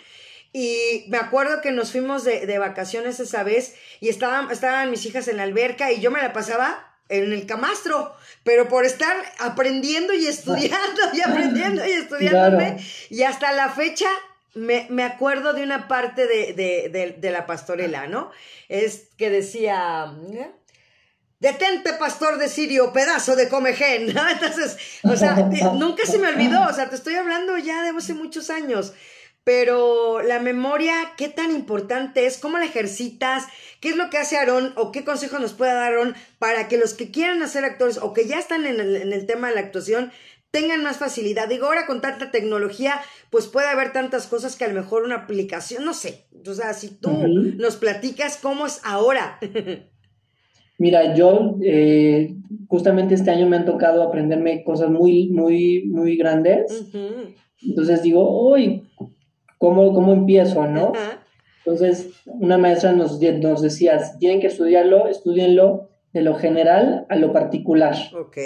Y 0.52 1.04
me 1.08 1.18
acuerdo 1.18 1.60
que 1.60 1.70
nos 1.70 1.92
fuimos 1.92 2.24
de, 2.24 2.46
de 2.46 2.58
vacaciones 2.58 3.20
esa 3.20 3.42
vez 3.44 3.74
y 4.00 4.08
estaban, 4.08 4.50
estaban 4.50 4.90
mis 4.90 5.06
hijas 5.06 5.28
en 5.28 5.36
la 5.36 5.44
alberca 5.44 5.92
y 5.92 6.00
yo 6.00 6.10
me 6.10 6.20
la 6.20 6.32
pasaba 6.32 6.90
en 7.08 7.32
el 7.32 7.46
camastro, 7.46 8.14
pero 8.44 8.68
por 8.68 8.86
estar 8.86 9.14
aprendiendo 9.38 10.14
y 10.14 10.26
estudiando 10.26 11.02
y 11.12 11.20
aprendiendo 11.20 11.86
y 11.86 11.92
estudiándome. 11.92 12.78
Y 13.10 13.22
hasta 13.24 13.52
la 13.52 13.68
fecha 13.68 14.08
me, 14.54 14.86
me, 14.90 15.02
acuerdo 15.02 15.52
de 15.52 15.62
una 15.62 15.88
parte 15.88 16.26
de, 16.26 16.52
de, 16.54 16.88
de, 16.88 17.16
de, 17.18 17.30
la 17.30 17.46
pastorela, 17.46 18.06
¿no? 18.06 18.30
Es 18.68 19.08
que 19.16 19.30
decía, 19.30 20.12
¿eh? 20.32 20.50
detente 21.40 21.92
pastor 21.94 22.38
de 22.38 22.48
Sirio, 22.48 22.92
pedazo 22.92 23.36
de 23.36 23.48
comején, 23.48 24.12
¿no? 24.14 24.28
Entonces, 24.28 24.76
o 25.02 25.16
sea, 25.16 25.34
nunca 25.74 26.04
se 26.06 26.18
me 26.18 26.28
olvidó, 26.28 26.64
o 26.66 26.72
sea, 26.72 26.88
te 26.88 26.96
estoy 26.96 27.14
hablando 27.14 27.56
ya 27.58 27.82
de 27.82 27.90
hace 27.96 28.14
muchos 28.14 28.50
años. 28.50 28.92
Pero 29.44 30.22
la 30.22 30.38
memoria, 30.38 30.92
¿qué 31.16 31.28
tan 31.28 31.50
importante 31.50 32.26
es? 32.26 32.38
¿Cómo 32.38 32.58
la 32.58 32.66
ejercitas? 32.66 33.44
¿Qué 33.80 33.88
es 33.88 33.96
lo 33.96 34.10
que 34.10 34.18
hace 34.18 34.36
Aarón 34.36 34.72
o 34.76 34.92
qué 34.92 35.02
consejo 35.04 35.38
nos 35.38 35.54
puede 35.54 35.72
dar 35.72 35.92
Aarón 35.92 36.14
para 36.38 36.68
que 36.68 36.76
los 36.76 36.94
que 36.94 37.10
quieran 37.10 37.42
hacer 37.42 37.64
actores 37.64 37.98
o 37.98 38.12
que 38.12 38.26
ya 38.26 38.38
están 38.38 38.66
en 38.66 38.80
el, 38.80 38.96
en 38.96 39.12
el 39.12 39.26
tema 39.26 39.48
de 39.48 39.54
la 39.54 39.62
actuación 39.62 40.12
tengan 40.50 40.82
más 40.82 40.98
facilidad? 40.98 41.48
Digo, 41.48 41.66
ahora 41.66 41.86
con 41.86 42.00
tanta 42.00 42.30
tecnología, 42.30 43.00
pues 43.30 43.46
puede 43.46 43.68
haber 43.68 43.92
tantas 43.92 44.26
cosas 44.26 44.56
que 44.56 44.64
a 44.64 44.68
lo 44.68 44.74
mejor 44.74 45.04
una 45.04 45.16
aplicación, 45.16 45.84
no 45.84 45.94
sé. 45.94 46.26
O 46.46 46.52
sea, 46.52 46.74
si 46.74 46.98
tú 46.98 47.10
uh 47.10 47.22
-huh. 47.22 47.56
nos 47.56 47.76
platicas 47.76 48.36
cómo 48.36 48.66
es 48.66 48.80
ahora. 48.84 49.38
Mira, 50.78 51.14
yo 51.14 51.56
eh, 51.62 52.34
justamente 52.68 53.14
este 53.14 53.30
año 53.30 53.46
me 53.46 53.56
han 53.56 53.66
tocado 53.66 54.02
aprenderme 54.02 54.64
cosas 54.64 54.90
muy, 54.90 55.28
muy, 55.30 55.84
muy 55.86 56.16
grandes. 56.16 56.72
Uh 56.72 56.92
-huh. 56.92 57.34
Entonces 57.62 58.02
digo, 58.02 58.50
uy, 58.50 58.82
¿Cómo, 59.60 59.92
cómo 59.92 60.14
empiezo, 60.14 60.66
no? 60.66 60.92
Entonces, 61.58 62.22
una 62.24 62.56
maestra 62.56 62.92
nos, 62.92 63.20
nos 63.20 63.60
decía, 63.60 63.98
si 63.98 64.18
tienen 64.18 64.40
que 64.40 64.46
estudiarlo, 64.46 65.06
estudienlo 65.06 65.90
de 66.14 66.22
lo 66.22 66.34
general 66.34 67.04
a 67.10 67.16
lo 67.16 67.34
particular. 67.34 67.94
Ok. 68.18 68.38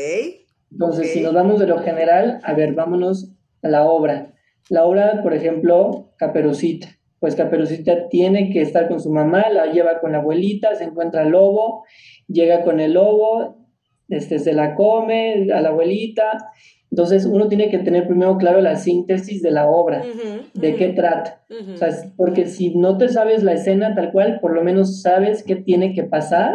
Entonces, 0.72 1.02
okay. 1.02 1.12
si 1.12 1.20
nos 1.20 1.32
vamos 1.32 1.60
de 1.60 1.68
lo 1.68 1.78
general, 1.78 2.40
a 2.42 2.52
ver, 2.54 2.74
vámonos 2.74 3.32
a 3.62 3.68
la 3.68 3.84
obra. 3.86 4.34
La 4.68 4.84
obra, 4.86 5.22
por 5.22 5.34
ejemplo, 5.34 6.12
Caperucita. 6.16 6.88
Pues 7.20 7.36
Caperucita 7.36 8.08
tiene 8.08 8.50
que 8.50 8.62
estar 8.62 8.88
con 8.88 8.98
su 8.98 9.12
mamá, 9.12 9.48
la 9.50 9.66
lleva 9.66 10.00
con 10.00 10.10
la 10.10 10.18
abuelita, 10.18 10.74
se 10.74 10.82
encuentra 10.82 11.22
el 11.22 11.28
lobo, 11.28 11.84
llega 12.26 12.64
con 12.64 12.80
el 12.80 12.94
lobo, 12.94 13.68
este, 14.08 14.40
se 14.40 14.52
la 14.52 14.74
come 14.74 15.46
a 15.54 15.60
la 15.60 15.68
abuelita, 15.68 16.50
entonces, 16.94 17.26
uno 17.26 17.48
tiene 17.48 17.70
que 17.70 17.78
tener 17.78 18.06
primero 18.06 18.38
claro 18.38 18.60
la 18.60 18.76
síntesis 18.76 19.42
de 19.42 19.50
la 19.50 19.68
obra, 19.68 20.04
uh 20.04 20.16
-huh, 20.16 20.42
de 20.54 20.68
uh 20.68 20.72
-huh. 20.72 20.78
qué 20.78 20.88
trata. 20.90 21.42
Uh 21.50 21.54
-huh. 21.54 21.74
O 21.74 21.76
sea, 21.76 21.88
porque 22.16 22.46
si 22.46 22.72
no 22.76 22.98
te 22.98 23.08
sabes 23.08 23.42
la 23.42 23.54
escena 23.54 23.96
tal 23.96 24.12
cual, 24.12 24.38
por 24.40 24.52
lo 24.52 24.62
menos 24.62 25.02
sabes 25.02 25.42
qué 25.42 25.56
tiene 25.56 25.92
que 25.92 26.04
pasar 26.04 26.54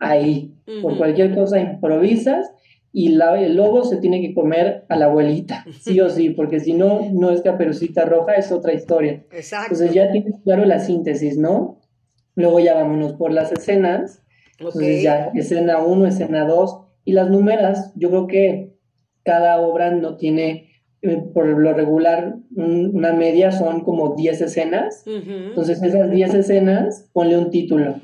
ahí. 0.00 0.56
Por 0.82 0.98
cualquier 0.98 1.36
cosa 1.36 1.60
improvisas 1.60 2.50
y 2.92 3.10
la, 3.10 3.40
el 3.40 3.54
lobo 3.54 3.84
se 3.84 3.98
tiene 3.98 4.20
que 4.20 4.34
comer 4.34 4.86
a 4.88 4.96
la 4.96 5.04
abuelita, 5.04 5.64
sí 5.80 6.00
o 6.00 6.10
sí, 6.10 6.30
porque 6.30 6.58
si 6.58 6.72
no, 6.72 7.08
no 7.12 7.30
es 7.30 7.40
caperucita 7.42 8.06
roja, 8.06 8.32
es 8.32 8.50
otra 8.50 8.72
historia. 8.72 9.24
Exacto. 9.30 9.74
Entonces 9.74 9.94
ya 9.94 10.10
tienes 10.10 10.34
claro 10.42 10.64
la 10.64 10.80
síntesis, 10.80 11.38
¿no? 11.38 11.78
Luego 12.34 12.58
ya 12.58 12.74
vámonos 12.74 13.12
por 13.12 13.30
las 13.32 13.52
escenas. 13.52 14.20
Okay. 14.54 14.66
Entonces 14.66 15.02
ya, 15.04 15.30
escena 15.32 15.78
1, 15.78 16.06
escena 16.06 16.44
2, 16.44 16.80
y 17.04 17.12
las 17.12 17.30
numeras, 17.30 17.92
yo 17.94 18.10
creo 18.10 18.26
que 18.26 18.69
cada 19.24 19.60
obra 19.60 19.90
no 19.90 20.16
tiene, 20.16 20.70
eh, 21.02 21.22
por 21.34 21.46
lo 21.46 21.72
regular, 21.72 22.36
un, 22.54 22.94
una 22.94 23.12
media 23.12 23.52
son 23.52 23.82
como 23.82 24.14
10 24.14 24.40
escenas. 24.40 25.04
Uh 25.06 25.10
-huh. 25.10 25.48
Entonces, 25.48 25.82
esas 25.82 26.10
10 26.10 26.34
escenas, 26.34 27.08
ponle 27.12 27.38
un 27.38 27.50
título. 27.50 27.96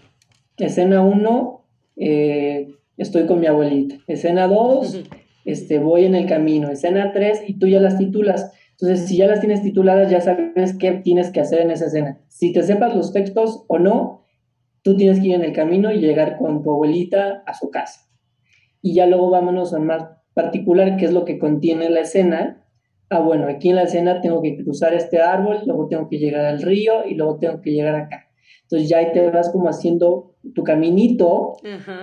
Escena 0.58 1.02
1, 1.02 1.64
eh, 1.96 2.68
estoy 2.96 3.26
con 3.26 3.40
mi 3.40 3.46
abuelita. 3.46 3.96
Escena 4.06 4.46
2, 4.46 4.94
uh 4.94 4.98
-huh. 4.98 5.04
este, 5.44 5.78
voy 5.78 6.04
en 6.04 6.14
el 6.14 6.26
camino. 6.26 6.70
Escena 6.70 7.12
3, 7.12 7.44
y 7.46 7.58
tú 7.58 7.66
ya 7.66 7.80
las 7.80 7.98
titulas. 7.98 8.52
Entonces, 8.72 9.08
si 9.08 9.16
ya 9.16 9.26
las 9.26 9.40
tienes 9.40 9.62
tituladas, 9.62 10.10
ya 10.10 10.20
sabes 10.20 10.76
qué 10.78 10.92
tienes 10.92 11.30
que 11.30 11.40
hacer 11.40 11.60
en 11.62 11.70
esa 11.70 11.86
escena. 11.86 12.20
Si 12.28 12.52
te 12.52 12.62
sepas 12.62 12.94
los 12.94 13.12
textos 13.12 13.64
o 13.68 13.78
no, 13.78 14.26
tú 14.82 14.96
tienes 14.96 15.18
que 15.18 15.28
ir 15.28 15.34
en 15.34 15.44
el 15.44 15.52
camino 15.52 15.90
y 15.90 15.98
llegar 15.98 16.36
con 16.36 16.62
tu 16.62 16.70
abuelita 16.70 17.42
a 17.46 17.54
su 17.54 17.70
casa. 17.70 18.02
y 18.82 18.94
ya 18.94 19.06
luego 19.06 19.30
vámonos 19.30 19.74
a 19.74 19.80
más 19.80 20.04
particular, 20.36 20.98
qué 20.98 21.06
es 21.06 21.14
lo 21.14 21.24
que 21.24 21.38
contiene 21.38 21.88
la 21.88 22.00
escena. 22.00 22.62
Ah, 23.08 23.20
bueno, 23.20 23.48
aquí 23.48 23.70
en 23.70 23.76
la 23.76 23.84
escena 23.84 24.20
tengo 24.20 24.42
que 24.42 24.54
cruzar 24.62 24.92
este 24.92 25.18
árbol, 25.18 25.60
luego 25.64 25.88
tengo 25.88 26.10
que 26.10 26.18
llegar 26.18 26.44
al 26.44 26.60
río 26.60 27.06
y 27.08 27.14
luego 27.14 27.38
tengo 27.38 27.62
que 27.62 27.70
llegar 27.70 27.94
acá. 27.94 28.28
Entonces 28.64 28.86
ya 28.86 28.98
ahí 28.98 29.12
te 29.12 29.30
vas 29.30 29.48
como 29.48 29.70
haciendo 29.70 30.34
tu 30.54 30.62
caminito 30.62 31.54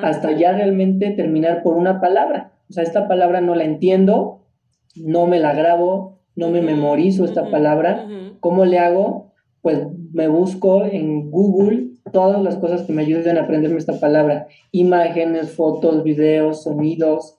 hasta 0.01 0.31
ya 0.31 0.53
realmente 0.53 1.11
terminar 1.11 1.61
por 1.61 1.77
una 1.77 2.01
palabra. 2.01 2.53
O 2.67 2.73
sea, 2.73 2.81
esta 2.81 3.07
palabra 3.07 3.39
no 3.39 3.53
la 3.53 3.65
entiendo, 3.65 4.47
no 4.95 5.27
me 5.27 5.39
la 5.39 5.53
grabo, 5.53 6.21
no 6.35 6.49
me 6.49 6.63
memorizo 6.63 7.25
esta 7.25 7.51
palabra. 7.51 8.07
¿Cómo 8.39 8.65
le 8.65 8.79
hago? 8.79 9.33
Pues 9.61 9.79
me 10.11 10.27
busco 10.27 10.85
en 10.85 11.29
Google 11.29 11.89
todas 12.11 12.41
las 12.41 12.55
cosas 12.55 12.81
que 12.81 12.93
me 12.93 13.03
ayuden 13.03 13.37
a 13.37 13.41
aprenderme 13.41 13.77
esta 13.77 13.99
palabra. 13.99 14.47
Imágenes, 14.71 15.51
fotos, 15.51 16.03
videos, 16.03 16.63
sonidos. 16.63 17.37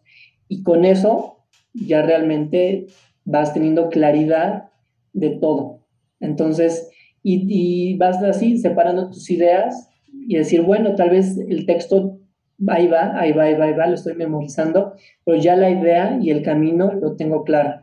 Y 0.48 0.62
con 0.62 0.84
eso 0.84 1.44
ya 1.72 2.02
realmente 2.02 2.86
vas 3.24 3.52
teniendo 3.54 3.88
claridad 3.88 4.70
de 5.12 5.30
todo. 5.30 5.86
Entonces, 6.20 6.90
y, 7.22 7.96
vas 7.96 8.22
así 8.22 8.58
separando 8.58 9.10
tus 9.10 9.30
ideas 9.30 9.88
y 10.12 10.36
decir, 10.36 10.60
bueno, 10.62 10.94
tal 10.94 11.10
vez 11.10 11.38
el 11.38 11.66
texto 11.66 12.20
ahí 12.68 12.86
va, 12.86 13.18
ahí 13.18 13.32
va, 13.32 13.44
ahí 13.44 13.54
va, 13.54 13.64
ahí 13.64 13.72
va, 13.72 13.86
lo 13.86 13.94
estoy 13.94 14.14
memorizando, 14.14 14.94
pero 15.24 15.38
ya 15.38 15.56
la 15.56 15.70
idea 15.70 16.18
y 16.20 16.30
el 16.30 16.42
camino 16.42 16.92
lo 16.92 17.16
tengo 17.16 17.44
claro. 17.44 17.82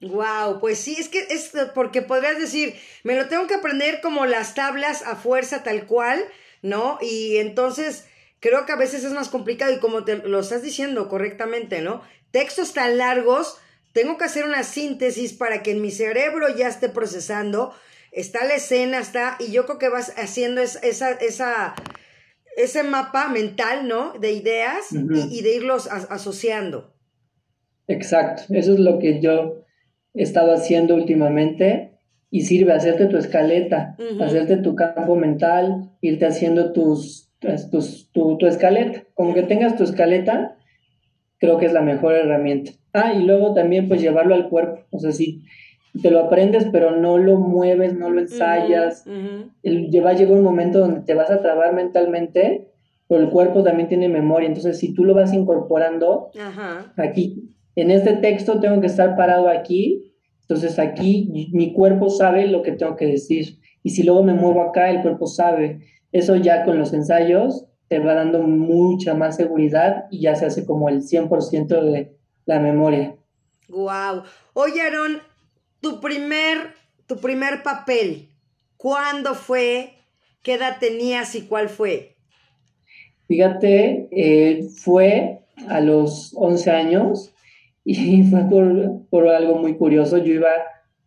Wow, 0.00 0.60
pues 0.60 0.78
sí, 0.78 0.96
es 0.98 1.08
que 1.08 1.18
es 1.18 1.52
porque 1.74 2.02
podrías 2.02 2.38
decir, 2.38 2.74
me 3.02 3.16
lo 3.16 3.28
tengo 3.28 3.46
que 3.46 3.54
aprender 3.54 4.00
como 4.02 4.26
las 4.26 4.54
tablas 4.54 5.02
a 5.06 5.16
fuerza 5.16 5.62
tal 5.62 5.86
cual, 5.86 6.20
¿no? 6.62 6.98
Y 7.00 7.36
entonces 7.38 8.06
creo 8.50 8.66
que 8.66 8.72
a 8.72 8.76
veces 8.76 9.04
es 9.04 9.12
más 9.12 9.28
complicado 9.28 9.72
y 9.72 9.78
como 9.78 10.04
te 10.04 10.16
lo 10.16 10.40
estás 10.40 10.62
diciendo 10.62 11.08
correctamente, 11.08 11.80
¿no? 11.80 12.02
Textos 12.30 12.72
tan 12.72 12.98
largos, 12.98 13.58
tengo 13.92 14.18
que 14.18 14.24
hacer 14.24 14.44
una 14.44 14.62
síntesis 14.62 15.32
para 15.32 15.62
que 15.62 15.72
en 15.72 15.80
mi 15.82 15.90
cerebro 15.90 16.48
ya 16.54 16.68
esté 16.68 16.88
procesando 16.88 17.74
está 18.16 18.44
la 18.46 18.54
escena, 18.54 18.98
está, 18.98 19.36
y 19.38 19.52
yo 19.52 19.66
creo 19.66 19.78
que 19.78 19.90
vas 19.90 20.12
haciendo 20.16 20.62
esa, 20.62 21.10
esa, 21.12 21.74
ese 22.56 22.82
mapa 22.82 23.28
mental, 23.28 23.86
¿no? 23.86 24.14
De 24.14 24.32
ideas 24.32 24.90
y, 24.90 25.42
de 25.42 25.54
irlos 25.54 25.86
asociando. 25.88 26.94
Exacto, 27.88 28.42
eso 28.50 28.72
es 28.72 28.80
lo 28.80 28.98
que 28.98 29.20
yo 29.20 29.62
he 30.14 30.22
estado 30.22 30.54
haciendo 30.54 30.94
últimamente 30.94 31.98
y 32.30 32.40
sirve 32.42 32.72
hacerte 32.72 33.06
tu 33.06 33.18
escaleta, 33.18 33.96
hacerte 34.20 34.56
tu 34.56 34.74
campo 34.74 35.14
mental, 35.14 35.92
irte 36.00 36.26
haciendo 36.26 36.72
tus, 36.72 37.25
tus 37.40 38.10
tu, 38.12 38.38
tu, 38.38 38.46
escaleta. 38.46 39.04
Con 39.14 39.34
que 39.34 39.42
tengas 39.42 39.76
tu 39.76 39.84
escaleta, 39.84 40.56
creo 41.38 41.58
que 41.58 41.66
es 41.66 41.72
la 41.72 41.82
mejor 41.82 42.14
herramienta. 42.14 42.72
Ah, 42.92 43.12
y 43.12 43.22
luego 43.22 43.54
también 43.54 43.88
pues 43.88 44.00
llevarlo 44.00 44.34
al 44.34 44.48
cuerpo, 44.48 44.80
o 44.90 44.98
sea, 44.98 45.12
sí 45.12 45.42
te 46.02 46.10
lo 46.10 46.20
aprendes, 46.20 46.66
pero 46.70 46.92
no 46.92 47.18
lo 47.18 47.38
mueves, 47.38 47.94
no 47.94 48.10
lo 48.10 48.20
ensayas. 48.20 49.04
va 49.06 50.10
a 50.10 50.14
llegar 50.14 50.32
un 50.32 50.42
momento 50.44 50.80
donde 50.80 51.00
te 51.00 51.14
vas 51.14 51.30
a 51.30 51.40
trabar 51.40 51.74
mentalmente, 51.74 52.68
pero 53.08 53.22
el 53.22 53.30
cuerpo 53.30 53.62
también 53.62 53.88
tiene 53.88 54.08
memoria. 54.08 54.48
Entonces, 54.48 54.78
si 54.78 54.92
tú 54.94 55.04
lo 55.04 55.14
vas 55.14 55.32
incorporando 55.32 56.30
aquí, 56.96 57.50
en 57.74 57.90
este 57.90 58.14
texto 58.14 58.60
tengo 58.60 58.80
que 58.80 58.86
estar 58.86 59.16
parado 59.16 59.48
aquí, 59.48 60.12
entonces 60.42 60.78
aquí 60.78 61.50
mi 61.52 61.72
cuerpo 61.72 62.08
sabe 62.08 62.46
lo 62.46 62.62
que 62.62 62.72
tengo 62.72 62.96
que 62.96 63.06
decir. 63.06 63.58
Y 63.82 63.90
si 63.90 64.02
luego 64.02 64.22
me 64.22 64.34
muevo 64.34 64.62
acá, 64.62 64.90
el 64.90 65.02
cuerpo 65.02 65.26
sabe. 65.26 65.80
Eso 66.12 66.36
ya 66.36 66.64
con 66.64 66.78
los 66.78 66.92
ensayos 66.92 67.66
te 67.88 67.98
va 67.98 68.14
dando 68.14 68.40
mucha 68.40 69.14
más 69.14 69.36
seguridad 69.36 70.06
y 70.10 70.20
ya 70.22 70.34
se 70.34 70.46
hace 70.46 70.66
como 70.66 70.88
el 70.88 71.02
100% 71.02 71.66
de 71.82 72.16
la 72.44 72.60
memoria. 72.60 73.16
Wow. 73.68 74.22
Oye, 74.54 74.80
Aaron, 74.80 75.20
tu 75.80 76.00
primer, 76.00 76.74
tu 77.06 77.18
primer 77.18 77.62
papel, 77.62 78.28
¿cuándo 78.76 79.34
fue? 79.34 79.94
¿Qué 80.42 80.54
edad 80.54 80.78
tenías 80.78 81.34
y 81.34 81.42
cuál 81.42 81.68
fue? 81.68 82.16
Fíjate, 83.26 84.08
eh, 84.12 84.68
fue 84.82 85.40
a 85.68 85.80
los 85.80 86.32
11 86.36 86.70
años 86.70 87.34
y 87.84 88.22
fue 88.30 88.42
por, 89.10 89.28
algo 89.28 89.58
muy 89.58 89.76
curioso. 89.76 90.18
Yo 90.18 90.34
iba 90.34 90.50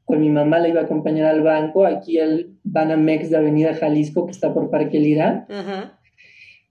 con 0.10 0.20
mi 0.20 0.30
mamá, 0.30 0.60
la 0.60 0.68
iba 0.68 0.82
a 0.82 0.86
acompañar 0.86 1.28
al 1.28 1.42
banco, 1.42 1.86
aquí 1.86 2.20
al 2.20 2.48
Banamex 2.64 3.30
de 3.30 3.38
Avenida 3.38 3.74
Jalisco, 3.76 4.26
que 4.26 4.32
está 4.32 4.54
por 4.54 4.70
Parque 4.70 5.00
Lira. 5.00 5.48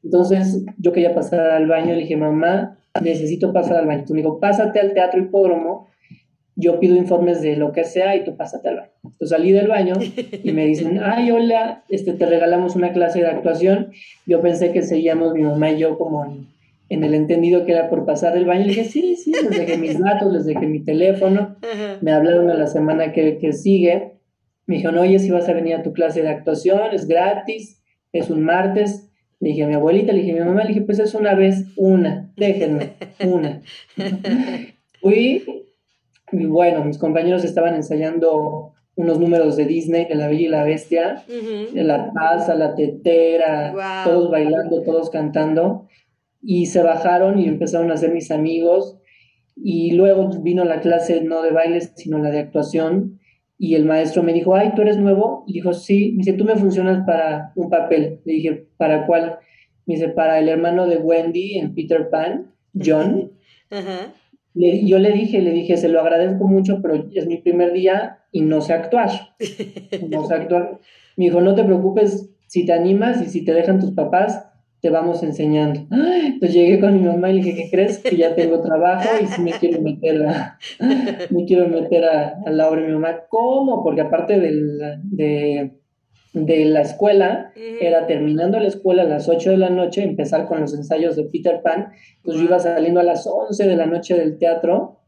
Entonces 0.03 0.65
yo 0.77 0.93
quería 0.93 1.15
pasar 1.15 1.41
al 1.41 1.67
baño, 1.67 1.95
le 1.95 2.01
dije, 2.01 2.17
mamá, 2.17 2.79
necesito 3.01 3.53
pasar 3.53 3.77
al 3.77 3.87
baño. 3.87 4.05
Tú 4.07 4.15
me 4.15 4.23
dijo, 4.23 4.41
pásate 4.41 4.81
al 4.81 4.93
Teatro 4.93 5.21
Hipódromo 5.21 5.89
yo 6.61 6.81
pido 6.81 6.97
informes 6.97 7.41
de 7.41 7.55
lo 7.55 7.71
que 7.71 7.85
sea 7.85 8.17
y 8.17 8.25
tú 8.25 8.37
pásate 8.37 8.69
al 8.69 8.77
baño. 8.79 8.91
Entonces 9.05 9.29
salí 9.31 9.53
del 9.53 9.69
baño 9.69 9.95
y 10.43 10.53
me 10.53 10.67
dicen, 10.67 11.01
ay, 11.05 11.31
hola, 11.31 11.85
este, 11.89 12.15
te 12.15 12.27
regalamos 12.27 12.75
una 12.75 12.93
clase 12.93 13.21
de 13.21 13.29
actuación. 13.29 13.93
Yo 14.27 14.43
pensé 14.43 14.73
que 14.73 14.83
seguíamos 14.83 15.35
mi 15.35 15.43
mamá 15.43 15.71
y 15.71 15.79
yo 15.79 15.97
como 15.97 16.25
en, 16.25 16.49
el 16.89 17.15
entendido 17.15 17.65
que 17.65 17.73
era 17.73 17.89
por 17.91 18.07
pasar 18.07 18.35
del 18.35 18.47
baño. 18.47 18.63
Le 18.63 18.69
dije, 18.69 18.85
sí, 18.85 19.17
sí, 19.17 19.33
les 19.33 19.51
dejé 19.51 19.79
mis 19.79 19.99
datos, 19.99 20.33
les 20.33 20.47
dejé 20.47 20.67
mi 20.67 20.81
teléfono. 20.85 21.57
Me 22.01 22.13
hablaron 22.13 22.51
a 22.51 22.55
la 22.55 22.67
semana 22.67 23.13
que, 23.13 23.39
que 23.39 23.53
sigue. 23.53 24.19
Me 24.67 24.77
dijeron, 24.77 24.99
oye, 24.99 25.19
si 25.19 25.31
vas 25.31 25.49
a 25.49 25.53
venir 25.53 25.75
a 25.75 25.83
tu 25.83 25.93
clase 25.93 26.23
de 26.23 26.29
actuación, 26.29 26.81
es 26.93 27.07
gratis, 27.07 27.83
es 28.13 28.31
un 28.31 28.43
martes. 28.43 29.11
Le 29.41 29.51
dije 29.51 29.65
a 29.65 29.69
mi 29.69 29.75
abuelita, 29.75 30.13
le 30.13 30.21
dije 30.21 30.33
a 30.33 30.43
mi 30.43 30.49
mamá, 30.49 30.63
le 30.63 30.69
dije, 30.69 30.83
pues 30.83 30.99
es 30.99 31.15
una 31.15 31.35
vez, 31.35 31.65
una, 31.77 32.33
déjenme, 32.37 32.95
una. 33.25 33.63
Fui, 35.01 35.45
y 36.33 36.47
bueno, 36.47 36.85
mis 36.85 36.99
compañeros 36.99 37.45
estaban 37.45 37.75
ensayando 37.75 38.73
unos 38.97 39.21
números 39.21 39.57
de 39.57 39.65
Disney, 39.65 40.07
de 40.07 40.17
La 40.17 40.27
Bella 40.27 40.41
y 40.41 40.49
la 40.49 40.65
Bestia, 40.65 41.23
de 41.29 41.85
la 41.85 42.13
taza, 42.13 42.57
la 42.57 42.75
tetera, 42.75 43.73
todos 44.05 44.29
bailando, 44.31 44.83
todos 44.83 45.09
cantando, 45.11 45.87
y 46.43 46.67
se 46.67 46.83
bajaron 46.83 47.39
y 47.39 47.47
empezaron 47.47 47.91
a 47.91 47.97
ser 47.97 48.13
mis 48.13 48.31
amigos, 48.31 48.99
y 49.57 49.93
luego 49.93 50.31
vino 50.41 50.65
la 50.65 50.81
clase 50.81 51.21
no 51.21 51.43
de 51.43 51.51
bailes, 51.51 51.93
sino 51.97 52.19
la 52.19 52.31
de 52.31 52.41
actuación, 52.41 53.19
y 53.59 53.75
el 53.75 53.85
maestro 53.85 54.23
me 54.23 54.33
dijo, 54.33 54.55
ay, 54.55 54.73
¿tú 54.77 54.83
eres 54.83 54.99
nuevo? 54.99 55.45
Y 55.49 55.55
dijo, 55.55 55.73
sí, 55.73 56.13
me 56.13 56.19
dice, 56.19 56.35
tú 56.35 56.45
me 56.45 56.55
funcionas 56.55 57.05
para 57.05 57.53
un 57.57 57.69
papel. 57.69 58.21
Le 58.25 58.35
dije, 58.35 58.67
¿para 58.77 59.05
cuál? 59.05 59.39
Me 59.85 59.95
dice, 59.95 60.09
para 60.09 60.39
el 60.39 60.49
hermano 60.49 60.87
de 60.87 60.99
Wendy 60.99 61.59
en 61.59 61.75
Peter 61.75 62.09
Pan, 62.09 62.53
John. 62.73 63.33
yo 64.55 64.99
le 64.99 65.13
dije, 65.13 65.41
le 65.41 65.51
dije, 65.51 65.77
se 65.77 65.89
lo 65.89 66.01
agradezco 66.01 66.47
mucho, 66.47 66.81
pero 66.81 67.09
es 67.13 67.27
mi 67.27 67.39
primer 67.39 67.73
día 67.73 68.21
y 68.31 68.43
no 68.43 68.61
sé 68.61 68.75
actuar. 68.75 69.11
No 70.09 70.25
sé 70.27 70.35
actuar. 70.35 70.79
Me 71.17 71.25
dijo, 71.25 71.41
no 71.41 71.57
te 71.57 71.65
preocupes, 71.65 72.31
si 72.47 72.65
te 72.65 72.73
animas 72.73 73.21
y 73.23 73.27
si 73.27 73.45
te 73.45 73.53
dejan 73.53 73.81
tus 73.81 73.91
papás, 73.91 74.49
te 74.81 74.91
vamos 74.91 75.23
enseñando. 75.23 75.87
Entonces 75.91 76.55
llegué 76.55 76.81
con 76.81 76.95
mi 76.95 77.07
mamá 77.07 77.31
y 77.31 77.35
le 77.35 77.43
dije, 77.43 77.63
¿qué 77.63 77.71
crees? 77.71 77.99
Que 77.99 78.17
ya 78.17 78.35
tengo 78.35 78.61
trabajo 78.61 79.09
y 79.21 79.27
si 79.27 79.43
me 79.43 79.53
quiero 79.53 79.81
meter 79.83 80.25
a, 80.27 80.59
me 81.31 81.45
quiero 81.45 81.69
meter 81.69 82.05
a, 82.05 82.41
a 82.45 82.51
la 82.51 82.69
obra 82.69 82.83
de 82.83 82.87
mi 82.89 82.93
mamá. 82.95 83.25
¿Cómo? 83.29 83.83
Porque 83.83 84.03
aparte 84.03 84.39
de 84.39 85.79
de 86.33 86.65
la 86.67 86.83
escuela 86.83 87.53
era 87.57 88.07
terminando 88.07 88.59
la 88.61 88.69
escuela 88.69 89.03
a 89.03 89.07
las 89.07 89.29
8 89.29 89.51
de 89.51 89.57
la 89.57 89.71
noche, 89.71 90.03
empezar 90.03 90.47
con 90.47 90.61
los 90.61 90.75
ensayos 90.75 91.17
de 91.17 91.25
Peter 91.25 91.63
Pan. 91.63 91.93
Entonces 92.17 92.43
yo 92.43 92.49
iba 92.49 92.59
saliendo 92.59 93.01
a 93.01 93.05
las 93.05 93.27
11 93.27 93.67
de 93.67 93.77
la 93.77 93.87
noche 93.87 94.15
del 94.15 94.39
teatro. 94.39 95.01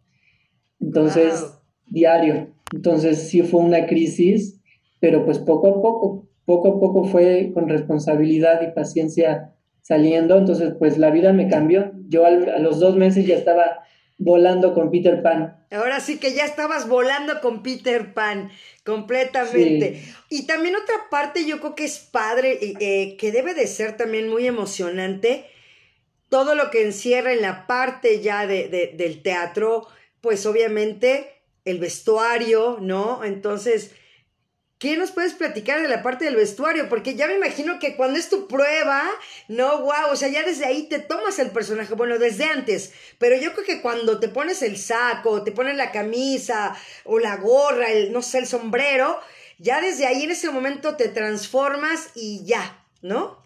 Entonces, 0.80 1.58
diario. 1.86 2.54
Entonces 2.72 3.28
sí 3.28 3.42
fue 3.42 3.60
una 3.60 3.86
crisis, 3.86 4.60
pero 4.98 5.24
pues 5.24 5.38
poco 5.38 5.68
a 5.68 5.82
poco, 5.82 6.28
poco 6.44 6.68
a 6.68 6.80
poco 6.80 7.04
fue 7.04 7.50
con 7.52 7.68
responsabilidad 7.68 8.62
y 8.62 8.72
paciencia 8.72 9.54
saliendo. 9.82 10.36
Entonces, 10.36 10.72
pues 10.78 10.98
la 10.98 11.10
vida 11.10 11.32
me 11.32 11.48
cambió. 11.48 11.92
Yo 12.08 12.26
a 12.26 12.30
los 12.30 12.80
dos 12.80 12.96
meses 12.96 13.26
ya 13.26 13.36
estaba 13.36 13.84
volando 14.20 14.74
con 14.74 14.90
Peter 14.90 15.22
Pan. 15.22 15.64
Ahora 15.70 15.98
sí 15.98 16.18
que 16.18 16.34
ya 16.34 16.44
estabas 16.44 16.88
volando 16.88 17.40
con 17.40 17.62
Peter 17.62 18.12
Pan, 18.12 18.50
completamente. 18.84 20.02
Y 20.28 20.46
también 20.46 20.76
otra 20.76 20.94
parte 21.10 21.46
yo 21.46 21.58
creo 21.60 21.74
que 21.74 21.86
es 21.86 21.98
padre, 21.98 22.58
eh, 22.60 23.16
que 23.16 23.32
debe 23.32 23.54
de 23.54 23.66
ser 23.66 23.96
también 23.96 24.28
muy 24.28 24.46
emocionante, 24.46 25.46
todo 26.28 26.54
lo 26.54 26.70
que 26.70 26.84
encierra 26.84 27.32
en 27.32 27.40
la 27.40 27.66
parte 27.66 28.20
ya 28.20 28.46
de, 28.46 28.94
del 28.94 29.22
teatro, 29.22 29.86
pues 30.20 30.44
obviamente 30.44 31.28
el 31.64 31.78
vestuario, 31.78 32.78
¿no? 32.80 33.24
Entonces, 33.24 33.94
¿Qué 34.80 34.96
nos 34.96 35.10
puedes 35.10 35.34
platicar 35.34 35.82
de 35.82 35.88
la 35.88 36.02
parte 36.02 36.24
del 36.24 36.36
vestuario? 36.36 36.88
Porque 36.88 37.14
ya 37.14 37.26
me 37.26 37.34
imagino 37.34 37.78
que 37.78 37.96
cuando 37.96 38.18
es 38.18 38.30
tu 38.30 38.48
prueba, 38.48 39.02
no, 39.46 39.80
wow, 39.80 40.10
o 40.10 40.16
sea, 40.16 40.30
ya 40.30 40.42
desde 40.42 40.64
ahí 40.64 40.84
te 40.84 40.98
tomas 40.98 41.38
el 41.38 41.50
personaje, 41.50 41.92
bueno, 41.92 42.18
desde 42.18 42.44
antes, 42.44 42.94
pero 43.18 43.36
yo 43.36 43.52
creo 43.52 43.66
que 43.66 43.82
cuando 43.82 44.18
te 44.20 44.30
pones 44.30 44.62
el 44.62 44.78
saco, 44.78 45.44
te 45.44 45.52
pones 45.52 45.76
la 45.76 45.90
camisa 45.90 46.74
o 47.04 47.18
la 47.18 47.36
gorra, 47.36 47.92
el, 47.92 48.10
no 48.10 48.22
sé, 48.22 48.38
el 48.38 48.46
sombrero, 48.46 49.18
ya 49.58 49.82
desde 49.82 50.06
ahí 50.06 50.22
en 50.22 50.30
ese 50.30 50.50
momento 50.50 50.96
te 50.96 51.08
transformas 51.08 52.12
y 52.14 52.46
ya, 52.46 52.82
¿no? 53.02 53.42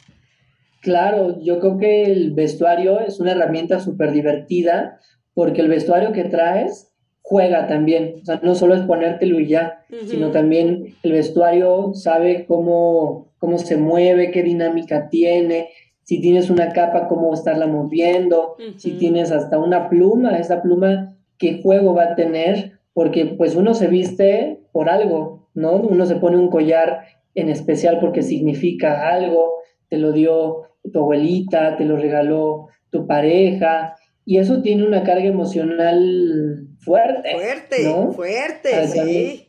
Claro, 0.83 1.43
yo 1.43 1.59
creo 1.59 1.79
que 1.79 2.05
el 2.05 2.33
vestuario 2.33 3.01
es 3.01 3.19
una 3.19 3.33
herramienta 3.33 3.81
súper 3.81 4.13
divertida 4.13 5.01
porque 5.35 5.63
el 5.63 5.69
vestuario 5.69 6.13
que 6.13 6.23
traes 6.23 6.94
juega 7.27 7.67
también, 7.67 8.17
o 8.21 8.25
sea, 8.27 8.39
no 8.43 8.55
solo 8.55 8.75
es 8.75 8.83
ponértelo 8.83 9.41
y 9.41 9.49
ya, 9.49 9.83
sino 10.07 10.31
también 10.31 10.95
el 11.03 11.13
vestuario 11.13 11.95
sabe 11.95 12.45
cómo, 12.47 13.33
cómo 13.39 13.57
se 13.57 13.79
mueve, 13.79 14.31
qué 14.31 14.43
dinámica 14.43 15.09
tiene, 15.09 15.71
si 16.03 16.21
tienes 16.21 16.51
una 16.51 16.75
capa, 16.75 17.09
cómo 17.09 17.33
estarla 17.33 17.67
moviendo, 17.67 18.57
si 18.77 18.99
tienes 18.99 19.33
hasta 19.33 19.59
una 19.59 19.89
pluma, 19.89 20.37
esa 20.37 20.61
pluma, 20.61 21.17
qué 21.39 21.63
juego 21.63 21.95
va 21.95 22.05
a 22.05 22.15
tener, 22.15 22.73
porque 22.93 23.25
pues 23.25 23.57
uno 23.57 23.73
se 23.73 23.87
viste 23.87 24.61
por 24.71 24.91
algo, 24.91 25.49
¿no? 25.55 25.77
Uno 25.77 26.05
se 26.05 26.17
pone 26.17 26.37
un 26.37 26.51
collar 26.51 27.07
en 27.35 27.49
especial 27.49 28.01
porque 28.01 28.23
significa 28.23 29.09
algo, 29.09 29.55
te 29.89 29.97
lo 29.97 30.13
dio 30.13 30.65
tu 30.93 30.99
abuelita, 30.99 31.79
te 31.79 31.87
lo 31.87 31.97
regaló 31.97 32.69
tu 32.91 33.07
pareja, 33.07 33.97
y 34.27 34.39
eso 34.39 34.63
tiene 34.63 34.87
una 34.87 35.03
carga 35.03 35.27
emocional 35.27 36.69
fuerte. 36.79 37.33
Fuerte, 37.33 37.85
¿no? 37.85 38.13
fuerte, 38.13 38.87
sí. 38.89 39.49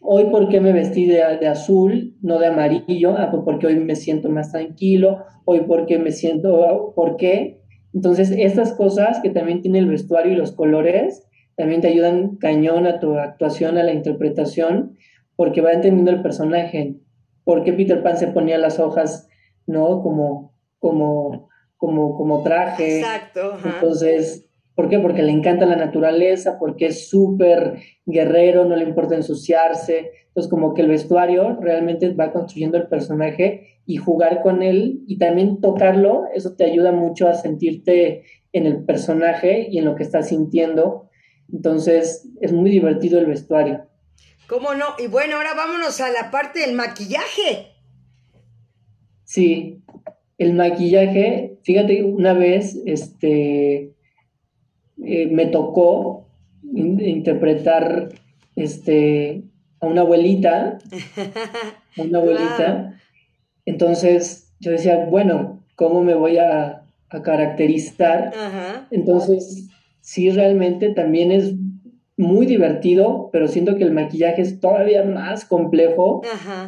Hoy, 0.00 0.24
¿por 0.30 0.48
qué 0.48 0.60
me 0.60 0.72
vestí 0.72 1.06
de, 1.06 1.22
azul, 1.22 2.16
no 2.22 2.38
de 2.38 2.46
amarillo? 2.46 3.16
Ah, 3.16 3.28
pues 3.30 3.42
porque 3.44 3.66
hoy 3.66 3.76
me 3.76 3.96
siento 3.96 4.28
más 4.28 4.52
tranquilo. 4.52 5.24
Hoy, 5.44 5.60
¿por 5.62 5.86
qué 5.86 5.98
me 5.98 6.12
siento? 6.12 6.92
¿Por 6.94 7.16
qué? 7.16 7.60
Entonces, 7.92 8.30
estas 8.30 8.74
cosas 8.74 9.20
que 9.20 9.30
también 9.30 9.62
tiene 9.62 9.78
el 9.78 9.88
vestuario 9.88 10.32
y 10.32 10.36
los 10.36 10.52
colores, 10.52 11.26
también 11.56 11.80
te 11.80 11.88
ayudan 11.88 12.36
cañón 12.36 12.86
a 12.86 13.00
tu 13.00 13.18
actuación, 13.18 13.78
a 13.78 13.82
la 13.82 13.92
interpretación, 13.92 14.96
porque 15.34 15.60
va 15.60 15.72
entendiendo 15.72 16.10
el 16.10 16.22
personaje. 16.22 16.96
¿Por 17.44 17.64
qué 17.64 17.72
Peter 17.72 18.02
Pan 18.02 18.16
se 18.16 18.28
ponía 18.28 18.58
las 18.58 18.78
hojas, 18.78 19.28
no? 19.66 20.02
Como, 20.02 20.54
como, 20.78 21.48
como, 21.76 22.16
como 22.16 22.42
traje. 22.42 23.00
Exacto. 23.00 23.58
Entonces, 23.64 24.46
¿Por 24.76 24.90
qué? 24.90 24.98
Porque 24.98 25.22
le 25.22 25.32
encanta 25.32 25.64
la 25.64 25.74
naturaleza, 25.74 26.58
porque 26.58 26.86
es 26.86 27.08
súper 27.08 27.80
guerrero, 28.04 28.66
no 28.66 28.76
le 28.76 28.84
importa 28.84 29.14
ensuciarse. 29.14 30.12
Entonces, 30.28 30.50
como 30.50 30.74
que 30.74 30.82
el 30.82 30.88
vestuario 30.88 31.56
realmente 31.58 32.12
va 32.12 32.30
construyendo 32.30 32.76
el 32.76 32.86
personaje 32.86 33.80
y 33.86 33.96
jugar 33.96 34.42
con 34.42 34.62
él 34.62 35.02
y 35.06 35.16
también 35.16 35.62
tocarlo, 35.62 36.24
eso 36.34 36.56
te 36.56 36.64
ayuda 36.64 36.92
mucho 36.92 37.26
a 37.26 37.32
sentirte 37.32 38.24
en 38.52 38.66
el 38.66 38.84
personaje 38.84 39.66
y 39.70 39.78
en 39.78 39.86
lo 39.86 39.94
que 39.94 40.02
estás 40.02 40.28
sintiendo. 40.28 41.08
Entonces, 41.50 42.28
es 42.42 42.52
muy 42.52 42.70
divertido 42.70 43.18
el 43.18 43.26
vestuario. 43.26 43.86
¿Cómo 44.46 44.74
no? 44.74 44.84
Y 44.98 45.06
bueno, 45.06 45.36
ahora 45.36 45.54
vámonos 45.54 46.02
a 46.02 46.10
la 46.10 46.30
parte 46.30 46.60
del 46.60 46.74
maquillaje. 46.74 47.72
Sí, 49.24 49.82
el 50.38 50.54
maquillaje, 50.54 51.58
fíjate, 51.62 52.04
una 52.04 52.34
vez, 52.34 52.80
este, 52.84 53.94
eh, 55.02 55.26
me 55.30 55.46
tocó 55.46 56.26
interpretar 56.74 58.08
este, 58.54 59.42
a 59.80 59.86
una 59.86 60.02
abuelita, 60.02 60.78
a 61.96 62.02
una 62.02 62.18
abuelita. 62.18 63.00
Entonces 63.64 64.52
yo 64.60 64.72
decía, 64.72 65.06
bueno, 65.06 65.62
¿cómo 65.74 66.02
me 66.02 66.14
voy 66.14 66.38
a, 66.38 66.82
caracterizar? 67.22 68.32
Entonces, 68.90 69.68
sí, 70.00 70.28
realmente 70.30 70.90
también 70.90 71.32
es 71.32 71.54
muy 72.18 72.46
divertido, 72.46 73.28
pero 73.30 73.46
siento 73.46 73.76
que 73.76 73.84
el 73.84 73.92
maquillaje 73.92 74.40
es 74.40 74.58
todavía 74.58 75.04
más 75.04 75.44
complejo 75.44 76.22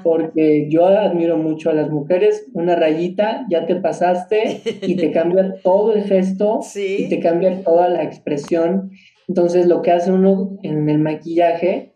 porque 0.05 0.69
yo 0.69 0.87
admiro 0.87 1.39
mucho 1.39 1.71
a 1.71 1.75
las 1.75 1.91
mujeres, 1.91 2.47
una 2.53 2.77
rayita, 2.77 3.47
ya 3.49 3.65
te 3.65 3.77
pasaste 3.77 4.61
y 4.83 4.97
te 4.97 5.11
cambia 5.13 5.55
todo 5.63 5.95
el 5.95 6.05
gesto 6.05 6.61
y 6.77 7.09
te 7.09 7.21
cambia 7.21 7.63
toda 7.63 7.89
la 7.89 8.03
expresión. 8.03 8.91
Entonces 9.27 9.67
lo 9.67 9.81
que 9.81 9.93
hace 9.93 10.13
uno 10.13 10.59
en 10.63 10.89
el 10.91 10.99
maquillaje 10.99 11.95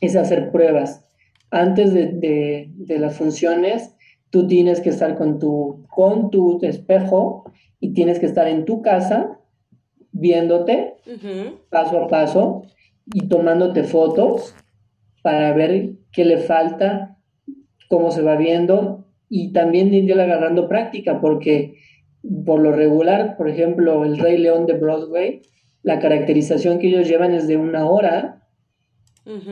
es 0.00 0.16
hacer 0.16 0.50
pruebas. 0.50 1.06
Antes 1.52 1.94
de, 1.94 2.70
las 2.88 3.16
funciones, 3.16 3.94
tú 4.30 4.48
tienes 4.48 4.80
que 4.80 4.88
estar 4.88 5.16
con 5.16 5.38
tu, 5.38 5.84
con 5.90 6.30
tu 6.30 6.58
espejo 6.62 7.44
y 7.78 7.92
tienes 7.92 8.18
que 8.18 8.26
estar 8.26 8.48
en 8.48 8.64
tu 8.64 8.82
casa 8.82 9.36
viéndote 10.12 10.94
paso 11.70 12.00
a 12.00 12.08
paso 12.08 12.62
y 13.06 13.28
tomándote 13.28 13.84
fotos 13.84 14.54
para 15.22 15.52
ver 15.52 15.92
qué 16.12 16.24
le 16.24 16.38
falta, 16.38 17.18
cómo 17.88 18.10
se 18.10 18.22
va 18.22 18.36
viendo 18.36 19.06
y 19.28 19.52
también 19.52 19.92
irle 19.92 20.22
agarrando 20.22 20.68
práctica 20.68 21.20
porque 21.20 21.76
por 22.44 22.60
lo 22.60 22.72
regular, 22.72 23.36
por 23.36 23.48
ejemplo, 23.48 24.04
el 24.04 24.18
Rey 24.18 24.38
León 24.38 24.66
de 24.66 24.74
Broadway, 24.74 25.42
la 25.82 25.98
caracterización 25.98 26.78
que 26.78 26.88
ellos 26.88 27.08
llevan 27.08 27.32
es 27.32 27.46
de 27.46 27.56
una 27.56 27.86
hora, 27.86 28.36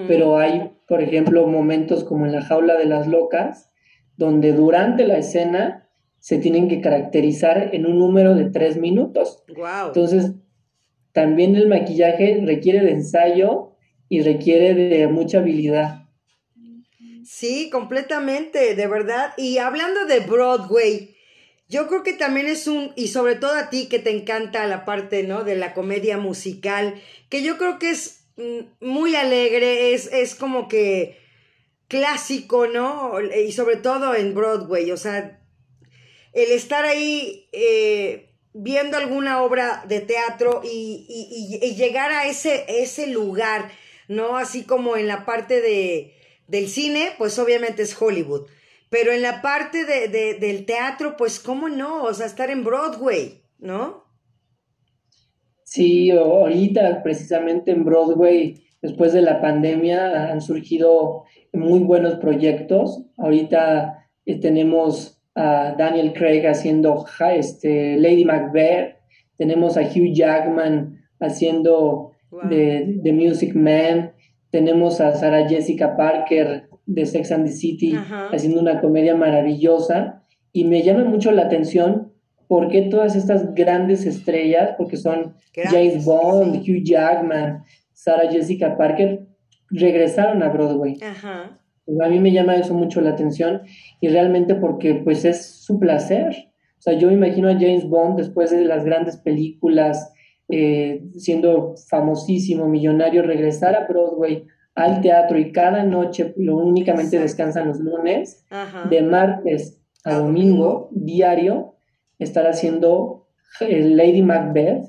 pero 0.08 0.38
hay, 0.38 0.72
por 0.88 1.00
ejemplo, 1.00 1.46
momentos 1.46 2.02
como 2.04 2.26
en 2.26 2.32
la 2.32 2.42
jaula 2.42 2.76
de 2.76 2.86
las 2.86 3.06
locas, 3.06 3.70
donde 4.16 4.52
durante 4.52 5.06
la 5.06 5.18
escena 5.18 5.88
se 6.18 6.38
tienen 6.38 6.68
que 6.68 6.80
caracterizar 6.80 7.70
en 7.72 7.86
un 7.86 7.98
número 7.98 8.34
de 8.34 8.46
tres 8.50 8.76
minutos. 8.76 9.44
Entonces, 9.88 10.34
también 11.18 11.56
el 11.56 11.66
maquillaje 11.66 12.40
requiere 12.46 12.78
de 12.78 12.92
ensayo 12.92 13.72
y 14.08 14.22
requiere 14.22 14.72
de 14.74 15.08
mucha 15.08 15.38
habilidad. 15.38 16.06
Sí, 17.24 17.70
completamente, 17.70 18.76
de 18.76 18.86
verdad. 18.86 19.32
Y 19.36 19.58
hablando 19.58 20.06
de 20.06 20.20
Broadway, 20.20 21.16
yo 21.68 21.88
creo 21.88 22.04
que 22.04 22.12
también 22.12 22.46
es 22.46 22.68
un, 22.68 22.92
y 22.94 23.08
sobre 23.08 23.34
todo 23.34 23.56
a 23.56 23.68
ti 23.68 23.88
que 23.88 23.98
te 23.98 24.16
encanta 24.16 24.64
la 24.68 24.84
parte, 24.84 25.24
¿no? 25.24 25.42
De 25.42 25.56
la 25.56 25.74
comedia 25.74 26.18
musical, 26.18 26.94
que 27.28 27.42
yo 27.42 27.58
creo 27.58 27.80
que 27.80 27.90
es 27.90 28.28
mm, 28.36 28.86
muy 28.86 29.16
alegre, 29.16 29.94
es, 29.94 30.12
es 30.12 30.36
como 30.36 30.68
que 30.68 31.18
clásico, 31.88 32.68
¿no? 32.68 33.14
Y 33.20 33.50
sobre 33.50 33.74
todo 33.74 34.14
en 34.14 34.36
Broadway, 34.36 34.92
o 34.92 34.96
sea, 34.96 35.40
el 36.32 36.52
estar 36.52 36.84
ahí 36.84 37.48
eh, 37.50 38.27
viendo 38.60 38.96
alguna 38.96 39.42
obra 39.42 39.84
de 39.86 40.00
teatro 40.00 40.62
y, 40.64 41.74
llegar 41.76 42.10
a 42.10 42.26
ese, 42.26 42.64
ese 42.68 43.06
lugar, 43.06 43.70
¿no? 44.08 44.36
Así 44.36 44.64
como 44.64 44.96
en 44.96 45.06
la 45.06 45.24
parte 45.24 45.60
de, 45.60 46.14
del 46.48 46.68
cine, 46.68 47.10
pues 47.18 47.38
obviamente 47.38 47.82
es 47.82 48.00
Hollywood. 48.00 48.48
Pero 48.90 49.12
en 49.12 49.22
la 49.22 49.42
parte 49.42 49.84
de, 49.84 50.08
del 50.38 50.64
teatro, 50.64 51.16
pues 51.16 51.38
cómo 51.38 51.68
no, 51.68 52.04
o 52.04 52.14
sea, 52.14 52.26
estar 52.26 52.50
en 52.50 52.64
Broadway, 52.64 53.42
¿no? 53.58 54.04
Sí, 55.62 56.10
ahorita 56.10 57.02
precisamente 57.02 57.70
en 57.70 57.84
Broadway, 57.84 58.64
después 58.80 59.12
de 59.12 59.22
la 59.22 59.40
pandemia, 59.40 60.30
han 60.32 60.40
surgido 60.40 61.24
muy 61.52 61.80
buenos 61.80 62.14
proyectos. 62.14 63.04
Ahorita 63.18 64.08
eh, 64.24 64.40
tenemos 64.40 65.17
a 65.38 65.74
Daniel 65.78 66.12
Craig 66.12 66.44
haciendo 66.46 67.06
este, 67.32 67.96
Lady 67.96 68.24
Macbeth, 68.24 68.96
tenemos 69.36 69.76
a 69.76 69.82
Hugh 69.82 70.12
Jackman 70.12 70.98
haciendo 71.20 72.12
The, 72.48 73.12
Music 73.12 73.54
Man, 73.54 74.12
tenemos 74.50 75.00
a 75.00 75.14
Sarah 75.14 75.48
Jessica 75.48 75.96
Parker 75.96 76.68
de 76.86 77.06
Sex 77.06 77.30
and 77.30 77.46
the 77.46 77.52
City 77.52 77.94
haciendo 78.32 78.60
una 78.60 78.80
comedia 78.80 79.14
maravillosa. 79.14 80.24
Y 80.52 80.64
me 80.64 80.82
llama 80.82 81.04
mucho 81.04 81.30
la 81.30 81.42
atención 81.42 82.12
por 82.48 82.68
qué 82.68 82.82
todas 82.82 83.14
estas 83.14 83.54
grandes 83.54 84.06
estrellas, 84.06 84.74
porque 84.76 84.96
son 84.96 85.34
James 85.54 86.04
Bond, 86.04 86.56
Hugh 86.56 86.82
Jackman, 86.82 87.62
Sarah 87.92 88.30
Jessica 88.30 88.76
Parker, 88.76 89.20
regresaron 89.70 90.42
a 90.42 90.48
Broadway. 90.48 90.96
Ajá. 91.00 91.60
A 92.02 92.08
mí 92.08 92.20
me 92.20 92.32
llama 92.32 92.56
eso 92.56 92.74
mucho 92.74 93.00
la 93.00 93.10
atención 93.10 93.62
y 94.00 94.08
realmente 94.08 94.54
porque 94.54 94.94
pues 94.94 95.24
es 95.24 95.64
su 95.64 95.78
placer. 95.78 96.28
O 96.78 96.80
sea, 96.82 96.94
yo 96.94 97.10
imagino 97.10 97.48
a 97.48 97.54
James 97.54 97.88
Bond 97.88 98.18
después 98.18 98.50
de 98.50 98.64
las 98.64 98.84
grandes 98.84 99.16
películas, 99.16 100.12
eh, 100.48 101.02
siendo 101.16 101.74
famosísimo, 101.88 102.68
millonario, 102.68 103.22
regresar 103.22 103.74
a 103.74 103.86
Broadway, 103.86 104.44
al 104.74 105.00
teatro 105.00 105.38
y 105.38 105.50
cada 105.50 105.82
noche 105.82 106.34
lo 106.36 106.56
únicamente 106.56 107.18
descansan 107.18 107.66
los 107.66 107.80
lunes, 107.80 108.46
de 108.88 109.02
martes 109.02 109.82
a 110.04 110.14
domingo, 110.14 110.88
diario, 110.92 111.74
estar 112.20 112.46
haciendo 112.46 113.26
eh, 113.60 113.80
Lady 113.80 114.22
Macbeth. 114.22 114.84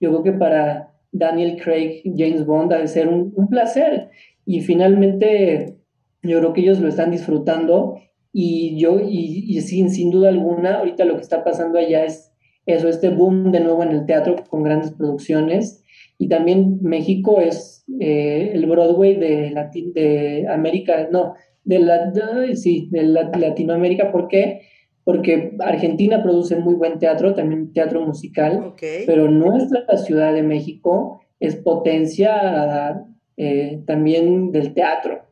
Yo 0.00 0.10
creo 0.10 0.22
que 0.22 0.32
para 0.32 0.94
Daniel 1.12 1.60
Craig, 1.62 2.02
James 2.16 2.46
Bond, 2.46 2.72
ha 2.72 2.78
de 2.78 2.88
ser 2.88 3.08
un, 3.08 3.34
un 3.36 3.48
placer. 3.48 4.08
Y 4.46 4.62
finalmente 4.62 5.76
yo 6.24 6.38
creo 6.38 6.52
que 6.52 6.60
ellos 6.62 6.80
lo 6.80 6.88
están 6.88 7.10
disfrutando 7.10 7.98
y 8.32 8.76
yo, 8.78 8.98
y, 9.00 9.60
sin, 9.60 9.90
sin 9.90 10.10
duda 10.10 10.28
alguna, 10.28 10.78
ahorita 10.78 11.04
lo 11.04 11.14
que 11.14 11.22
está 11.22 11.44
pasando 11.44 11.78
allá 11.78 12.04
es 12.04 12.32
eso, 12.66 12.88
este 12.88 13.10
boom 13.10 13.52
de 13.52 13.60
nuevo 13.60 13.82
en 13.82 13.90
el 13.90 14.06
teatro 14.06 14.36
con 14.48 14.62
grandes 14.62 14.92
producciones. 14.92 15.82
Y 16.18 16.28
también 16.28 16.78
México 16.82 17.40
es 17.40 17.84
eh, 18.00 18.52
el 18.54 18.66
Broadway 18.66 19.14
de, 19.16 19.54
de 19.94 20.46
América, 20.48 21.08
no, 21.10 21.34
de, 21.64 21.78
la, 21.78 22.12
sí, 22.54 22.88
de 22.90 23.02
Latinoamérica, 23.02 24.10
¿por 24.10 24.28
qué? 24.28 24.62
porque 25.04 25.54
Argentina 25.60 26.22
produce 26.22 26.56
muy 26.56 26.74
buen 26.74 26.98
teatro, 26.98 27.34
también 27.34 27.72
teatro 27.72 28.00
musical, 28.00 28.74
pero 29.06 29.30
nuestra 29.30 29.98
Ciudad 29.98 30.32
de 30.32 30.42
México 30.42 31.20
es 31.40 31.56
potencia 31.56 33.04
eh, 33.36 33.82
también 33.86 34.50
del 34.50 34.72
teatro. 34.72 35.23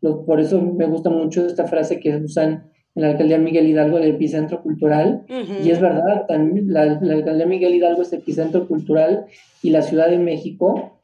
Por 0.00 0.40
eso 0.40 0.60
me 0.60 0.86
gusta 0.86 1.10
mucho 1.10 1.46
esta 1.46 1.66
frase 1.66 2.00
que 2.00 2.16
usan 2.16 2.70
en 2.94 3.02
la 3.02 3.10
alcaldía 3.10 3.38
Miguel 3.38 3.68
Hidalgo 3.68 3.98
del 3.98 4.14
epicentro 4.14 4.62
cultural. 4.62 5.24
Y 5.62 5.70
es 5.70 5.80
verdad, 5.80 6.26
también 6.26 6.72
la, 6.72 6.82
alcaldía 6.82 7.46
Miguel 7.46 7.74
Hidalgo 7.74 8.02
es 8.02 8.12
epicentro 8.12 8.66
cultural 8.66 9.26
y 9.62 9.70
la 9.70 9.82
Ciudad 9.82 10.08
de 10.08 10.18
México, 10.18 11.00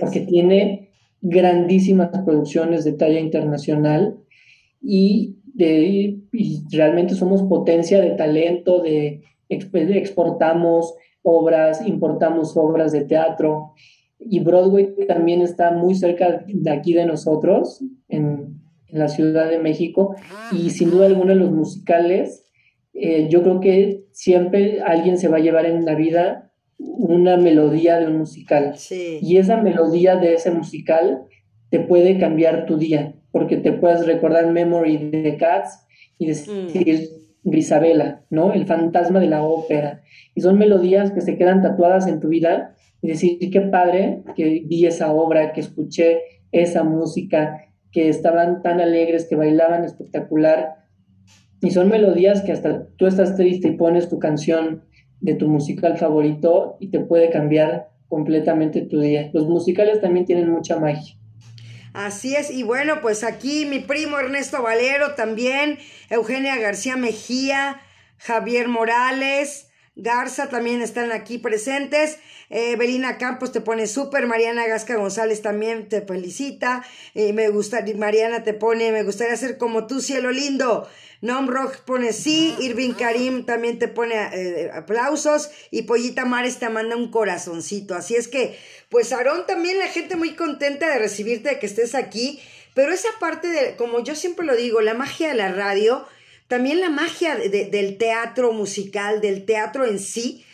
porque 0.00 0.20
tiene 0.20 0.90
grandísimas 1.20 2.10
producciones 2.24 2.84
de 2.84 2.92
talla 2.92 3.20
internacional 3.20 4.16
y, 4.80 5.36
de, 5.54 6.18
realmente 6.70 7.14
somos 7.14 7.42
potencia 7.42 8.00
de 8.00 8.10
talento, 8.10 8.80
de, 8.80 9.22
exportamos 9.48 10.94
obras, 11.22 11.86
importamos 11.86 12.56
obras 12.56 12.92
de 12.92 13.04
teatro 13.04 13.72
y 14.18 14.40
Broadway 14.40 14.94
también 15.06 15.42
está 15.42 15.72
muy 15.72 15.94
cerca 15.94 16.44
de 16.46 16.70
aquí 16.70 16.92
de 16.92 17.06
nosotros, 17.06 17.82
en, 18.08 18.60
en 18.88 18.98
la 18.98 19.08
Ciudad 19.08 19.50
de 19.50 19.58
México, 19.58 20.16
y 20.52 20.70
sin 20.70 20.90
duda 20.90 21.06
alguna 21.06 21.34
los 21.34 21.52
musicales, 21.52 22.46
eh, 22.98 23.28
yo 23.28 23.42
creo 23.42 23.60
que 23.60 24.06
siempre 24.12 24.80
alguien 24.80 25.18
se 25.18 25.28
va 25.28 25.36
a 25.36 25.40
llevar 25.40 25.66
en 25.66 25.84
la 25.84 25.94
vida 25.94 26.50
una 26.78 27.36
melodía 27.36 27.98
de 27.98 28.06
un 28.06 28.18
musical. 28.18 28.74
Y 28.90 29.36
esa 29.36 29.58
melodía 29.58 30.16
de 30.16 30.34
ese 30.34 30.50
musical 30.50 31.22
te 31.70 31.80
puede 31.80 32.18
cambiar 32.18 32.64
tu 32.66 32.78
día, 32.78 33.14
porque 33.32 33.58
te 33.58 33.72
puedes 33.72 34.06
recordar 34.06 34.50
Memory 34.50 35.10
de 35.10 35.36
Cats 35.36 35.86
y 36.18 36.26
decir 36.26 37.10
mm. 37.44 37.50
Grisabela, 37.50 38.24
¿no? 38.30 38.52
El 38.52 38.66
fantasma 38.66 39.20
de 39.20 39.28
la 39.28 39.44
ópera. 39.44 40.02
Y 40.34 40.40
son 40.40 40.58
melodías 40.58 41.12
que 41.12 41.20
se 41.20 41.36
quedan 41.36 41.62
tatuadas 41.62 42.06
en 42.06 42.18
tu 42.18 42.28
vida 42.28 42.74
y 43.02 43.08
decir, 43.08 43.38
qué 43.50 43.60
padre 43.60 44.22
que 44.34 44.62
vi 44.66 44.86
esa 44.86 45.12
obra, 45.12 45.52
que 45.52 45.60
escuché 45.60 46.20
esa 46.52 46.84
música, 46.84 47.66
que 47.92 48.08
estaban 48.08 48.62
tan 48.62 48.80
alegres, 48.80 49.26
que 49.28 49.36
bailaban 49.36 49.84
espectacular. 49.84 50.84
Y 51.60 51.70
son 51.70 51.88
melodías 51.88 52.42
que 52.42 52.52
hasta 52.52 52.86
tú 52.96 53.06
estás 53.06 53.36
triste 53.36 53.68
y 53.68 53.76
pones 53.76 54.08
tu 54.08 54.18
canción 54.18 54.84
de 55.20 55.34
tu 55.34 55.48
musical 55.48 55.96
favorito 55.96 56.76
y 56.80 56.90
te 56.90 57.00
puede 57.00 57.30
cambiar 57.30 57.88
completamente 58.08 58.82
tu 58.82 59.00
día. 59.00 59.30
Los 59.32 59.46
musicales 59.46 60.00
también 60.00 60.26
tienen 60.26 60.50
mucha 60.50 60.78
magia. 60.78 61.16
Así 61.92 62.36
es, 62.36 62.50
y 62.50 62.62
bueno, 62.62 63.00
pues 63.00 63.24
aquí 63.24 63.64
mi 63.64 63.78
primo 63.78 64.18
Ernesto 64.18 64.62
Valero 64.62 65.14
también, 65.14 65.78
Eugenia 66.10 66.56
García 66.56 66.98
Mejía, 66.98 67.80
Javier 68.18 68.68
Morales, 68.68 69.70
Garza 69.96 70.50
también 70.50 70.82
están 70.82 71.10
aquí 71.10 71.38
presentes. 71.38 72.18
Eh, 72.50 72.76
Belina 72.76 73.16
Campos 73.16 73.50
te 73.50 73.62
pone 73.62 73.86
súper. 73.86 74.26
Mariana 74.26 74.66
Gasca 74.66 74.96
González 74.96 75.40
también 75.40 75.88
te 75.88 76.02
felicita. 76.02 76.84
Eh, 77.14 77.32
me 77.32 77.48
gusta, 77.48 77.82
Mariana 77.96 78.44
te 78.44 78.52
pone, 78.52 78.92
me 78.92 79.02
gustaría 79.02 79.36
ser 79.36 79.56
como 79.56 79.86
tú, 79.86 80.00
cielo 80.00 80.30
lindo. 80.30 80.86
Nom 81.22 81.48
Rock 81.48 81.78
pone 81.86 82.12
sí, 82.12 82.54
Irving 82.60 82.92
Karim 82.92 83.46
también 83.46 83.78
te 83.78 83.88
pone 83.88 84.14
eh, 84.14 84.70
aplausos 84.72 85.50
y 85.70 85.82
Pollita 85.82 86.26
Mares 86.26 86.58
te 86.58 86.68
manda 86.68 86.94
un 86.94 87.10
corazoncito. 87.10 87.94
Así 87.94 88.16
es 88.16 88.28
que, 88.28 88.58
pues 88.90 89.12
Aarón 89.12 89.46
también 89.46 89.78
la 89.78 89.88
gente 89.88 90.16
muy 90.16 90.34
contenta 90.34 90.90
de 90.90 90.98
recibirte, 90.98 91.48
de 91.48 91.58
que 91.58 91.66
estés 91.66 91.94
aquí, 91.94 92.40
pero 92.74 92.92
esa 92.92 93.08
parte 93.18 93.48
de, 93.48 93.76
como 93.76 94.04
yo 94.04 94.14
siempre 94.14 94.44
lo 94.44 94.54
digo, 94.54 94.82
la 94.82 94.92
magia 94.92 95.28
de 95.28 95.34
la 95.34 95.50
radio 95.50 96.04
también 96.48 96.80
la 96.80 96.90
magia 96.90 97.36
del 97.36 97.98
teatro 97.98 98.52
musical, 98.52 99.20
del 99.20 99.44
teatro 99.44 99.84
en 99.84 99.98
sí, 99.98 100.44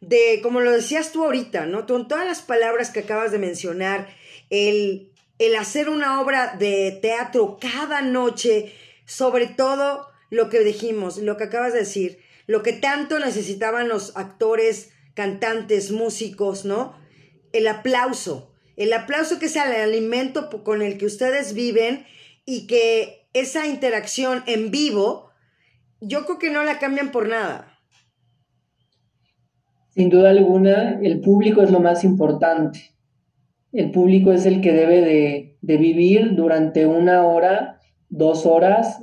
de, 0.00 0.40
como 0.42 0.60
lo 0.60 0.72
decías 0.72 1.12
tú 1.12 1.24
ahorita, 1.24 1.66
¿no? 1.66 1.86
Con 1.86 2.08
todas 2.08 2.26
las 2.26 2.42
palabras 2.42 2.90
que 2.90 3.00
acabas 3.00 3.32
de 3.32 3.38
mencionar, 3.38 4.08
el, 4.50 5.10
el 5.38 5.56
hacer 5.56 5.88
una 5.88 6.20
obra 6.20 6.56
de 6.58 6.98
teatro 7.00 7.58
cada 7.60 8.02
noche, 8.02 8.72
sobre 9.04 9.46
todo 9.46 10.08
lo 10.30 10.48
que 10.48 10.60
dijimos, 10.60 11.18
lo 11.18 11.36
que 11.36 11.44
acabas 11.44 11.72
de 11.72 11.80
decir, 11.80 12.18
lo 12.46 12.62
que 12.62 12.72
tanto 12.72 13.18
necesitaban 13.18 13.88
los 13.88 14.16
actores, 14.16 14.90
cantantes, 15.14 15.90
músicos, 15.90 16.64
¿no? 16.64 16.98
El 17.52 17.68
aplauso, 17.68 18.52
el 18.76 18.92
aplauso 18.92 19.38
que 19.38 19.46
es 19.46 19.56
el 19.56 19.72
alimento 19.72 20.50
con 20.64 20.82
el 20.82 20.98
que 20.98 21.06
ustedes 21.06 21.54
viven 21.54 22.06
y 22.44 22.66
que 22.66 23.26
esa 23.32 23.66
interacción 23.66 24.42
en 24.46 24.70
vivo 24.70 25.25
yo 26.00 26.24
creo 26.24 26.38
que 26.38 26.50
no 26.50 26.64
la 26.64 26.78
cambian 26.78 27.10
por 27.10 27.28
nada. 27.28 27.76
Sin 29.90 30.10
duda 30.10 30.30
alguna, 30.30 31.00
el 31.02 31.20
público 31.20 31.62
es 31.62 31.70
lo 31.70 31.80
más 31.80 32.04
importante. 32.04 32.80
El 33.72 33.90
público 33.90 34.32
es 34.32 34.44
el 34.46 34.60
que 34.60 34.72
debe 34.72 35.00
de, 35.00 35.56
vivir 35.78 36.34
durante 36.34 36.86
una 36.86 37.24
hora, 37.24 37.80
dos 38.08 38.46
horas, 38.46 39.02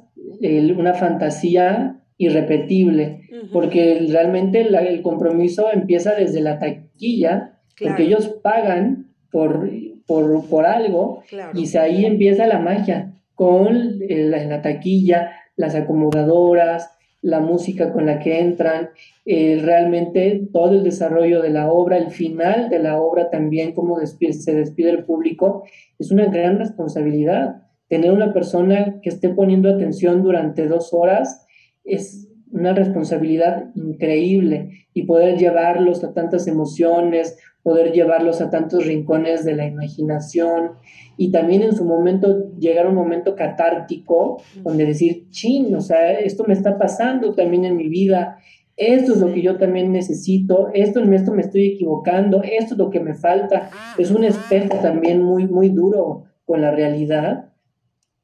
una 0.78 0.94
fantasía 0.94 2.00
irrepetible, 2.18 3.22
porque 3.52 4.06
realmente 4.10 4.62
el 4.62 5.02
compromiso 5.02 5.72
empieza 5.74 6.14
desde 6.14 6.42
la 6.42 6.60
taquilla, 6.60 7.60
porque 7.80 8.04
ellos 8.04 8.30
pagan 8.42 9.14
por, 9.32 9.70
por, 10.06 10.66
algo 10.66 11.24
y 11.54 11.78
ahí 11.78 12.06
empieza 12.06 12.48
la 12.48 12.60
magia 12.60 13.14
con 13.36 14.00
la 14.00 14.62
taquilla, 14.62 15.32
las 15.56 15.76
acomodadoras, 15.76 16.90
la 17.22 17.40
música 17.40 17.94
con 17.94 18.06
la 18.06 18.20
que 18.20 18.40
entran, 18.40 18.90
eh, 19.26 19.60
realmente 19.64 20.48
todo 20.52 20.74
el 20.74 20.84
desarrollo 20.84 21.42
de 21.42 21.52
la 21.52 21.72
obra, 21.72 21.98
el 21.98 22.12
final 22.12 22.70
de 22.70 22.80
la 22.80 23.02
obra 23.02 23.30
también, 23.30 23.72
cómo 23.72 23.98
se 24.06 24.54
despide 24.54 24.90
el 24.90 25.06
público, 25.06 25.64
es 25.98 26.12
una 26.12 26.26
gran 26.26 26.60
responsabilidad. 26.60 27.64
Tener 27.88 28.12
una 28.12 28.34
persona 28.34 29.00
que 29.02 29.10
esté 29.10 29.30
poniendo 29.30 29.70
atención 29.70 30.22
durante 30.22 30.68
dos 30.68 30.94
horas 30.94 31.46
es 31.86 32.28
una 32.52 32.74
responsabilidad 32.74 33.72
increíble 33.76 34.88
y 34.94 35.04
poder 35.04 35.38
llevarlos 35.38 36.04
a 36.04 36.14
tantas 36.14 36.48
emociones, 36.48 37.38
poder 37.64 37.94
llevarlos 37.94 38.42
a 38.42 38.50
tantos 38.50 38.86
rincones 38.86 39.46
de 39.46 39.56
la 39.56 39.66
imaginación 39.66 40.74
y 41.18 41.32
también 41.32 41.62
en 41.64 41.74
su 41.74 41.86
momento 41.86 42.52
llegar 42.60 42.86
a 42.86 42.90
un 42.90 42.96
momento 42.96 43.36
catártico 43.36 44.42
donde 44.64 44.86
decir, 44.86 45.30
chin, 45.30 45.74
o 45.74 45.82
sea, 45.82 46.12
esto 46.12 46.44
me 46.46 46.54
está 46.54 46.78
pasando 46.78 47.34
también 47.34 47.64
en 47.64 47.78
mi 47.78 47.88
vida, 47.88 48.38
esto 48.76 49.14
es 49.14 49.20
lo 49.20 49.32
que 49.32 49.42
yo 49.42 49.58
también 49.58 49.92
necesito, 49.92 50.70
esto 50.74 51.02
esto 51.02 51.32
me 51.32 51.42
estoy 51.42 51.68
equivocando, 51.68 52.42
esto 52.44 52.74
es 52.74 52.78
lo 52.78 52.90
que 52.90 53.00
me 53.00 53.14
falta, 53.14 53.70
es 53.98 54.12
un 54.12 54.24
espejo 54.24 54.78
también 54.82 55.22
muy, 55.22 55.48
muy 55.48 55.70
duro 55.70 56.26
con 56.46 56.62
la 56.62 56.72
realidad. 56.72 57.52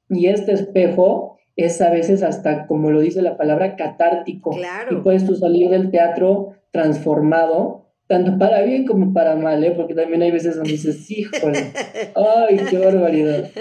Y 0.09 0.25
este 0.25 0.53
espejo 0.53 1.37
es 1.55 1.79
a 1.81 1.91
veces 1.91 2.23
hasta, 2.23 2.65
como 2.65 2.89
lo 2.89 2.99
dice 2.99 3.21
la 3.21 3.37
palabra, 3.37 3.75
catártico. 3.75 4.51
Y 4.89 4.95
puedes 4.97 5.25
tú 5.25 5.35
salir 5.35 5.69
del 5.69 5.91
teatro 5.91 6.53
transformado 6.71 7.78
tanto 8.09 8.39
para 8.39 8.63
bien 8.63 8.87
como 8.87 9.13
para 9.13 9.35
mal, 9.35 9.63
¿eh? 9.63 9.71
porque 9.77 9.93
también 9.93 10.23
hay 10.23 10.31
veces 10.31 10.55
donde 10.55 10.71
dices, 10.71 11.09
híjole, 11.11 11.71
ay, 12.15 12.59
qué 12.67 12.79
barbaridad. 12.79 13.51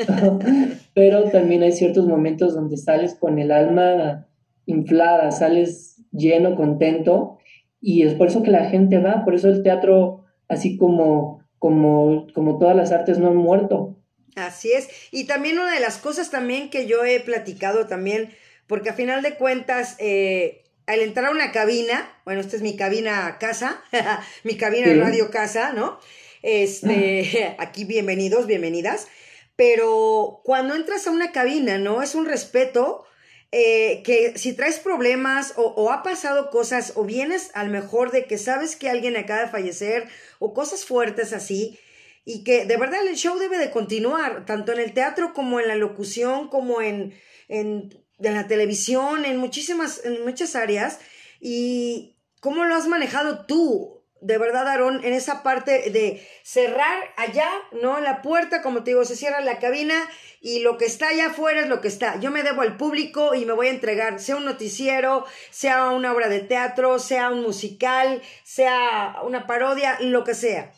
Pero 0.95 1.25
también 1.25 1.63
hay 1.63 1.73
ciertos 1.73 2.07
momentos 2.07 2.55
donde 2.55 2.79
sales 2.79 3.15
con 3.15 3.39
el 3.39 3.53
alma 3.53 4.27
inflada, 4.65 5.33
sales 5.33 6.03
lleno, 6.13 6.57
contento, 6.57 7.37
y 7.79 8.05
es 8.05 8.15
por 8.15 8.29
eso 8.29 8.43
que 8.43 8.51
la 8.51 8.71
gente 8.71 8.99
va, 8.99 9.23
por 9.23 9.35
eso 9.35 9.51
el 9.51 9.63
teatro, 9.63 10.25
así 10.49 10.79
como, 10.79 11.45
como, 11.59 12.27
como 12.33 12.57
todas 12.57 12.75
las 12.75 12.91
artes, 12.91 13.19
no 13.19 13.29
han 13.29 13.37
muerto. 13.37 13.99
Así 14.35 14.73
es, 14.73 14.89
y 15.13 15.27
también 15.27 15.59
una 15.59 15.75
de 15.75 15.81
las 15.81 15.99
cosas 15.99 16.31
también 16.31 16.71
que 16.71 16.87
yo 16.87 17.05
he 17.05 17.21
platicado 17.21 17.87
también, 17.87 18.31
porque 18.67 18.89
a 18.89 18.95
final 18.95 19.21
de 19.21 19.35
cuentas, 19.35 19.97
eh, 19.99 20.63
al 20.89 21.01
entrar 21.01 21.27
a 21.27 21.31
una 21.31 21.53
cabina, 21.53 22.11
bueno, 22.25 22.41
esta 22.41 22.57
es 22.57 22.63
mi 22.63 22.75
cabina 22.75 23.37
casa, 23.39 23.83
mi 24.43 24.57
cabina 24.57 24.89
de 24.89 24.99
radio 24.99 25.31
casa, 25.31 25.73
¿no? 25.75 26.01
Este, 26.43 27.55
aquí 27.59 27.85
bienvenidos, 27.85 28.47
bienvenidas. 28.47 29.07
Pero 29.55 30.41
cuando 30.45 30.75
entras 30.75 31.07
a 31.07 31.11
una 31.11 31.31
cabina, 31.31 31.77
¿no? 31.77 32.01
Es 32.01 32.15
un 32.15 32.25
respeto 32.25 33.05
eh, 33.53 34.03
que 34.03 34.39
si 34.39 34.55
traes 34.55 34.79
problemas 34.79 35.53
o, 35.57 35.63
o, 35.63 35.91
ha 35.91 36.03
pasado 36.03 36.49
cosas 36.49 36.95
o 36.97 37.05
vienes 37.05 37.51
al 37.53 37.69
mejor 37.69 38.11
de 38.11 38.25
que 38.25 38.39
sabes 38.39 38.75
que 38.75 38.89
alguien 38.89 39.17
acaba 39.17 39.43
de 39.43 39.49
fallecer 39.49 40.09
o 40.39 40.55
cosas 40.55 40.87
fuertes 40.87 41.35
así 41.35 41.79
y 42.25 42.45
que 42.45 42.65
de 42.65 42.77
verdad 42.79 43.07
el 43.07 43.17
show 43.17 43.39
debe 43.39 43.59
de 43.59 43.71
continuar, 43.71 44.47
tanto 44.47 44.73
en 44.73 44.79
el 44.81 44.95
teatro 44.95 45.35
como 45.35 45.61
en 45.61 45.69
la 45.69 45.77
locución, 45.77 46.49
como 46.49 46.81
en, 46.81 47.15
en 47.49 47.91
de 48.19 48.31
la 48.33 48.47
televisión, 48.47 49.25
en 49.25 49.39
muchísimas, 49.39 50.05
en 50.05 50.25
muchas 50.25 50.57
áreas. 50.57 51.01
¿Y 51.41 52.17
cómo 52.41 52.65
lo 52.65 52.75
has 52.75 52.87
manejado 52.87 53.47
tú? 53.47 53.99
de 54.21 54.37
verdad, 54.37 54.67
Aarón, 54.67 55.05
en 55.05 55.13
esa 55.13 55.43
parte 55.43 55.91
de 55.91 56.27
cerrar 56.43 56.99
allá, 57.17 57.49
¿no? 57.81 58.01
La 58.01 58.21
puerta, 58.21 58.63
como 58.63 58.83
te 58.83 58.91
digo, 58.91 59.05
se 59.05 59.17
cierra 59.17 59.41
la 59.41 59.59
cabina 59.59 59.95
y 60.41 60.61
lo 60.61 60.77
que 60.77 60.87
está 60.87 61.09
allá 61.09 61.27
afuera 61.29 61.61
es 61.61 61.69
lo 61.69 61.81
que 61.81 61.89
está. 61.89 62.19
Yo 62.19 62.31
me 62.31 62.43
debo 62.43 62.63
al 62.63 62.77
público 62.77 63.35
y 63.35 63.45
me 63.45 63.53
voy 63.53 63.69
a 63.69 63.71
entregar, 63.71 64.19
sea 64.19 64.37
un 64.37 64.45
noticiero, 64.45 65.25
sea 65.51 65.91
una 65.91 66.13
obra 66.13 66.29
de 66.29 66.41
teatro, 66.41 66.99
sea 66.99 67.31
un 67.31 67.43
musical, 67.43 68.21
sea 68.45 69.17
una 69.25 69.47
parodia, 69.47 69.99
lo 70.01 70.25
que 70.25 70.35
sea. 70.35 70.73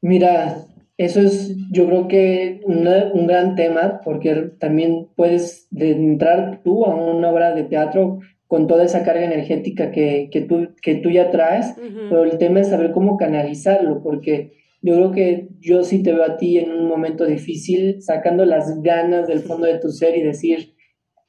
Mira, 0.00 0.64
eso 1.00 1.20
es, 1.22 1.56
yo 1.70 1.86
creo 1.86 2.08
que 2.08 2.60
un 2.66 3.26
gran 3.26 3.54
tema, 3.54 4.02
porque 4.04 4.50
también 4.58 5.08
puedes 5.16 5.66
entrar 5.74 6.60
tú 6.62 6.84
a 6.84 6.94
una 6.94 7.30
obra 7.30 7.54
de 7.54 7.64
teatro 7.64 8.18
con 8.46 8.66
toda 8.66 8.84
esa 8.84 9.02
carga 9.02 9.24
energética 9.24 9.92
que, 9.92 10.28
tú, 10.46 10.74
que 10.82 10.96
tú 10.96 11.08
ya 11.08 11.30
traes, 11.30 11.74
pero 12.10 12.24
el 12.24 12.36
tema 12.36 12.60
es 12.60 12.68
saber 12.68 12.92
cómo 12.92 13.16
canalizarlo, 13.16 14.02
porque 14.02 14.52
yo 14.82 14.94
creo 14.96 15.12
que 15.12 15.48
yo 15.58 15.84
sí 15.84 16.02
te 16.02 16.12
veo 16.12 16.22
a 16.22 16.36
ti 16.36 16.58
en 16.58 16.70
un 16.70 16.86
momento 16.86 17.24
difícil, 17.24 18.02
sacando 18.02 18.44
las 18.44 18.82
ganas 18.82 19.26
del 19.26 19.38
fondo 19.38 19.68
de 19.68 19.78
tu 19.78 19.88
ser 19.88 20.18
y 20.18 20.22
decir, 20.22 20.74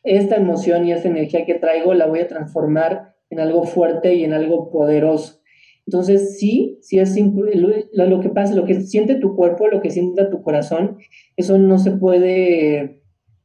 esta 0.04 0.36
emoción 0.36 0.86
y 0.86 0.92
esta 0.92 1.08
energía 1.08 1.46
que 1.46 1.54
traigo 1.54 1.94
la 1.94 2.08
voy 2.08 2.20
a 2.20 2.28
transformar 2.28 3.14
en 3.30 3.40
algo 3.40 3.64
fuerte 3.64 4.16
y 4.16 4.26
en 4.26 4.34
algo 4.34 4.70
poderoso. 4.70 5.41
Entonces, 5.88 6.38
sí, 6.40 6.78
sí 6.82 7.00
es 7.00 7.18
lo, 7.18 8.06
lo 8.06 8.20
que 8.20 8.30
pasa, 8.30 8.56
lo 8.56 8.66
que 8.66 8.82
siente 8.82 9.16
tu 9.16 9.36
cuerpo, 9.36 9.68
lo 9.68 9.82
que 9.82 9.90
siente 9.90 10.26
tu 10.26 10.42
corazón, 10.42 10.98
eso 11.36 11.58
no 11.58 11.78
se 11.80 11.92
puede 11.92 13.02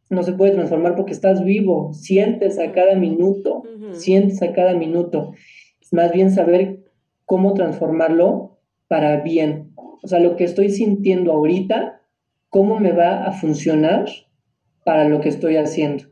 no 0.09 0.23
se 0.23 0.33
puede 0.35 0.53
transformar 0.53 0.95
porque 0.95 1.13
estás 1.13 1.45
vivo, 1.45 1.93
sientes 1.93 2.59
a 2.59 2.73
cada 2.73 2.95
minuto, 2.95 3.65
sientes 3.93 4.43
a 4.43 4.53
cada 4.53 4.75
minuto. 4.75 5.33
Es 5.81 5.93
más 5.93 6.13
bien 6.13 6.31
saber 6.31 6.85
cómo 7.25 7.55
transformarlo 7.55 8.61
para 8.89 9.21
bien. 9.23 9.73
O 9.77 10.07
sea, 10.07 10.21
lo 10.21 10.37
que 10.37 10.45
estoy 10.45 10.71
sintiendo 10.71 11.33
ahorita, 11.33 12.01
cómo 12.49 12.79
me 12.79 12.93
va 12.93 13.25
a 13.25 13.33
funcionar 13.33 14.07
para 14.85 15.09
lo 15.09 15.21
que 15.21 15.29
estoy 15.29 15.57
haciendo. 15.57 16.05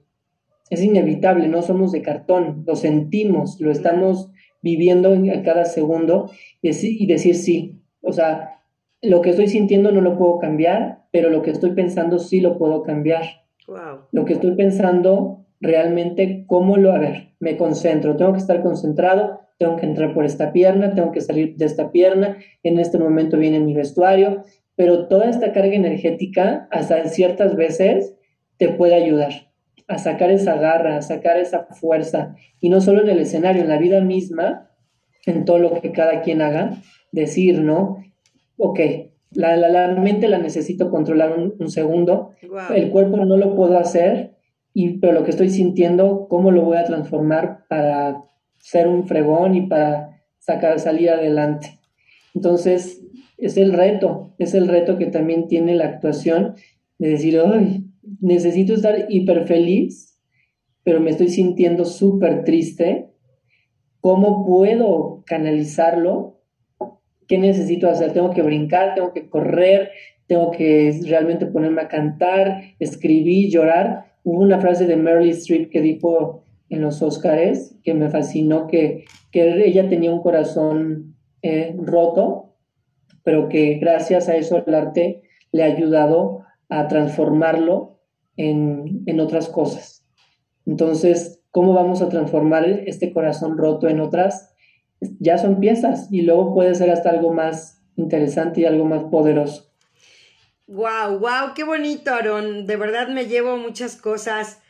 Es 0.71 0.83
inevitable, 0.83 1.47
no 1.47 1.63
somos 1.63 1.93
de 1.93 2.03
cartón, 2.03 2.65
lo 2.67 2.75
sentimos, 2.75 3.61
lo 3.61 3.71
estamos 3.71 4.31
viviendo 4.65 5.13
a 5.13 5.43
cada 5.43 5.67
segundo 5.67 6.31
y 6.63 7.07
decir 7.07 7.35
sí. 7.37 7.83
O 8.01 8.13
sea, 8.13 8.63
lo 9.03 9.21
que 9.21 9.31
estoy 9.31 9.47
sintiendo 9.47 9.93
no 9.93 10.01
lo 10.01 10.17
puedo 10.17 10.39
cambiar, 10.39 11.05
pero 11.13 11.29
lo 11.29 11.43
que 11.43 11.51
estoy 11.51 11.73
pensando 11.73 12.19
sí 12.19 12.41
lo 12.41 12.57
puedo 12.59 12.83
cambiar. 12.83 13.25
Lo 14.11 14.25
que 14.25 14.33
estoy 14.33 14.57
pensando 14.57 15.45
realmente, 15.61 16.45
¿cómo 16.47 16.79
lo? 16.79 16.93
A 16.93 16.99
ver, 16.99 17.35
me 17.41 17.57
concentro, 17.57 18.17
tengo 18.17 18.33
que 18.33 18.39
estar 18.39 18.63
concentrado, 18.63 19.41
tengo 19.59 19.77
que 19.77 19.87
entrar 19.87 20.15
por 20.15 20.25
esta 20.25 20.53
pierna, 20.53 20.95
tengo 20.95 21.13
que 21.13 21.21
salir 21.21 21.57
de 21.57 21.67
esta 21.67 21.93
pierna, 21.93 22.39
en 22.63 22.79
este 22.79 22.99
momento 22.99 23.37
viene 23.37 23.61
mi 23.61 23.75
vestuario, 23.75 24.45
pero 24.77 25.09
toda 25.09 25.29
esta 25.29 25.53
carga 25.53 25.75
energética, 25.75 26.69
hasta 26.71 26.99
en 26.99 27.09
ciertas 27.11 27.55
veces, 27.55 28.15
te 28.57 28.71
puede 28.71 28.95
ayudar 28.95 29.54
a 29.87 29.99
sacar 29.99 30.31
esa 30.31 30.57
garra, 30.57 30.97
a 30.97 31.03
sacar 31.03 31.39
esa 31.39 31.67
fuerza, 31.67 32.35
y 32.61 32.69
no 32.69 32.81
solo 32.81 33.03
en 33.03 33.09
el 33.09 33.21
escenario, 33.21 33.63
en 33.63 33.69
la 33.69 33.79
vida 33.79 34.01
misma, 34.01 34.71
en 35.27 35.45
todo 35.45 35.59
lo 35.59 35.81
que 35.81 35.93
cada 35.93 36.23
quien 36.23 36.43
haga, 36.43 36.83
decir, 37.13 37.61
¿no? 37.61 38.03
Ok, 38.57 38.81
la, 39.33 39.57
la, 39.57 39.89
mente 39.89 40.29
la 40.29 40.39
necesito 40.39 40.91
controlar 40.91 41.37
un, 41.37 41.69
segundo, 41.71 42.31
el 42.75 42.91
cuerpo 42.91 43.17
no 43.17 43.37
lo 43.37 43.55
puedo 43.55 43.79
hacer, 43.79 44.35
y, 44.73 44.99
pero 44.99 45.13
lo 45.13 45.25
que 45.25 45.31
estoy 45.31 45.51
sintiendo, 45.51 46.27
¿cómo 46.29 46.51
lo 46.51 46.63
voy 46.63 46.77
a 46.77 46.85
transformar 46.85 47.65
para 47.69 48.23
ser 48.59 48.89
un 48.89 49.07
fregón 49.07 49.55
y 49.55 49.67
para 49.67 50.21
sacar, 50.39 50.79
salir 50.81 51.11
adelante? 51.11 51.79
Entonces, 52.35 53.03
es 53.39 53.57
el 53.57 53.73
reto, 53.73 54.35
es 54.39 54.55
el 54.55 54.69
reto 54.69 54.99
que 54.99 55.07
también 55.07 55.49
tiene 55.49 55.75
la 55.75 55.87
actuación 55.87 56.55
de 56.99 57.09
decir, 57.09 57.41
ay, 57.45 57.84
necesito 58.21 58.75
estar 58.75 59.07
hiper 59.09 59.47
feliz, 59.47 60.19
pero 60.83 61.01
me 61.01 61.11
estoy 61.11 61.29
sintiendo 61.29 61.85
súper 61.85 62.45
triste. 62.45 63.11
¿Cómo 64.01 64.45
puedo 64.45 65.23
canalizarlo 65.27 66.35
¿Qué 67.27 67.39
necesito 67.39 67.89
hacer? 67.89 68.13
Tengo 68.13 68.31
que 68.31 68.43
brincar, 68.43 68.95
tengo 68.95 69.13
que 69.13 69.29
correr, 69.29 69.91
tengo 70.27 70.51
que 70.51 71.01
realmente 71.07 71.47
ponerme 71.47 71.83
a 71.83 71.89
cantar, 71.89 72.63
escribir, 72.79 73.51
llorar. 73.51 74.13
Hubo 74.25 74.41
una 74.41 74.61
frase 74.61 74.87
de 74.87 74.97
Meryl 74.97 75.31
Streep 75.31 75.71
que 75.71 75.81
dijo 75.81 76.45
en 76.69 76.83
los 76.83 77.03
Oscars 77.03 77.77
que 77.83 77.95
me 77.95 78.11
fascinó, 78.11 78.67
que, 78.67 79.05
que 79.31 79.65
ella 79.65 79.89
tenía 79.89 80.13
un 80.13 80.23
corazón 80.23 81.17
eh, 81.43 81.75
roto, 81.79 82.57
pero 83.23 83.49
que 83.49 83.75
gracias 83.75 84.29
a 84.29 84.37
eso 84.37 84.63
el 84.67 84.75
arte 84.75 85.23
le 85.53 85.63
ha 85.63 85.67
ayudado 85.67 86.44
a 86.69 86.89
transformarlo 86.89 88.01
en, 88.37 89.03
en 89.07 89.21
otras 89.21 89.49
cosas. 89.49 90.07
Entonces, 90.67 91.43
¿cómo 91.51 91.73
vamos 91.73 92.03
a 92.03 92.09
transformar 92.09 92.67
este 92.87 93.13
corazón 93.13 93.57
roto 93.59 93.89
en 93.89 94.01
otras? 94.01 94.55
ya 95.19 95.39
son 95.39 95.61
piezas 95.61 96.09
y 96.11 96.23
luego 96.23 96.55
puede 96.55 96.75
ser 96.75 96.91
hasta 96.91 97.11
algo 97.11 97.33
más 97.33 97.83
interesante 97.97 98.63
y 98.63 98.65
algo 98.65 98.85
más 98.85 99.05
poderoso. 99.05 99.71
Wow, 100.67 101.19
wow, 101.19 101.55
qué 101.55 101.65
bonito, 101.65 102.13
Aaron. 102.13 102.67
De 102.67 102.77
verdad 102.77 103.09
me 103.09 103.27
llevo 103.27 103.57
muchas 103.57 103.97
cosas. 103.97 104.61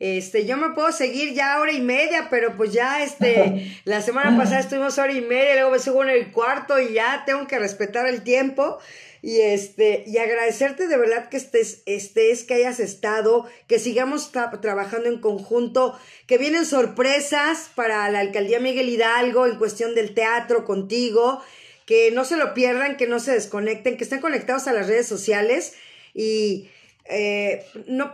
Este, 0.00 0.44
yo 0.46 0.56
me 0.56 0.70
puedo 0.70 0.90
seguir 0.90 1.32
ya 1.34 1.60
hora 1.60 1.72
y 1.72 1.80
media, 1.80 2.26
pero 2.28 2.56
pues 2.56 2.72
ya 2.72 3.02
este, 3.02 3.78
la 3.84 4.00
semana 4.00 4.36
pasada 4.36 4.60
estuvimos 4.60 4.98
hora 4.98 5.12
y 5.12 5.20
media, 5.20 5.54
luego 5.54 5.70
me 5.70 5.78
subo 5.78 6.02
en 6.02 6.10
el 6.10 6.32
cuarto 6.32 6.80
y 6.80 6.94
ya 6.94 7.22
tengo 7.24 7.46
que 7.46 7.58
respetar 7.58 8.06
el 8.06 8.22
tiempo. 8.22 8.78
Y 9.26 9.40
este, 9.40 10.04
y 10.06 10.18
agradecerte 10.18 10.86
de 10.86 10.98
verdad 10.98 11.30
que 11.30 11.38
estés, 11.38 11.82
estés, 11.86 12.44
que 12.44 12.52
hayas 12.52 12.78
estado, 12.78 13.48
que 13.66 13.78
sigamos 13.78 14.32
trabajando 14.60 15.08
en 15.08 15.18
conjunto, 15.18 15.98
que 16.26 16.36
vienen 16.36 16.66
sorpresas 16.66 17.70
para 17.74 18.06
la 18.10 18.18
alcaldía 18.18 18.60
Miguel 18.60 18.90
Hidalgo 18.90 19.46
en 19.46 19.56
cuestión 19.56 19.94
del 19.94 20.12
teatro 20.12 20.66
contigo, 20.66 21.42
que 21.86 22.10
no 22.10 22.26
se 22.26 22.36
lo 22.36 22.52
pierdan, 22.52 22.98
que 22.98 23.06
no 23.06 23.18
se 23.18 23.32
desconecten, 23.32 23.96
que 23.96 24.04
estén 24.04 24.20
conectados 24.20 24.68
a 24.68 24.74
las 24.74 24.88
redes 24.88 25.06
sociales 25.06 25.72
y 26.12 26.68
eh, 27.06 27.64
no, 27.86 28.12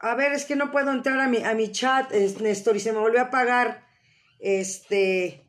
a 0.00 0.14
ver, 0.16 0.32
es 0.32 0.44
que 0.44 0.56
no 0.56 0.72
puedo 0.72 0.90
entrar 0.90 1.20
a 1.20 1.28
mi, 1.28 1.44
a 1.44 1.54
mi 1.54 1.70
chat, 1.70 2.10
Néstor, 2.10 2.74
y 2.74 2.80
se 2.80 2.90
me 2.90 2.98
volvió 2.98 3.20
a 3.20 3.26
apagar. 3.26 3.86
Este, 4.40 5.41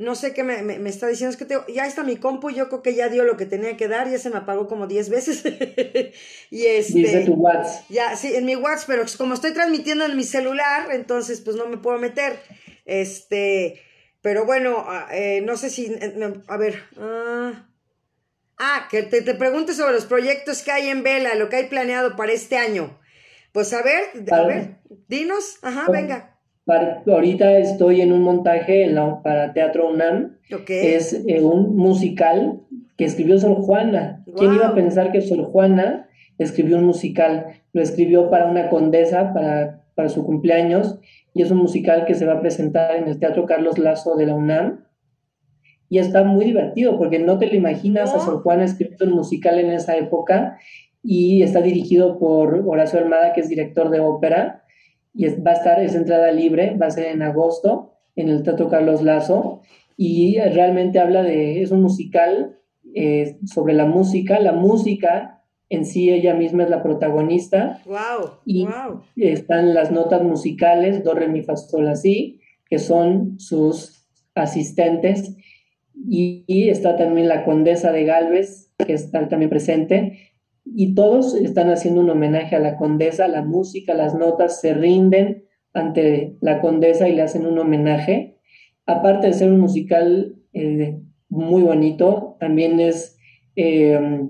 no 0.00 0.14
sé 0.14 0.32
qué 0.32 0.44
me, 0.44 0.62
me, 0.62 0.88
está 0.88 1.08
diciendo, 1.08 1.30
es 1.30 1.36
que 1.36 1.74
ya 1.74 1.86
está 1.86 2.02
mi 2.02 2.16
compu, 2.16 2.48
yo 2.48 2.68
creo 2.68 2.82
que 2.82 2.94
ya 2.94 3.10
dio 3.10 3.22
lo 3.22 3.36
que 3.36 3.44
tenía 3.44 3.76
que 3.76 3.86
dar, 3.86 4.10
ya 4.10 4.18
se 4.18 4.30
me 4.30 4.38
apagó 4.38 4.66
como 4.66 4.86
10 4.86 5.10
veces. 5.10 5.44
y 6.50 6.64
este, 6.64 6.94
Dice 6.94 7.24
tu 7.26 7.34
WhatsApp. 7.34 7.84
Ya, 7.90 8.16
sí, 8.16 8.34
en 8.34 8.46
mi 8.46 8.56
WhatsApp, 8.56 8.86
pero 8.86 9.04
como 9.18 9.34
estoy 9.34 9.52
transmitiendo 9.52 10.06
en 10.06 10.16
mi 10.16 10.24
celular, 10.24 10.88
entonces 10.90 11.42
pues 11.42 11.54
no 11.54 11.66
me 11.66 11.76
puedo 11.76 11.98
meter. 11.98 12.40
Este, 12.86 13.82
pero 14.22 14.46
bueno, 14.46 14.86
ah, 14.86 15.06
eh, 15.12 15.42
no 15.42 15.58
sé 15.58 15.68
si, 15.68 15.94
a 16.48 16.56
ver, 16.56 16.82
ah, 16.96 17.68
ah 18.56 18.88
que 18.90 19.02
te, 19.02 19.20
te 19.20 19.34
pregunte 19.34 19.74
sobre 19.74 19.92
los 19.92 20.06
proyectos 20.06 20.62
que 20.62 20.72
hay 20.72 20.88
en 20.88 21.02
Vela, 21.02 21.34
lo 21.34 21.50
que 21.50 21.56
hay 21.56 21.66
planeado 21.66 22.16
para 22.16 22.32
este 22.32 22.56
año. 22.56 22.98
Pues 23.52 23.70
a 23.74 23.82
ver, 23.82 24.04
a 24.32 24.46
ver, 24.46 24.78
dinos, 25.08 25.58
ajá, 25.60 25.90
venga 25.90 26.39
ahorita 26.66 27.58
estoy 27.58 28.00
en 28.00 28.12
un 28.12 28.22
montaje 28.22 28.92
para 29.22 29.52
Teatro 29.52 29.90
UNAM. 29.90 30.36
Es 30.68 31.12
eh, 31.26 31.42
un 31.42 31.76
musical 31.76 32.60
que 32.96 33.04
escribió 33.04 33.38
Sor 33.38 33.54
Juana. 33.56 34.24
¿Quién 34.36 34.54
iba 34.54 34.68
a 34.68 34.74
pensar 34.74 35.12
que 35.12 35.20
Sor 35.20 35.44
Juana 35.44 36.08
escribió 36.38 36.78
un 36.78 36.84
musical? 36.84 37.46
Lo 37.72 37.82
escribió 37.82 38.30
para 38.30 38.46
una 38.46 38.68
condesa, 38.68 39.32
para, 39.32 39.84
para 39.94 40.08
su 40.08 40.24
cumpleaños, 40.24 40.98
y 41.32 41.42
es 41.42 41.50
un 41.50 41.58
musical 41.58 42.04
que 42.04 42.14
se 42.14 42.26
va 42.26 42.34
a 42.34 42.40
presentar 42.40 42.96
en 42.96 43.08
el 43.08 43.18
Teatro 43.18 43.46
Carlos 43.46 43.78
Lazo 43.78 44.16
de 44.16 44.26
la 44.26 44.34
UNAM. 44.34 44.84
Y 45.88 45.98
está 45.98 46.22
muy 46.22 46.44
divertido 46.44 46.98
porque 46.98 47.18
no 47.18 47.38
te 47.38 47.46
lo 47.46 47.54
imaginas 47.54 48.14
a 48.14 48.20
Sor 48.20 48.42
Juana 48.42 48.64
escribiendo 48.64 49.06
un 49.06 49.12
musical 49.12 49.58
en 49.58 49.70
esa 49.72 49.96
época 49.96 50.58
y 51.02 51.42
está 51.42 51.62
dirigido 51.62 52.18
por 52.18 52.62
Horacio 52.66 53.00
Armada, 53.00 53.32
que 53.32 53.40
es 53.40 53.48
director 53.48 53.90
de 53.90 54.00
ópera 54.00 54.59
y 55.12 55.26
va 55.26 55.52
a 55.52 55.54
estar, 55.54 55.82
es 55.82 55.94
entrada 55.94 56.30
libre, 56.32 56.76
va 56.76 56.86
a 56.86 56.90
ser 56.90 57.06
en 57.06 57.22
agosto 57.22 57.94
en 58.16 58.28
el 58.28 58.42
Teatro 58.42 58.68
Carlos 58.68 59.02
Lazo 59.02 59.62
y 59.96 60.38
realmente 60.38 60.98
habla 60.98 61.22
de, 61.22 61.62
es 61.62 61.70
un 61.70 61.82
musical 61.82 62.58
eh, 62.94 63.36
sobre 63.44 63.74
la 63.74 63.86
música, 63.86 64.40
la 64.40 64.52
música 64.52 65.42
en 65.68 65.84
sí 65.84 66.10
ella 66.10 66.34
misma 66.34 66.64
es 66.64 66.70
la 66.70 66.82
protagonista. 66.82 67.80
Wow, 67.86 68.40
y 68.44 68.66
están 69.16 69.72
las 69.72 69.92
notas 69.92 70.22
musicales, 70.22 71.04
do, 71.04 71.14
re, 71.14 71.28
mi, 71.28 71.42
fa, 71.42 71.56
sol, 71.56 71.86
así, 71.86 72.40
que 72.68 72.78
son 72.78 73.38
sus 73.38 74.08
asistentes. 74.34 75.36
Y, 75.94 76.44
y, 76.46 76.70
está 76.70 76.96
también 76.96 77.28
la 77.28 77.44
condesa 77.44 77.92
de 77.92 78.04
Galvez, 78.04 78.72
que 78.84 78.94
está 78.94 79.28
también 79.28 79.50
presente 79.50 80.29
y 80.64 80.94
todos 80.94 81.34
están 81.34 81.70
haciendo 81.70 82.00
un 82.00 82.10
homenaje 82.10 82.56
a 82.56 82.60
la 82.60 82.76
condesa, 82.76 83.28
la 83.28 83.42
música, 83.42 83.94
las 83.94 84.14
notas 84.14 84.60
se 84.60 84.74
rinden 84.74 85.44
ante 85.72 86.36
la 86.40 86.60
condesa 86.60 87.08
y 87.08 87.14
le 87.14 87.22
hacen 87.22 87.46
un 87.46 87.58
homenaje. 87.58 88.38
Aparte 88.86 89.28
de 89.28 89.32
ser 89.32 89.50
un 89.50 89.60
musical 89.60 90.36
eh, 90.52 91.00
muy 91.28 91.62
bonito. 91.62 92.36
También 92.40 92.80
es, 92.80 93.16
eh, 93.56 94.28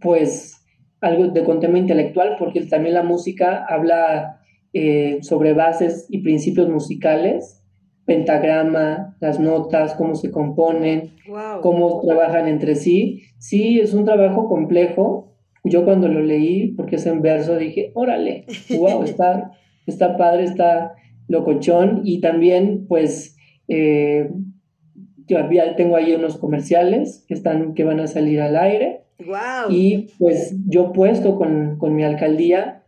pues, 0.00 0.56
algo 1.00 1.28
de 1.28 1.44
con 1.44 1.60
tema 1.60 1.78
intelectual, 1.78 2.36
porque 2.38 2.62
también 2.62 2.94
la 2.94 3.02
música 3.02 3.64
habla 3.66 4.40
eh, 4.72 5.18
sobre 5.22 5.54
bases 5.54 6.06
y 6.10 6.18
principios 6.18 6.68
musicales, 6.68 7.64
pentagrama, 8.04 9.16
las 9.20 9.40
notas, 9.40 9.94
cómo 9.94 10.14
se 10.14 10.30
componen, 10.30 11.14
cómo 11.62 12.00
trabajan 12.02 12.48
entre 12.48 12.74
sí. 12.74 13.22
Sí, 13.38 13.80
es 13.80 13.94
un 13.94 14.04
trabajo 14.04 14.48
complejo. 14.48 15.29
Yo 15.64 15.84
cuando 15.84 16.08
lo 16.08 16.20
leí, 16.20 16.68
porque 16.72 16.96
es 16.96 17.06
en 17.06 17.22
verso, 17.22 17.56
dije, 17.56 17.90
órale, 17.94 18.46
wow, 18.76 19.02
está, 19.04 19.52
está 19.86 20.16
padre, 20.16 20.44
está 20.44 20.94
locochón. 21.28 22.02
Y 22.04 22.20
también, 22.20 22.86
pues, 22.88 23.36
eh, 23.68 24.30
tengo 25.76 25.96
ahí 25.96 26.12
unos 26.12 26.38
comerciales 26.38 27.24
que, 27.28 27.34
están, 27.34 27.74
que 27.74 27.84
van 27.84 28.00
a 28.00 28.06
salir 28.06 28.40
al 28.40 28.56
aire. 28.56 29.02
Y 29.68 30.08
pues 30.18 30.56
yo 30.66 30.92
puesto 30.92 31.36
con, 31.36 31.76
con 31.78 31.94
mi 31.94 32.04
alcaldía 32.04 32.79